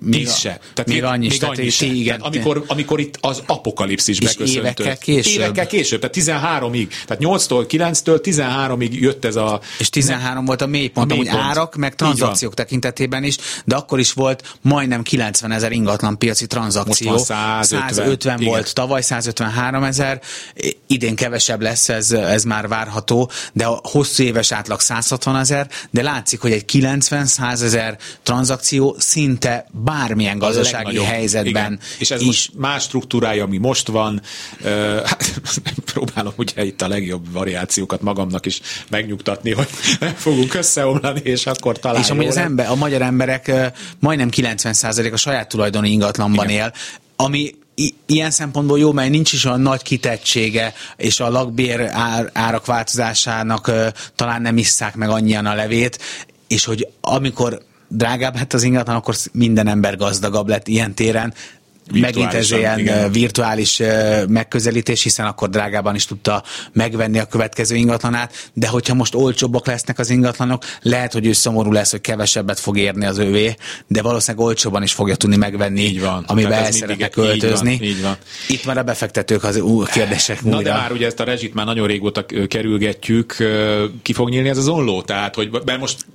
Még, 0.00 0.28
se. 0.28 0.60
Tehát 0.74 0.90
még, 0.90 1.04
annyi, 1.04 1.26
még 1.26 1.44
annyi 1.44 1.68
se. 1.68 1.86
Igen. 1.86 2.04
Tehát 2.04 2.34
amikor, 2.34 2.64
amikor 2.66 3.00
itt 3.00 3.18
az 3.20 3.42
apokalipszis 3.46 4.20
beköszöntött. 4.20 4.56
évekkel 4.56 4.98
később. 4.98 5.42
Évekkel 5.42 5.66
később, 5.66 6.00
tehát 6.00 6.16
13-ig. 6.16 6.88
Tehát 7.06 7.22
8-tól 7.22 7.66
9-től 7.68 8.20
13-ig 8.22 8.90
jött 8.90 9.24
ez 9.24 9.36
a... 9.36 9.60
És 9.78 9.88
13 9.90 10.38
ne, 10.38 10.46
volt 10.46 10.62
a 10.62 10.66
mélypont, 10.66 11.12
a 11.12 11.14
mélypont. 11.14 11.42
árak, 11.42 11.74
meg 11.74 11.94
tranzakciók 11.94 12.54
tekintetében 12.54 13.24
is, 13.24 13.36
de 13.64 13.76
akkor 13.76 13.98
is 13.98 14.12
volt 14.12 14.56
majdnem 14.60 15.02
90 15.02 15.52
ezer 15.52 15.72
ingatlan 15.72 16.18
piaci 16.18 16.46
tranzakció. 16.46 17.10
Most 17.10 17.24
150. 17.24 17.92
150 17.92 18.40
igen. 18.40 18.52
volt, 18.52 18.74
tavaly 18.74 19.02
153 19.02 19.82
ezer, 19.82 20.20
idén 20.86 21.14
kevesebb 21.14 21.60
lesz, 21.60 21.88
ez, 21.88 22.12
ez 22.12 22.44
már 22.44 22.68
várható, 22.68 23.30
de 23.52 23.64
a 23.66 23.80
hosszú 23.82 24.22
éves 24.22 24.52
átlag 24.52 24.80
160 24.80 25.36
ezer, 25.36 25.68
de 25.90 26.02
látszik, 26.02 26.40
hogy 26.40 26.52
egy 26.52 26.64
90-100 26.72 27.62
ezer 27.62 27.98
tranzakció 28.22 28.96
szinte 28.98 29.65
bármilyen 29.70 30.38
gazdasági 30.38 30.98
helyzetben 30.98 31.72
Igen. 31.72 31.80
És 31.98 32.10
ez 32.10 32.20
is. 32.20 32.26
most 32.26 32.50
más 32.56 32.82
struktúrája, 32.82 33.44
ami 33.44 33.56
most 33.56 33.88
van. 33.88 34.22
Hát, 35.04 35.40
próbálom 35.92 36.32
ugye 36.36 36.64
itt 36.64 36.82
a 36.82 36.88
legjobb 36.88 37.32
variációkat 37.32 38.00
magamnak 38.00 38.46
is 38.46 38.60
megnyugtatni, 38.90 39.52
hogy 39.52 39.68
nem 40.00 40.14
fogunk 40.14 40.54
összeomlani, 40.54 41.20
és 41.22 41.46
akkor 41.46 41.78
talán 41.78 42.02
És 42.02 42.10
amúgy 42.10 42.26
az 42.26 42.36
ember, 42.36 42.68
a 42.68 42.74
magyar 42.74 43.02
emberek 43.02 43.52
majdnem 43.98 44.28
90% 44.36 45.12
a 45.12 45.16
saját 45.16 45.48
tulajdoni 45.48 45.90
ingatlanban 45.90 46.48
Igen. 46.48 46.56
él, 46.56 46.72
ami 47.16 47.54
ilyen 48.06 48.30
szempontból 48.30 48.78
jó, 48.78 48.92
mert 48.92 49.10
nincs 49.10 49.32
is 49.32 49.44
olyan 49.44 49.60
nagy 49.60 49.82
kitettsége, 49.82 50.74
és 50.96 51.20
a 51.20 51.30
lakbér 51.30 51.80
ár, 51.80 52.30
árak 52.32 52.66
változásának 52.66 53.70
talán 54.14 54.42
nem 54.42 54.58
isszák 54.58 54.94
meg 54.94 55.08
annyian 55.08 55.46
a 55.46 55.54
levét, 55.54 55.98
és 56.48 56.64
hogy 56.64 56.88
amikor 57.00 57.62
drágább 57.88 58.36
hát 58.36 58.54
az 58.54 58.62
ingatlan, 58.62 58.96
akkor 58.96 59.14
minden 59.32 59.66
ember 59.66 59.96
gazdagabb 59.96 60.48
lett 60.48 60.68
ilyen 60.68 60.94
téren. 60.94 61.34
Megint 61.92 62.34
ez 62.34 62.50
ilyen 62.50 62.78
igen. 62.78 63.12
virtuális 63.12 63.82
megközelítés, 64.28 65.02
hiszen 65.02 65.26
akkor 65.26 65.48
drágában 65.48 65.94
is 65.94 66.04
tudta 66.04 66.42
megvenni 66.72 67.18
a 67.18 67.24
következő 67.24 67.74
ingatlanát, 67.74 68.50
de 68.52 68.68
hogyha 68.68 68.94
most 68.94 69.14
olcsóbbak 69.14 69.66
lesznek 69.66 69.98
az 69.98 70.10
ingatlanok, 70.10 70.64
lehet, 70.82 71.12
hogy 71.12 71.26
ő 71.26 71.32
szomorú 71.32 71.72
lesz, 71.72 71.90
hogy 71.90 72.00
kevesebbet 72.00 72.60
fog 72.60 72.78
érni 72.78 73.06
az 73.06 73.18
övé, 73.18 73.54
de 73.86 74.02
valószínűleg 74.02 74.46
olcsóban 74.46 74.82
is 74.82 74.92
fogja 74.92 75.14
tudni 75.14 75.36
megvenni, 75.36 75.80
így 75.80 76.00
van. 76.00 76.24
amiben 76.26 76.52
el 76.52 76.72
szeretne 76.72 77.08
költözni. 77.08 77.72
Így 77.72 77.78
van, 77.78 77.88
így 77.88 78.02
van. 78.02 78.16
Itt 78.48 78.64
már 78.64 78.78
a 78.78 78.82
befektetők 78.82 79.44
az 79.44 79.56
új 79.60 79.84
kérdések 79.92 80.42
Na 80.42 80.56
újra. 80.56 80.62
de 80.62 80.72
már 80.72 80.92
ugye 80.92 81.06
ezt 81.06 81.20
a 81.20 81.24
rezsit 81.24 81.54
már 81.54 81.66
nagyon 81.66 81.86
régóta 81.86 82.26
kerülgetjük, 82.48 83.36
ki 84.02 84.12
fog 84.12 84.28
nyílni 84.28 84.48
ez 84.48 84.58
az 84.58 84.68
onló, 84.68 85.02
tehát 85.02 85.34
hogy 85.34 85.50
mert 85.64 85.80
most 85.80 86.06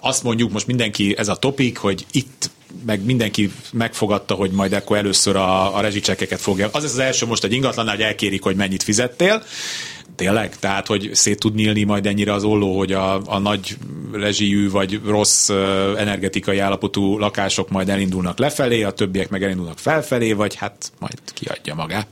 azt 0.00 0.22
mondjuk, 0.22 0.52
most 0.52 0.66
mindenki 0.66 1.14
ez 1.18 1.28
a 1.28 1.34
topik, 1.34 1.78
hogy 1.78 2.06
itt 2.12 2.50
meg 2.86 3.04
mindenki 3.04 3.52
megfogadta, 3.72 4.34
hogy 4.34 4.50
majd 4.50 4.72
akkor 4.72 4.96
először 4.96 5.36
a, 5.36 5.76
a 5.76 5.80
rezsicsekeket 5.80 6.40
fogja. 6.40 6.68
Az 6.72 6.84
az 6.84 6.98
első 6.98 7.26
most 7.26 7.44
egy 7.44 7.52
ingatlan, 7.52 7.88
hogy 7.88 8.00
elkérik, 8.00 8.42
hogy 8.42 8.56
mennyit 8.56 8.82
fizettél, 8.82 9.42
Tényleg? 10.22 10.58
Tehát, 10.58 10.86
hogy 10.86 11.10
szét 11.12 11.38
tud 11.38 11.54
nyílni 11.54 11.82
majd 11.82 12.06
ennyire 12.06 12.32
az 12.32 12.44
olló, 12.44 12.78
hogy 12.78 12.92
a, 12.92 13.20
a 13.26 13.38
nagy 13.38 13.76
rezsijű 14.12 14.70
vagy 14.70 15.00
rossz 15.06 15.48
energetikai 15.96 16.58
állapotú 16.58 17.18
lakások 17.18 17.70
majd 17.70 17.88
elindulnak 17.88 18.38
lefelé, 18.38 18.82
a 18.82 18.90
többiek 18.90 19.28
meg 19.28 19.42
elindulnak 19.42 19.78
felfelé, 19.78 20.32
vagy 20.32 20.54
hát 20.54 20.92
majd 20.98 21.18
kiadja 21.34 21.74
magát. 21.74 22.06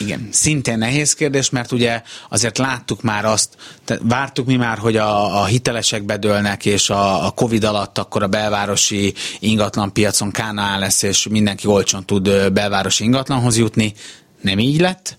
Igen, 0.00 0.28
szintén 0.30 0.78
nehéz 0.78 1.14
kérdés, 1.14 1.50
mert 1.50 1.72
ugye 1.72 2.02
azért 2.28 2.58
láttuk 2.58 3.02
már 3.02 3.24
azt, 3.24 3.56
vártuk 4.02 4.46
mi 4.46 4.56
már, 4.56 4.78
hogy 4.78 4.96
a, 4.96 5.40
a 5.40 5.44
hitelesek 5.44 6.02
bedőlnek, 6.02 6.66
és 6.66 6.90
a, 6.90 7.26
a 7.26 7.30
Covid 7.30 7.64
alatt 7.64 7.98
akkor 7.98 8.22
a 8.22 8.28
belvárosi 8.28 9.14
ingatlanpiacon 9.38 10.30
kána 10.30 10.78
lesz, 10.78 11.02
és 11.02 11.28
mindenki 11.28 11.66
olcsón 11.66 12.04
tud 12.04 12.52
belvárosi 12.52 13.04
ingatlanhoz 13.04 13.58
jutni 13.58 13.94
nem 14.40 14.58
így 14.58 14.80
lett. 14.80 15.16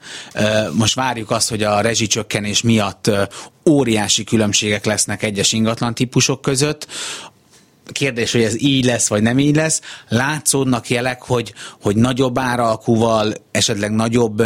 Most 0.74 0.95
várjuk 0.95 1.32
azt, 1.32 1.49
hogy 1.49 1.63
a 1.63 1.82
rezsicsökkenés 1.82 2.61
miatt 2.61 3.11
óriási 3.70 4.24
különbségek 4.24 4.86
lesznek 4.86 5.24
egyes 5.24 5.51
ingatlan 5.53 5.95
típusok 5.95 6.41
között 6.41 6.88
kérdés, 7.92 8.32
hogy 8.32 8.44
ez 8.44 8.62
így 8.62 8.86
lesz, 8.86 9.08
vagy 9.08 9.22
nem 9.22 9.40
így 9.40 9.56
lesz. 9.56 9.82
Látszódnak 10.08 10.90
jelek, 10.90 11.22
hogy, 11.22 11.54
hogy 11.82 11.96
nagyobb 11.96 12.40
áralkúval, 12.40 13.34
esetleg 13.52 13.92
nagyobb 13.92 14.44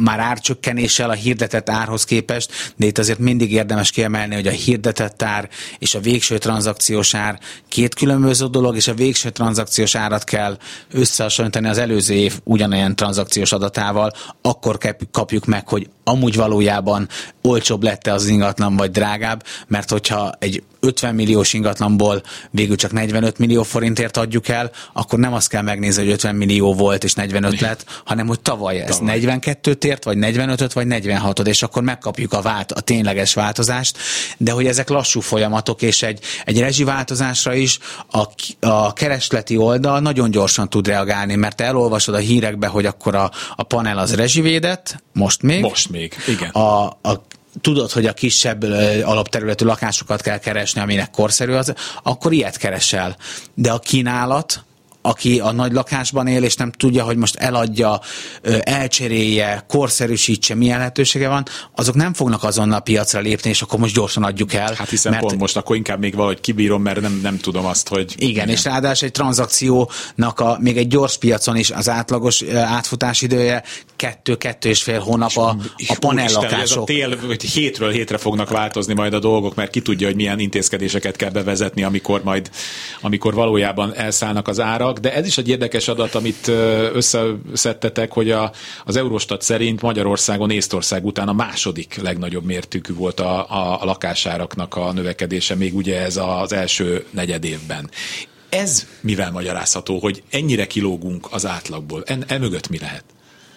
már 0.00 0.20
árcsökkenéssel 0.20 1.10
a 1.10 1.12
hirdetett 1.12 1.70
árhoz 1.70 2.04
képest, 2.04 2.72
de 2.76 2.86
itt 2.86 2.98
azért 2.98 3.18
mindig 3.18 3.52
érdemes 3.52 3.90
kiemelni, 3.90 4.34
hogy 4.34 4.46
a 4.46 4.50
hirdetett 4.50 5.22
ár 5.22 5.48
és 5.78 5.94
a 5.94 6.00
végső 6.00 6.38
tranzakciós 6.38 7.14
ár 7.14 7.38
két 7.68 7.94
különböző 7.94 8.46
dolog, 8.46 8.76
és 8.76 8.88
a 8.88 8.94
végső 8.94 9.30
tranzakciós 9.30 9.94
árat 9.94 10.24
kell 10.24 10.56
összehasonlítani 10.92 11.68
az 11.68 11.78
előző 11.78 12.14
év 12.14 12.40
ugyanolyan 12.44 12.96
tranzakciós 12.96 13.52
adatával, 13.52 14.12
akkor 14.42 14.78
kapjuk 15.10 15.46
meg, 15.46 15.68
hogy 15.68 15.88
amúgy 16.04 16.36
valójában 16.36 17.08
olcsóbb 17.42 17.82
lett 17.82 18.06
az 18.06 18.26
ingatlan, 18.26 18.76
vagy 18.76 18.90
drágább, 18.90 19.44
mert 19.66 19.90
hogyha 19.90 20.32
egy 20.38 20.62
50 20.80 21.14
milliós 21.14 21.52
ingatlanból 21.52 22.21
végül 22.50 22.76
csak 22.76 22.92
45 22.92 23.38
millió 23.38 23.62
forintért 23.62 24.16
adjuk 24.16 24.48
el, 24.48 24.70
akkor 24.92 25.18
nem 25.18 25.32
azt 25.32 25.48
kell 25.48 25.62
megnézni, 25.62 26.02
hogy 26.02 26.12
50 26.12 26.34
millió 26.34 26.74
volt 26.74 27.04
és 27.04 27.14
45 27.14 27.60
lett, 27.60 27.84
hanem 28.04 28.26
hogy 28.26 28.40
tavaly 28.40 28.80
ez 28.80 28.96
tavaly. 28.96 29.20
42-t 29.20 29.84
ért, 29.84 30.04
vagy 30.04 30.16
45-öt, 30.20 30.72
vagy 30.72 30.86
46-ot, 30.88 31.46
és 31.46 31.62
akkor 31.62 31.82
megkapjuk 31.82 32.32
a, 32.32 32.40
vált, 32.40 32.72
a 32.72 32.80
tényleges 32.80 33.34
változást, 33.34 33.98
de 34.36 34.52
hogy 34.52 34.66
ezek 34.66 34.88
lassú 34.88 35.20
folyamatok, 35.20 35.82
és 35.82 36.02
egy, 36.02 36.20
egy 36.44 36.58
rezsiváltozásra 36.58 37.54
is 37.54 37.78
a, 38.10 38.26
a 38.66 38.92
keresleti 38.92 39.56
oldal 39.56 40.00
nagyon 40.00 40.30
gyorsan 40.30 40.68
tud 40.68 40.86
reagálni, 40.86 41.34
mert 41.34 41.60
elolvasod 41.60 42.14
a 42.14 42.18
hírekbe, 42.18 42.66
hogy 42.66 42.86
akkor 42.86 43.14
a, 43.14 43.30
a 43.56 43.62
panel 43.62 43.98
az 43.98 44.14
rezsivédett, 44.14 45.02
most 45.12 45.42
még. 45.42 45.60
Most 45.60 45.90
még, 45.90 46.14
igen. 46.26 46.50
A, 46.50 46.84
a 46.86 47.26
tudod, 47.60 47.90
hogy 47.90 48.06
a 48.06 48.12
kisebb 48.12 48.62
alapterületű 49.04 49.64
lakásokat 49.64 50.20
kell 50.20 50.38
keresni, 50.38 50.80
aminek 50.80 51.10
korszerű 51.10 51.52
az, 51.52 51.74
akkor 52.02 52.32
ilyet 52.32 52.56
keresel. 52.56 53.16
De 53.54 53.70
a 53.70 53.78
kínálat, 53.78 54.64
aki 55.02 55.40
a 55.40 55.52
nagy 55.52 55.72
lakásban 55.72 56.26
él, 56.26 56.42
és 56.42 56.54
nem 56.54 56.72
tudja, 56.72 57.04
hogy 57.04 57.16
most 57.16 57.36
eladja, 57.36 58.00
elcserélje, 58.60 59.64
korszerűsítse, 59.68 60.54
milyen 60.54 60.78
lehetősége 60.78 61.28
van, 61.28 61.44
azok 61.74 61.94
nem 61.94 62.14
fognak 62.14 62.44
azonnal 62.44 62.80
piacra 62.80 63.20
lépni, 63.20 63.50
és 63.50 63.62
akkor 63.62 63.78
most 63.78 63.94
gyorsan 63.94 64.22
adjuk 64.22 64.52
el. 64.52 64.74
Hát 64.74 64.88
hiszen 64.88 65.12
mert... 65.12 65.24
pont 65.24 65.38
most 65.40 65.56
akkor 65.56 65.76
inkább 65.76 65.98
még 65.98 66.14
valahogy 66.14 66.40
kibírom, 66.40 66.82
mert 66.82 67.00
nem, 67.00 67.20
nem 67.22 67.38
tudom 67.38 67.64
azt, 67.64 67.88
hogy... 67.88 68.14
Igen, 68.16 68.30
igen. 68.30 68.48
és 68.48 68.64
ráadásul 68.64 69.06
egy 69.06 69.14
tranzakciónak 69.14 70.40
a, 70.40 70.56
még 70.60 70.76
egy 70.76 70.88
gyors 70.88 71.18
piacon 71.18 71.56
is 71.56 71.70
az 71.70 71.88
átlagos 71.88 72.42
átfutás 72.52 73.22
idője 73.22 73.62
kettő-kettő 74.02 74.68
és 74.68 74.82
fél 74.82 75.00
hónap 75.00 75.36
a, 75.36 75.56
a 75.88 75.96
panellakások. 76.00 76.60
Ez 76.60 76.76
a 76.76 76.84
tél, 76.84 77.16
hogy 77.26 77.42
hétről 77.42 77.90
hétre 77.90 78.18
fognak 78.18 78.50
változni 78.50 78.94
majd 78.94 79.14
a 79.14 79.18
dolgok, 79.18 79.54
mert 79.54 79.70
ki 79.70 79.80
tudja, 79.82 80.06
hogy 80.06 80.16
milyen 80.16 80.38
intézkedéseket 80.38 81.16
kell 81.16 81.30
bevezetni, 81.30 81.82
amikor 81.82 82.22
majd, 82.24 82.50
amikor 83.00 83.34
valójában 83.34 83.94
elszállnak 83.94 84.48
az 84.48 84.60
árak 84.60 84.98
de 84.98 85.14
ez 85.14 85.26
is 85.26 85.38
egy 85.38 85.48
érdekes 85.48 85.88
adat, 85.88 86.14
amit 86.14 86.48
összeszedtetek, 86.92 88.12
hogy 88.12 88.30
a, 88.30 88.52
az 88.84 88.96
Eurostat 88.96 89.42
szerint 89.42 89.82
Magyarországon 89.82 90.50
Észtország 90.50 91.04
után 91.04 91.28
a 91.28 91.32
második 91.32 92.00
legnagyobb 92.02 92.44
mértékű 92.44 92.94
volt 92.94 93.20
a, 93.20 93.50
a, 93.50 93.82
a 93.82 93.84
lakásáraknak 93.84 94.74
a 94.76 94.92
növekedése, 94.92 95.54
még 95.54 95.74
ugye 95.74 96.00
ez 96.00 96.16
az 96.16 96.52
első 96.52 97.06
negyed 97.10 97.44
évben. 97.44 97.90
Ez 98.48 98.86
mivel 99.00 99.30
magyarázható, 99.30 99.98
hogy 99.98 100.22
ennyire 100.30 100.66
kilógunk 100.66 101.26
az 101.30 101.46
átlagból? 101.46 102.02
En, 102.06 102.24
e 102.26 102.38
mögött 102.38 102.68
mi 102.68 102.78
lehet? 102.78 103.04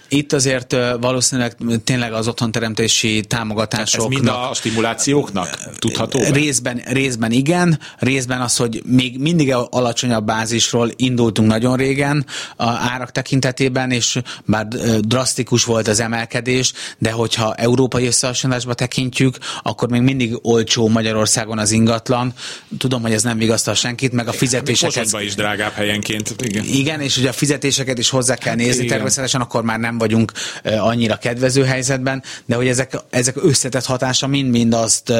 Itt 0.08 0.34
azért 0.34 0.76
valószínűleg 1.00 1.56
tényleg 1.84 2.14
az 2.14 2.28
otthonteremtési 2.28 3.24
támogatások. 3.28 4.02
Ez 4.02 4.08
mind 4.08 4.28
a 4.28 4.52
stimulációknak 4.54 5.58
tudható? 5.78 6.20
Részben, 6.32 6.82
részben 6.86 7.32
igen, 7.32 7.80
részben 7.98 8.42
az, 8.42 8.56
hogy 8.56 8.82
még 8.86 9.20
mindig 9.20 9.54
alacsonyabb 9.54 10.26
bázisról 10.26 10.92
indultunk 10.96 11.48
nagyon 11.50 11.76
régen 11.76 12.26
a 12.56 12.66
árak 12.66 13.12
tekintetében, 13.12 13.92
és 13.92 14.20
bár 14.46 14.68
drasztikus 15.00 15.64
volt 15.64 15.88
az 15.88 16.00
emelkedés, 16.00 16.74
de 16.98 17.12
hogyha 17.12 17.54
európai 17.54 18.06
összehasonlásba 18.06 18.74
tekintjük, 18.74 19.38
akkor 19.64 19.90
még 19.90 20.02
mindig 20.02 20.38
olcsó 20.42 20.88
Magyarországon 20.88 21.60
az 21.60 21.72
ingatlan. 21.72 22.34
Tudom, 22.78 23.02
hogy 23.02 23.12
ez 23.12 23.24
nem 23.24 23.38
vigasztal 23.38 23.74
senkit, 23.74 24.12
meg 24.12 24.28
a 24.28 24.32
fizetéseket. 24.32 25.22
is 25.22 25.36
drágább 25.36 25.72
helyenként. 25.72 26.36
Igen. 26.44 26.64
igen, 26.66 27.02
és 27.02 27.18
ugye 27.18 27.30
a 27.30 27.34
fizetéseket 27.34 27.98
is 27.98 28.10
hozzá 28.10 28.36
kell 28.36 28.56
nézni, 28.56 28.86
természetesen 28.86 29.42
akkor 29.42 29.64
már 29.64 29.80
nem 29.80 29.95
vagyunk 29.98 30.32
annyira 30.64 31.16
kedvező 31.16 31.64
helyzetben, 31.64 32.24
de 32.46 32.56
hogy 32.56 32.68
ezek, 32.68 32.98
ezek 33.10 33.36
összetett 33.44 33.86
hatása 33.86 34.28
mind-mind 34.28 34.74
azt 34.74 35.14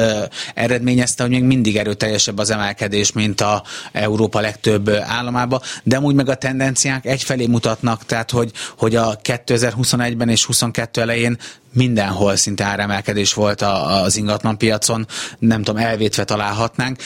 eredményezte, 0.54 1.22
hogy 1.22 1.32
még 1.32 1.42
mindig 1.42 1.76
erőteljesebb 1.76 2.38
az 2.38 2.50
emelkedés, 2.50 3.12
mint 3.12 3.40
a 3.40 3.62
Európa 3.92 4.40
legtöbb 4.40 4.90
államába, 4.90 5.60
de 5.82 6.00
úgy 6.00 6.14
meg 6.14 6.28
a 6.28 6.34
tendenciák 6.34 7.06
egyfelé 7.06 7.46
mutatnak, 7.46 8.04
tehát 8.04 8.30
hogy, 8.30 8.52
hogy 8.78 8.96
a 8.96 9.18
2021-ben 9.22 10.28
és 10.28 10.44
22 10.44 11.00
elején 11.00 11.38
mindenhol 11.76 12.36
szinte 12.36 12.64
áremelkedés 12.64 13.34
volt 13.34 13.62
a, 13.62 14.02
az 14.02 14.16
ingatlan 14.16 14.58
piacon, 14.58 15.06
nem 15.38 15.62
tudom, 15.62 15.82
elvétve 15.82 16.24
találhatnánk, 16.24 16.98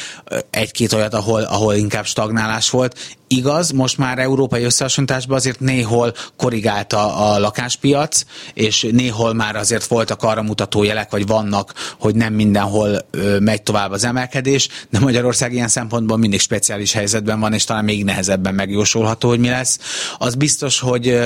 egy-két 0.51 0.93
olyat, 0.93 1.15
ahol, 1.15 1.43
ahol 1.43 1.75
inkább 1.75 2.07
stagnálás 2.07 2.71
volt. 2.71 3.19
Igaz, 3.33 3.71
most 3.71 3.99
már 3.99 4.19
európai 4.19 4.63
összehasonlításban 4.63 5.37
azért 5.37 5.61
néhol 5.61 6.13
korrigálta 6.37 7.17
a 7.17 7.39
lakáspiac, 7.39 8.23
és 8.55 8.89
néhol 8.93 9.35
már 9.35 9.57
azért 9.57 9.87
voltak 9.87 10.23
arra 10.23 10.43
mutató 10.43 10.83
jelek, 10.83 11.11
vagy 11.11 11.27
vannak, 11.27 11.75
hogy 11.99 12.15
nem 12.15 12.33
mindenhol 12.33 12.99
megy 13.41 13.63
tovább 13.63 13.91
az 13.91 14.05
emelkedés, 14.05 14.69
de 14.91 14.99
Magyarország 14.99 15.53
ilyen 15.53 15.69
szempontból 15.69 16.17
mindig 16.17 16.41
speciális 16.41 16.93
helyzetben 16.93 17.41
van, 17.41 17.53
és 17.53 17.65
talán 17.65 17.85
még 17.85 18.05
nehezebben 18.05 18.55
megjósolható, 18.55 19.29
hogy 19.29 19.41
mi 19.41 19.49
lesz. 19.49 19.79
Az 20.19 20.35
biztos, 20.35 20.81
hogy, 20.81 21.19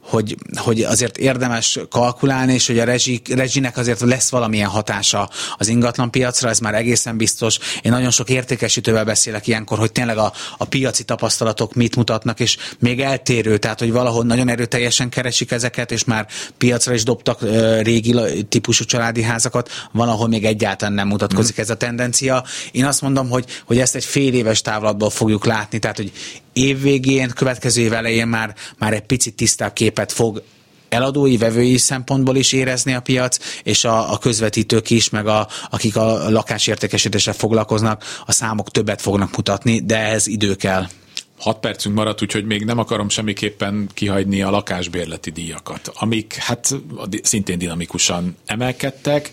hogy, 0.00 0.36
hogy 0.54 0.82
azért 0.82 1.18
érdemes 1.18 1.78
kalkulálni, 1.90 2.52
és 2.52 2.66
hogy 2.66 2.78
a 2.82 2.84
rezsi, 2.84 3.22
rezsinek 3.34 3.76
azért 3.76 4.00
lesz 4.00 4.30
valamilyen 4.30 4.68
hatása 4.68 5.30
az 5.56 5.68
ingatlanpiacra, 5.68 6.48
ez 6.48 6.58
már 6.58 6.74
egészen 6.74 7.16
biztos. 7.16 7.58
Én 7.82 7.92
nagyon 7.92 8.10
sok 8.10 8.30
értékesítővel 8.30 9.04
beszélek 9.04 9.46
ilyenkor, 9.46 9.78
hogy 9.78 9.92
tényleg 9.92 10.18
a, 10.18 10.32
a 10.58 10.64
piaci 10.64 11.04
tapasztalatok 11.04 11.74
mit 11.74 11.96
mutatnak, 11.96 12.40
és 12.40 12.56
még 12.78 13.00
eltérő, 13.00 13.58
tehát 13.58 13.78
hogy 13.78 13.92
valahol 13.92 14.24
nagyon 14.24 14.48
erőteljesen 14.48 15.08
keresik 15.08 15.50
ezeket, 15.50 15.92
és 15.92 16.04
már 16.04 16.26
piacra 16.58 16.94
is 16.94 17.02
dobtak 17.02 17.42
uh, 17.42 17.80
régi 17.80 18.14
típusú 18.48 18.84
családi 18.84 19.22
házakat, 19.22 19.70
van, 19.92 20.08
ahol 20.08 20.28
még 20.28 20.44
egyáltalán 20.44 20.94
nem 20.94 21.08
mutatkozik 21.08 21.58
mm. 21.58 21.60
ez 21.60 21.70
a 21.70 21.76
tendencia. 21.76 22.44
Én 22.72 22.84
azt 22.84 23.00
mondom, 23.00 23.28
hogy, 23.28 23.44
hogy 23.64 23.78
ezt 23.78 23.94
egy 23.94 24.04
fél 24.04 24.34
éves 24.34 24.60
távlatból 24.60 25.10
fogjuk 25.10 25.44
látni, 25.44 25.78
tehát 25.78 25.96
hogy 25.96 26.12
évvégén, 26.52 27.28
következő 27.28 27.82
év 27.82 27.92
elején 27.92 28.26
már, 28.26 28.54
már 28.78 28.92
egy 28.92 29.06
picit 29.06 29.34
tisztább 29.34 29.72
képet 29.72 30.12
fog 30.12 30.42
eladói, 30.92 31.36
vevői 31.36 31.76
szempontból 31.76 32.36
is 32.36 32.52
érezni 32.52 32.94
a 32.94 33.00
piac, 33.00 33.38
és 33.62 33.84
a, 33.84 34.12
a 34.12 34.18
közvetítők 34.18 34.90
is, 34.90 35.10
meg 35.10 35.26
a, 35.26 35.48
akik 35.70 35.96
a 35.96 36.30
lakásértékesítéssel 36.30 37.34
foglalkoznak, 37.34 38.04
a 38.26 38.32
számok 38.32 38.70
többet 38.70 39.00
fognak 39.00 39.36
mutatni, 39.36 39.80
de 39.80 39.98
ez 39.98 40.26
idő 40.26 40.54
kell. 40.54 40.86
Hat 41.38 41.60
percünk 41.60 41.94
maradt, 41.94 42.22
úgyhogy 42.22 42.44
még 42.44 42.64
nem 42.64 42.78
akarom 42.78 43.08
semmiképpen 43.08 43.88
kihagyni 43.94 44.42
a 44.42 44.50
lakásbérleti 44.50 45.30
díjakat, 45.30 45.90
amik 45.94 46.34
hát 46.34 46.74
szintén 47.22 47.58
dinamikusan 47.58 48.36
emelkedtek. 48.46 49.30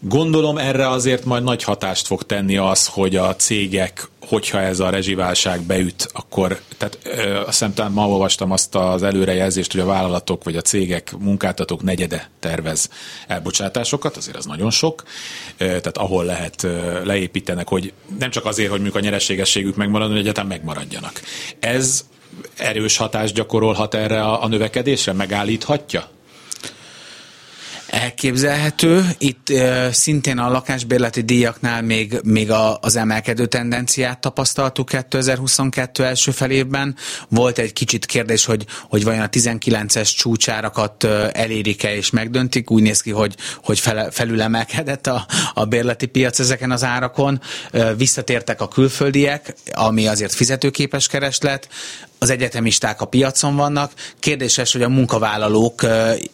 Gondolom 0.00 0.58
erre 0.58 0.88
azért 0.88 1.24
majd 1.24 1.42
nagy 1.42 1.62
hatást 1.62 2.06
fog 2.06 2.22
tenni 2.22 2.56
az, 2.56 2.86
hogy 2.86 3.16
a 3.16 3.36
cégek 3.36 4.08
hogyha 4.28 4.60
ez 4.60 4.80
a 4.80 4.90
rezsiválság 4.90 5.60
beüt, 5.60 6.08
akkor, 6.12 6.60
tehát 6.78 6.98
ö, 7.04 7.40
azt 7.46 7.64
talán 7.74 7.92
ma 7.92 8.08
olvastam 8.08 8.50
azt 8.50 8.74
az 8.74 9.02
előrejelzést, 9.02 9.72
hogy 9.72 9.80
a 9.80 9.86
vállalatok 9.86 10.44
vagy 10.44 10.56
a 10.56 10.60
cégek, 10.60 11.12
munkáltatók 11.18 11.82
negyede 11.82 12.30
tervez 12.40 12.90
elbocsátásokat, 13.26 14.16
azért 14.16 14.36
az 14.36 14.44
nagyon 14.44 14.70
sok, 14.70 15.02
ö, 15.56 15.64
tehát 15.64 15.96
ahol 15.96 16.24
lehet 16.24 16.62
ö, 16.62 17.04
leépítenek, 17.04 17.68
hogy 17.68 17.92
nem 18.18 18.30
csak 18.30 18.44
azért, 18.44 18.70
hogy 18.70 18.80
mondjuk 18.80 19.02
a 19.02 19.04
nyereségességük 19.04 19.76
megmaradjon, 19.76 20.16
hogy 20.16 20.26
egyetem 20.26 20.46
megmaradjanak. 20.46 21.20
Ez 21.60 22.04
erős 22.56 22.96
hatást 22.96 23.34
gyakorolhat 23.34 23.94
erre 23.94 24.22
a, 24.22 24.42
a 24.42 24.48
növekedésre, 24.48 25.12
megállíthatja? 25.12 26.08
Elképzelhető. 27.86 29.04
Itt 29.18 29.48
uh, 29.50 29.90
szintén 29.90 30.38
a 30.38 30.50
lakásbérleti 30.50 31.20
díjaknál 31.22 31.82
még, 31.82 32.20
még 32.24 32.50
a, 32.50 32.78
az 32.80 32.96
emelkedő 32.96 33.46
tendenciát 33.46 34.20
tapasztaltuk 34.20 34.88
2022 34.88 36.04
első 36.04 36.30
felében. 36.30 36.96
Volt 37.28 37.58
egy 37.58 37.72
kicsit 37.72 38.06
kérdés, 38.06 38.44
hogy, 38.44 38.66
hogy 38.88 39.04
vajon 39.04 39.22
a 39.22 39.28
19-es 39.28 40.16
csúcsárakat 40.16 41.04
elérik-e 41.32 41.94
és 41.94 42.10
megdöntik. 42.10 42.70
Úgy 42.70 42.82
néz 42.82 43.00
ki, 43.00 43.10
hogy, 43.10 43.34
hogy 43.62 43.78
fel, 43.78 44.10
felülemelkedett 44.10 45.06
a, 45.06 45.26
a 45.54 45.64
bérleti 45.64 46.06
piac 46.06 46.38
ezeken 46.38 46.70
az 46.70 46.84
árakon. 46.84 47.40
Visszatértek 47.96 48.60
a 48.60 48.68
külföldiek, 48.68 49.54
ami 49.72 50.06
azért 50.06 50.34
fizetőképes 50.34 51.06
kereslet 51.06 51.68
az 52.18 52.30
egyetemisták 52.30 53.00
a 53.00 53.04
piacon 53.04 53.56
vannak. 53.56 53.92
Kérdéses, 54.18 54.72
hogy 54.72 54.82
a 54.82 54.88
munkavállalók 54.88 55.86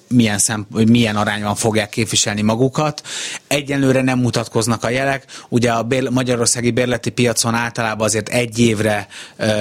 milyen, 0.08 0.38
szem, 0.38 0.66
milyen 0.86 1.16
arányban 1.42 1.70
fogják 1.70 1.88
képviselni 1.88 2.42
magukat. 2.42 3.02
Egyenlőre 3.46 4.02
nem 4.02 4.18
mutatkoznak 4.18 4.84
a 4.84 4.88
jelek. 4.88 5.24
Ugye 5.48 5.70
a 5.72 5.82
bér, 5.82 6.08
magyarországi 6.08 6.70
bérleti 6.70 7.10
piacon 7.10 7.54
általában 7.54 8.06
azért 8.06 8.28
egy 8.28 8.58
évre, 8.58 9.06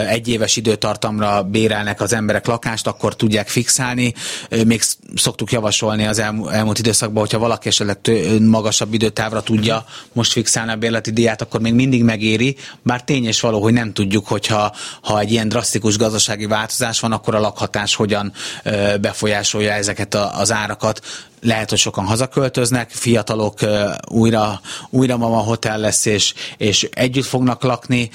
egy 0.08 0.28
éves 0.28 0.56
időtartamra 0.56 1.44
bérelnek 1.44 2.02
az 2.02 2.14
emberek 2.14 2.46
lakást, 2.46 2.88
akkor 2.88 3.16
tudják 3.16 3.50
fixálni. 3.50 4.14
Még 4.66 4.82
szoktuk 5.16 5.52
javasolni 5.52 6.06
az 6.06 6.20
elmúlt 6.52 6.80
időszakban, 6.80 7.22
hogyha 7.22 7.40
valaki 7.40 7.68
esetleg 7.68 7.98
magasabb 8.40 8.94
időtávra 8.94 9.42
tudja 9.42 9.86
most 10.14 10.32
fixálni 10.32 10.72
a 10.72 10.76
bérleti 10.76 11.12
díját, 11.12 11.42
akkor 11.42 11.62
még 11.62 11.74
mindig 11.74 12.04
megéri. 12.04 12.56
Bár 12.84 13.04
tény 13.04 13.26
és 13.26 13.40
való, 13.40 13.62
hogy 13.62 13.74
nem 13.74 13.94
tudjuk, 13.94 14.28
hogyha 14.28 14.76
ha 15.02 15.20
egy 15.20 15.32
ilyen 15.32 15.50
drasztikus 15.50 15.98
gazdasági 15.98 16.46
változás 16.46 17.00
van, 17.00 17.12
akkor 17.12 17.36
a 17.36 17.40
lakhatás 17.40 17.96
hogyan 17.96 18.34
befolyásolja 19.02 19.72
ezeket 19.72 20.16
az 20.16 20.52
árakat. 20.52 21.02
Lehet, 21.42 21.70
hogy 21.70 21.80
sokan 21.80 22.06
hazaköltöznek, 22.06 22.90
fiatalok 22.92 23.60
újra, 24.08 24.62
újra 24.90 25.18
mama 25.18 25.38
hotel 25.38 25.78
lesz, 25.80 26.06
és, 26.06 26.34
és 26.58 26.90
együtt 26.92 27.26
fognak 27.26 27.64
lakni. 27.64 28.10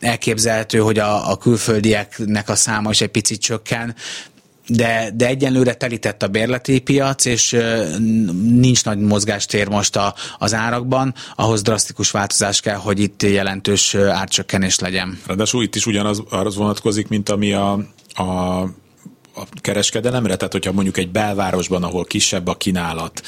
Elképzelhető, 0.00 0.78
hogy 0.78 0.98
a, 0.98 1.30
a 1.30 1.36
külföldieknek 1.36 2.48
a 2.48 2.54
száma 2.54 2.90
is 2.90 3.00
egy 3.00 3.08
picit 3.08 3.40
csökken 3.40 3.94
de, 4.70 5.10
de 5.14 5.26
egyenlőre 5.26 5.74
telített 5.74 6.22
a 6.22 6.28
bérleti 6.28 6.78
piac, 6.78 7.24
és 7.24 7.56
nincs 8.42 8.84
nagy 8.84 8.98
mozgástér 8.98 9.68
most 9.68 9.96
a, 9.96 10.14
az 10.38 10.54
árakban, 10.54 11.14
ahhoz 11.34 11.62
drasztikus 11.62 12.10
változás 12.10 12.60
kell, 12.60 12.76
hogy 12.76 13.00
itt 13.00 13.22
jelentős 13.22 13.94
árcsökkenés 13.94 14.78
legyen. 14.78 15.18
Ráadásul 15.26 15.62
itt 15.62 15.74
is 15.74 15.86
ugyanaz 15.86 16.22
az 16.30 16.56
vonatkozik, 16.56 17.08
mint 17.08 17.28
ami 17.28 17.52
a, 17.52 17.72
a 18.14 18.64
a 19.34 19.42
kereskedelemre, 19.60 20.36
tehát 20.36 20.52
hogyha 20.52 20.72
mondjuk 20.72 20.96
egy 20.96 21.10
belvárosban, 21.10 21.82
ahol 21.82 22.04
kisebb 22.04 22.46
a 22.46 22.56
kínálat, 22.56 23.22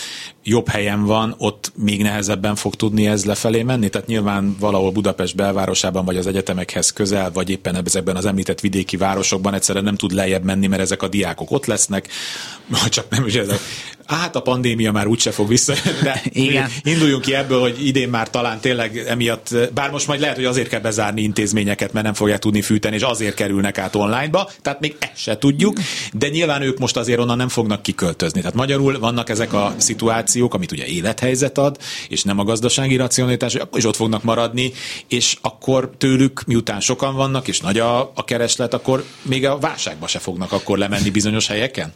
jobb 0.44 0.68
helyen 0.68 1.04
van, 1.04 1.34
ott 1.38 1.72
még 1.76 2.02
nehezebben 2.02 2.54
fog 2.54 2.74
tudni 2.74 3.06
ez 3.06 3.24
lefelé 3.24 3.62
menni? 3.62 3.88
Tehát 3.88 4.06
nyilván 4.06 4.56
valahol 4.60 4.90
Budapest 4.90 5.36
belvárosában, 5.36 6.04
vagy 6.04 6.16
az 6.16 6.26
egyetemekhez 6.26 6.92
közel, 6.92 7.32
vagy 7.32 7.50
éppen 7.50 7.82
ezekben 7.84 8.16
az 8.16 8.26
említett 8.26 8.60
vidéki 8.60 8.96
városokban 8.96 9.54
egyszerűen 9.54 9.84
nem 9.84 9.96
tud 9.96 10.12
lejjebb 10.12 10.44
menni, 10.44 10.66
mert 10.66 10.82
ezek 10.82 11.02
a 11.02 11.08
diákok 11.08 11.50
ott 11.50 11.66
lesznek, 11.66 12.08
csak 12.88 13.06
nem 13.08 13.26
is 13.26 13.34
ezek. 13.34 13.60
Hát 14.06 14.36
a 14.36 14.40
pandémia 14.40 14.92
már 14.92 15.06
úgyse 15.06 15.30
fog 15.30 15.48
vissza, 15.48 15.74
de 16.02 16.22
Igen. 16.32 16.70
induljunk 16.82 17.22
ki 17.22 17.34
ebből, 17.34 17.60
hogy 17.60 17.86
idén 17.86 18.08
már 18.08 18.30
talán 18.30 18.60
tényleg 18.60 18.96
emiatt, 18.98 19.56
bár 19.74 19.90
most 19.90 20.06
majd 20.06 20.20
lehet, 20.20 20.36
hogy 20.36 20.44
azért 20.44 20.68
kell 20.68 20.80
bezárni 20.80 21.22
intézményeket, 21.22 21.92
mert 21.92 22.04
nem 22.04 22.14
fogják 22.14 22.38
tudni 22.38 22.62
fűteni, 22.62 22.96
és 22.96 23.02
azért 23.02 23.34
kerülnek 23.34 23.78
át 23.78 23.94
onlineba, 23.94 24.50
tehát 24.62 24.80
még 24.80 24.96
ezt 24.98 25.16
se 25.16 25.38
tudjuk, 25.38 25.76
de 26.12 26.28
nyilván 26.28 26.62
ők 26.62 26.78
most 26.78 26.96
azért 26.96 27.18
onnan 27.18 27.36
nem 27.36 27.48
fognak 27.48 27.82
kiköltözni. 27.82 28.40
Tehát 28.40 28.56
magyarul 28.56 28.98
vannak 28.98 29.28
ezek 29.28 29.52
a 29.52 29.74
szituációk, 29.76 30.31
motivációk, 30.32 30.54
amit 30.54 30.72
ugye 30.72 30.86
élethelyzet 30.86 31.58
ad, 31.58 31.78
és 32.08 32.22
nem 32.22 32.38
a 32.38 32.44
gazdasági 32.44 32.96
racionalitás, 32.96 33.54
akkor 33.54 33.78
is 33.78 33.84
ott 33.84 33.96
fognak 33.96 34.22
maradni, 34.22 34.72
és 35.08 35.36
akkor 35.40 35.90
tőlük, 35.98 36.44
miután 36.46 36.80
sokan 36.80 37.14
vannak, 37.14 37.48
és 37.48 37.60
nagy 37.60 37.78
a, 37.78 38.00
a 38.14 38.24
kereslet, 38.24 38.74
akkor 38.74 39.04
még 39.22 39.46
a 39.46 39.58
válságba 39.58 40.06
se 40.06 40.18
fognak 40.18 40.52
akkor 40.52 40.78
lemenni 40.78 41.10
bizonyos 41.10 41.46
helyeken? 41.46 41.92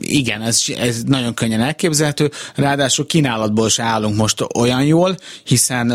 Igen, 0.00 0.42
ez, 0.42 0.62
ez 0.78 1.02
nagyon 1.02 1.34
könnyen 1.34 1.60
elképzelhető, 1.60 2.30
ráadásul 2.54 3.06
kínálatból 3.06 3.68
se 3.68 3.82
állunk 3.82 4.16
most 4.16 4.44
olyan 4.54 4.84
jól, 4.84 5.16
hiszen 5.44 5.88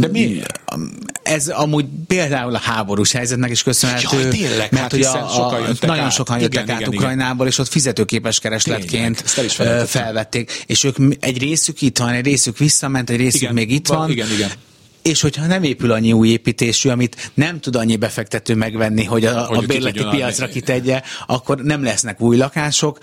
De 0.00 0.08
miért? 0.12 0.60
ez 1.22 1.48
amúgy 1.48 1.84
például 2.06 2.54
a 2.54 2.58
háborús 2.58 3.12
helyzetnek 3.12 3.50
is 3.50 3.62
köszönhető, 3.62 4.20
Jaj, 4.20 4.28
tényleg, 4.30 4.68
mert 4.70 4.82
hát 4.82 4.92
ugye 4.92 5.08
a, 5.08 5.28
sokan 5.28 5.60
jöttek 5.60 5.88
nagyon 5.88 6.04
át. 6.04 6.12
sokan 6.12 6.40
jöttek 6.40 6.62
Igen, 6.62 6.74
át 6.74 6.80
igen, 6.80 6.94
Ukrajnából, 6.94 7.46
és 7.46 7.58
ott 7.58 7.68
fizetőképes 7.68 8.38
keresletként 8.38 9.24
Tényleg, 9.34 9.86
felvették, 9.86 10.64
és 10.66 10.84
ők 10.84 10.98
mi- 10.98 11.16
egy 11.24 11.38
részük 11.38 11.80
itt 11.82 11.98
van, 11.98 12.08
egy 12.08 12.24
részük 12.24 12.58
visszament, 12.58 13.10
egy 13.10 13.16
részük 13.16 13.40
Igen, 13.42 13.54
még 13.54 13.70
itt 13.70 13.86
va- 13.88 13.98
van. 13.98 14.10
igen, 14.10 14.30
igen. 14.32 14.50
És 15.02 15.20
hogyha 15.20 15.46
nem 15.46 15.62
épül 15.62 15.92
annyi 15.92 16.12
új 16.12 16.28
építésű, 16.28 16.88
amit 16.88 17.30
nem 17.34 17.60
tud 17.60 17.76
annyi 17.76 17.96
befektető 17.96 18.54
megvenni, 18.54 19.04
hogy 19.04 19.24
a, 19.24 19.40
Hogy 19.44 19.58
a 19.58 19.66
bérleti 19.66 20.04
piacra 20.10 20.44
adni. 20.44 20.54
kitegye, 20.60 21.02
akkor 21.26 21.58
nem 21.58 21.82
lesznek 21.82 22.20
új 22.20 22.36
lakások. 22.36 22.98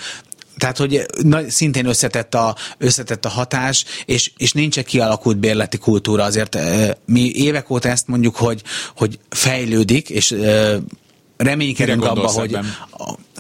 Tehát, 0.58 0.78
hogy 0.78 1.06
na, 1.24 1.50
szintén 1.50 1.86
összetett 1.86 2.36
a, 2.36 2.56
összetett 2.78 3.26
a 3.26 3.30
hatás, 3.30 3.86
és, 4.06 4.32
és 4.38 4.52
nincs 4.52 4.78
egy 4.78 4.86
kialakult 4.86 5.38
bérleti 5.38 5.78
kultúra. 5.78 6.24
Azért 6.24 6.58
mi 7.06 7.32
évek 7.36 7.70
óta 7.70 7.90
ezt 7.90 8.08
mondjuk, 8.08 8.36
hogy, 8.36 8.62
hogy 8.96 9.20
fejlődik, 9.30 10.10
és 10.10 10.36
reménykedünk 11.38 12.06
abba, 12.06 12.28
hogy, 12.28 12.54
ebben? 12.54 12.76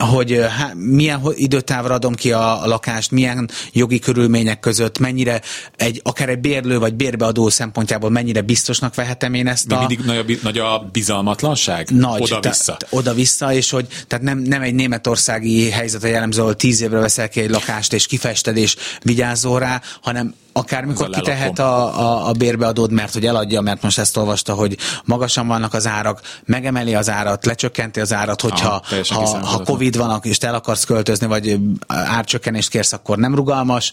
Hogy 0.05 0.45
há, 0.57 0.71
milyen 0.75 1.21
időtávra 1.35 1.93
adom 1.93 2.15
ki 2.15 2.31
a, 2.31 2.63
a 2.63 2.67
lakást, 2.67 3.11
milyen 3.11 3.49
jogi 3.73 3.99
körülmények 3.99 4.59
között, 4.59 4.99
mennyire 4.99 5.41
egy, 5.75 6.01
akár 6.03 6.29
egy 6.29 6.39
bérlő 6.39 6.79
vagy 6.79 6.93
bérbeadó 6.93 7.49
szempontjából 7.49 8.09
mennyire 8.09 8.41
biztosnak 8.41 8.95
vehetem 8.95 9.33
én 9.33 9.47
ezt 9.47 9.71
a... 9.71 9.79
mindig 9.79 9.99
nagy 9.99 10.17
a, 10.17 10.23
nagy 10.43 10.57
a 10.57 10.89
bizalmatlanság? 10.91 11.89
Nagy, 11.89 12.21
Oda-vissza. 12.21 12.77
oda-vissza, 12.89 13.53
és 13.53 13.69
hogy 13.69 13.87
tehát 14.07 14.25
nem, 14.25 14.37
nem 14.37 14.61
egy 14.61 14.73
németországi 14.73 15.69
helyzet 15.69 16.03
a 16.03 16.07
jellemző, 16.07 16.41
ahol 16.41 16.55
tíz 16.55 16.81
évre 16.81 16.99
veszel 16.99 17.29
ki 17.29 17.39
egy 17.39 17.49
lakást, 17.49 17.93
és 17.93 18.05
kifested, 18.05 18.57
és 18.57 18.75
vigyázol 19.01 19.59
rá, 19.59 19.81
hanem 20.01 20.33
akármikor 20.53 21.09
kitehet 21.09 21.59
a, 21.59 21.99
a, 21.99 22.27
a 22.27 22.31
bérbeadód, 22.31 22.91
mert 22.91 23.13
hogy 23.13 23.25
eladja, 23.25 23.61
mert 23.61 23.81
most 23.81 23.99
ezt 23.99 24.17
olvasta, 24.17 24.53
hogy 24.53 24.77
magasan 25.05 25.47
vannak 25.47 25.73
az 25.73 25.87
árak, 25.87 26.21
megemeli 26.45 26.95
az 26.95 27.09
árat, 27.09 27.45
lecsökkenti 27.45 27.99
az 27.99 28.13
árat, 28.13 28.41
hogyha 28.41 28.67
Aha, 28.67 28.83
teljesen 28.89 29.17
ha, 29.17 29.21
ha 29.21 29.25
kiszámíthatatlan. 29.25 29.77
Covid 29.91 30.09
van, 30.09 30.21
és 30.23 30.37
te 30.37 30.47
el 30.47 30.55
akarsz 30.55 30.83
költözni, 30.83 31.27
vagy 31.27 31.59
árcsökkenést 31.87 32.69
kérsz, 32.69 32.93
akkor 32.93 33.17
nem 33.17 33.35
rugalmas, 33.35 33.91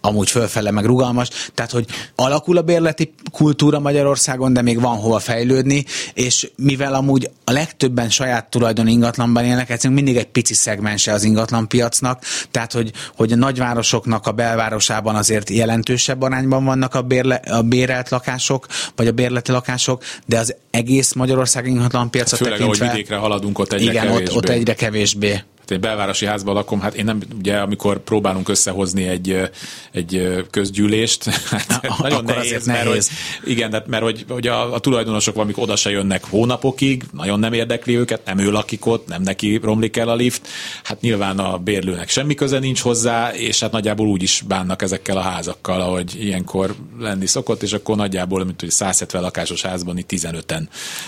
amúgy 0.00 0.30
fölfele 0.30 0.70
meg 0.70 0.84
rugalmas, 0.84 1.28
tehát 1.54 1.70
hogy 1.70 1.86
alakul 2.14 2.56
a 2.56 2.62
bérleti 2.62 3.14
kultúra 3.32 3.78
Magyarországon, 3.78 4.52
de 4.52 4.62
még 4.62 4.80
van 4.80 4.96
hova 4.96 5.18
fejlődni, 5.18 5.84
és 6.14 6.50
mivel 6.56 6.94
amúgy 6.94 7.30
a 7.44 7.52
legtöbben 7.52 8.10
saját 8.10 8.50
tulajdon 8.50 8.86
ingatlanban 8.86 9.44
élnek, 9.44 9.70
egyszerűen 9.70 10.02
mindig 10.02 10.16
egy 10.16 10.28
pici 10.28 10.54
szegmense 10.54 11.12
az 11.12 11.24
ingatlanpiacnak, 11.24 12.22
tehát 12.50 12.72
hogy, 12.72 12.92
hogy 13.16 13.32
a 13.32 13.36
nagyvárosoknak 13.36 14.26
a 14.26 14.32
belvárosában 14.32 15.14
azért 15.14 15.50
jelentősebb 15.50 16.22
arányban 16.22 16.64
vannak 16.64 16.94
a, 16.94 17.02
bérle, 17.02 17.34
a 17.34 17.62
bérelt 17.62 18.08
lakások, 18.08 18.66
vagy 18.96 19.06
a 19.06 19.12
bérleti 19.12 19.52
lakások, 19.52 20.02
de 20.26 20.38
az 20.38 20.54
egész 20.70 21.12
Magyarország 21.12 21.66
ingatlanpiacra 21.66 22.36
Főleg, 22.36 22.58
tekintve... 22.58 22.84
ahogy 22.84 22.96
vidékre 22.96 23.16
haladunk, 23.16 23.58
ott 23.58 23.72
egyre 23.72 23.90
igen, 23.90 24.06
kevésbé. 24.06 24.24
ott, 24.24 24.36
ott 24.36 24.48
egyre 24.48 24.74
kevésbé. 24.74 25.42
Egy 25.70 25.80
belvárosi 25.80 26.26
házban 26.26 26.54
lakom, 26.54 26.80
hát 26.80 26.94
én 26.94 27.04
nem, 27.04 27.20
ugye 27.38 27.56
amikor 27.56 27.98
próbálunk 27.98 28.48
összehozni 28.48 29.06
egy, 29.06 29.50
egy 29.92 30.44
közgyűlést, 30.50 31.24
hát 31.50 31.80
akkor 31.82 32.10
nagyon 32.10 32.24
nehéz, 32.24 32.44
azért 32.44 32.64
mert, 32.64 32.84
nehéz. 32.84 33.10
hogy, 33.40 33.50
igen, 33.50 33.70
de, 33.70 33.84
mert 33.86 34.02
hogy, 34.02 34.24
hogy 34.28 34.46
a, 34.46 34.74
a 34.74 34.78
tulajdonosok 34.78 35.34
valamik 35.34 35.58
oda 35.58 35.76
se 35.76 35.90
jönnek 35.90 36.24
hónapokig, 36.24 37.04
nagyon 37.12 37.38
nem 37.38 37.52
érdekli 37.52 37.96
őket, 37.96 38.24
nem 38.24 38.38
ő 38.38 38.50
lakik 38.50 38.86
ott, 38.86 39.06
nem 39.08 39.22
neki 39.22 39.60
romlik 39.62 39.96
el 39.96 40.08
a 40.08 40.14
lift, 40.14 40.48
hát 40.82 41.00
nyilván 41.00 41.38
a 41.38 41.58
bérlőnek 41.58 42.08
semmi 42.08 42.34
köze 42.34 42.58
nincs 42.58 42.80
hozzá, 42.80 43.32
és 43.34 43.60
hát 43.60 43.72
nagyjából 43.72 44.06
úgy 44.06 44.22
is 44.22 44.42
bánnak 44.48 44.82
ezekkel 44.82 45.16
a 45.16 45.20
házakkal, 45.20 45.80
ahogy 45.80 46.24
ilyenkor 46.24 46.74
lenni 46.98 47.26
szokott, 47.26 47.62
és 47.62 47.72
akkor 47.72 47.96
nagyjából, 47.96 48.44
mint 48.44 48.60
hogy 48.60 48.70
170 48.70 49.22
lakásos 49.22 49.62
házban 49.62 49.98
itt 49.98 50.10
15-en 50.12 50.62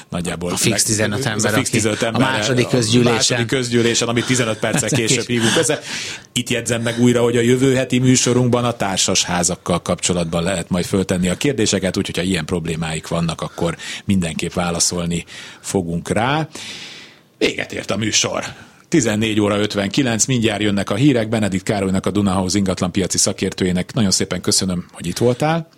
nagyjából. 0.09 0.53
A 0.53 0.57
fix 0.57 0.83
15 0.83 1.19
Ez 1.19 1.27
a 1.27 1.31
ember, 1.31 1.53
fix 1.53 1.69
aki 1.69 1.77
15 1.77 2.03
a 2.03 2.07
ember, 2.07 2.21
második 2.21 2.67
A 2.67 2.69
közgyűlésen. 2.69 3.13
második 3.13 3.47
közgyűlésen, 3.47 4.09
amit 4.09 4.27
15 4.27 4.52
perccel 4.59 4.85
Ez 4.85 4.93
később 4.93 5.27
hívunk 5.27 5.57
össze. 5.57 5.81
Itt 6.33 6.51
jegyzem 6.51 6.83
meg 6.83 7.01
újra, 7.01 7.23
hogy 7.23 7.37
a 7.37 7.41
jövő 7.41 7.75
heti 7.75 7.99
műsorunkban 7.99 8.65
a 8.65 8.73
társas 8.73 9.25
házakkal 9.25 9.83
kapcsolatban 9.83 10.43
lehet 10.43 10.69
majd 10.69 10.85
föltenni 10.85 11.29
a 11.29 11.37
kérdéseket, 11.37 11.97
úgyhogy 11.97 12.17
ha 12.17 12.23
ilyen 12.23 12.45
problémáik 12.45 13.09
vannak, 13.09 13.41
akkor 13.41 13.77
mindenképp 14.05 14.53
válaszolni 14.53 15.25
fogunk 15.61 16.09
rá. 16.09 16.49
Véget 17.39 17.73
ért 17.73 17.91
a 17.91 17.97
műsor. 17.97 18.45
14 18.89 19.41
óra 19.41 19.59
59, 19.59 20.25
mindjárt 20.25 20.63
jönnek 20.63 20.91
a 20.91 20.95
hírek. 20.95 21.29
Benedikt 21.29 21.65
Károlynak, 21.65 22.07
a 22.07 22.11
Dunahouse 22.11 22.59
ingatlanpiaci 22.59 23.19
szakértőjének 23.19 23.93
nagyon 23.93 24.11
szépen 24.11 24.41
köszönöm, 24.41 24.87
hogy 24.93 25.07
itt 25.07 25.19
voltál. 25.19 25.69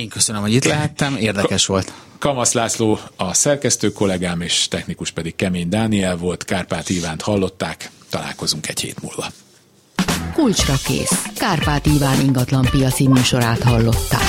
Én 0.00 0.08
köszönöm, 0.08 0.40
hogy 0.40 0.52
itt 0.52 0.64
lehettem, 0.64 1.16
érdekes 1.16 1.66
volt. 1.66 1.92
Kamasz 2.18 2.52
László 2.52 2.98
a 3.16 3.34
szerkesztő 3.34 3.92
kollégám, 3.92 4.40
és 4.40 4.68
technikus 4.68 5.10
pedig 5.10 5.36
Kemény 5.36 5.68
Dániel 5.68 6.16
volt. 6.16 6.44
Kárpát 6.44 6.88
Ivánt 6.88 7.22
hallották. 7.22 7.90
Találkozunk 8.10 8.68
egy 8.68 8.80
hét 8.80 9.02
múlva. 9.02 9.26
Kulcsra 10.32 10.74
kész. 10.84 11.22
Kárpát 11.38 11.86
Iván 11.86 12.20
ingatlan 12.20 12.68
piaci 12.70 13.08
műsorát 13.08 13.62
hallották. 13.62 14.22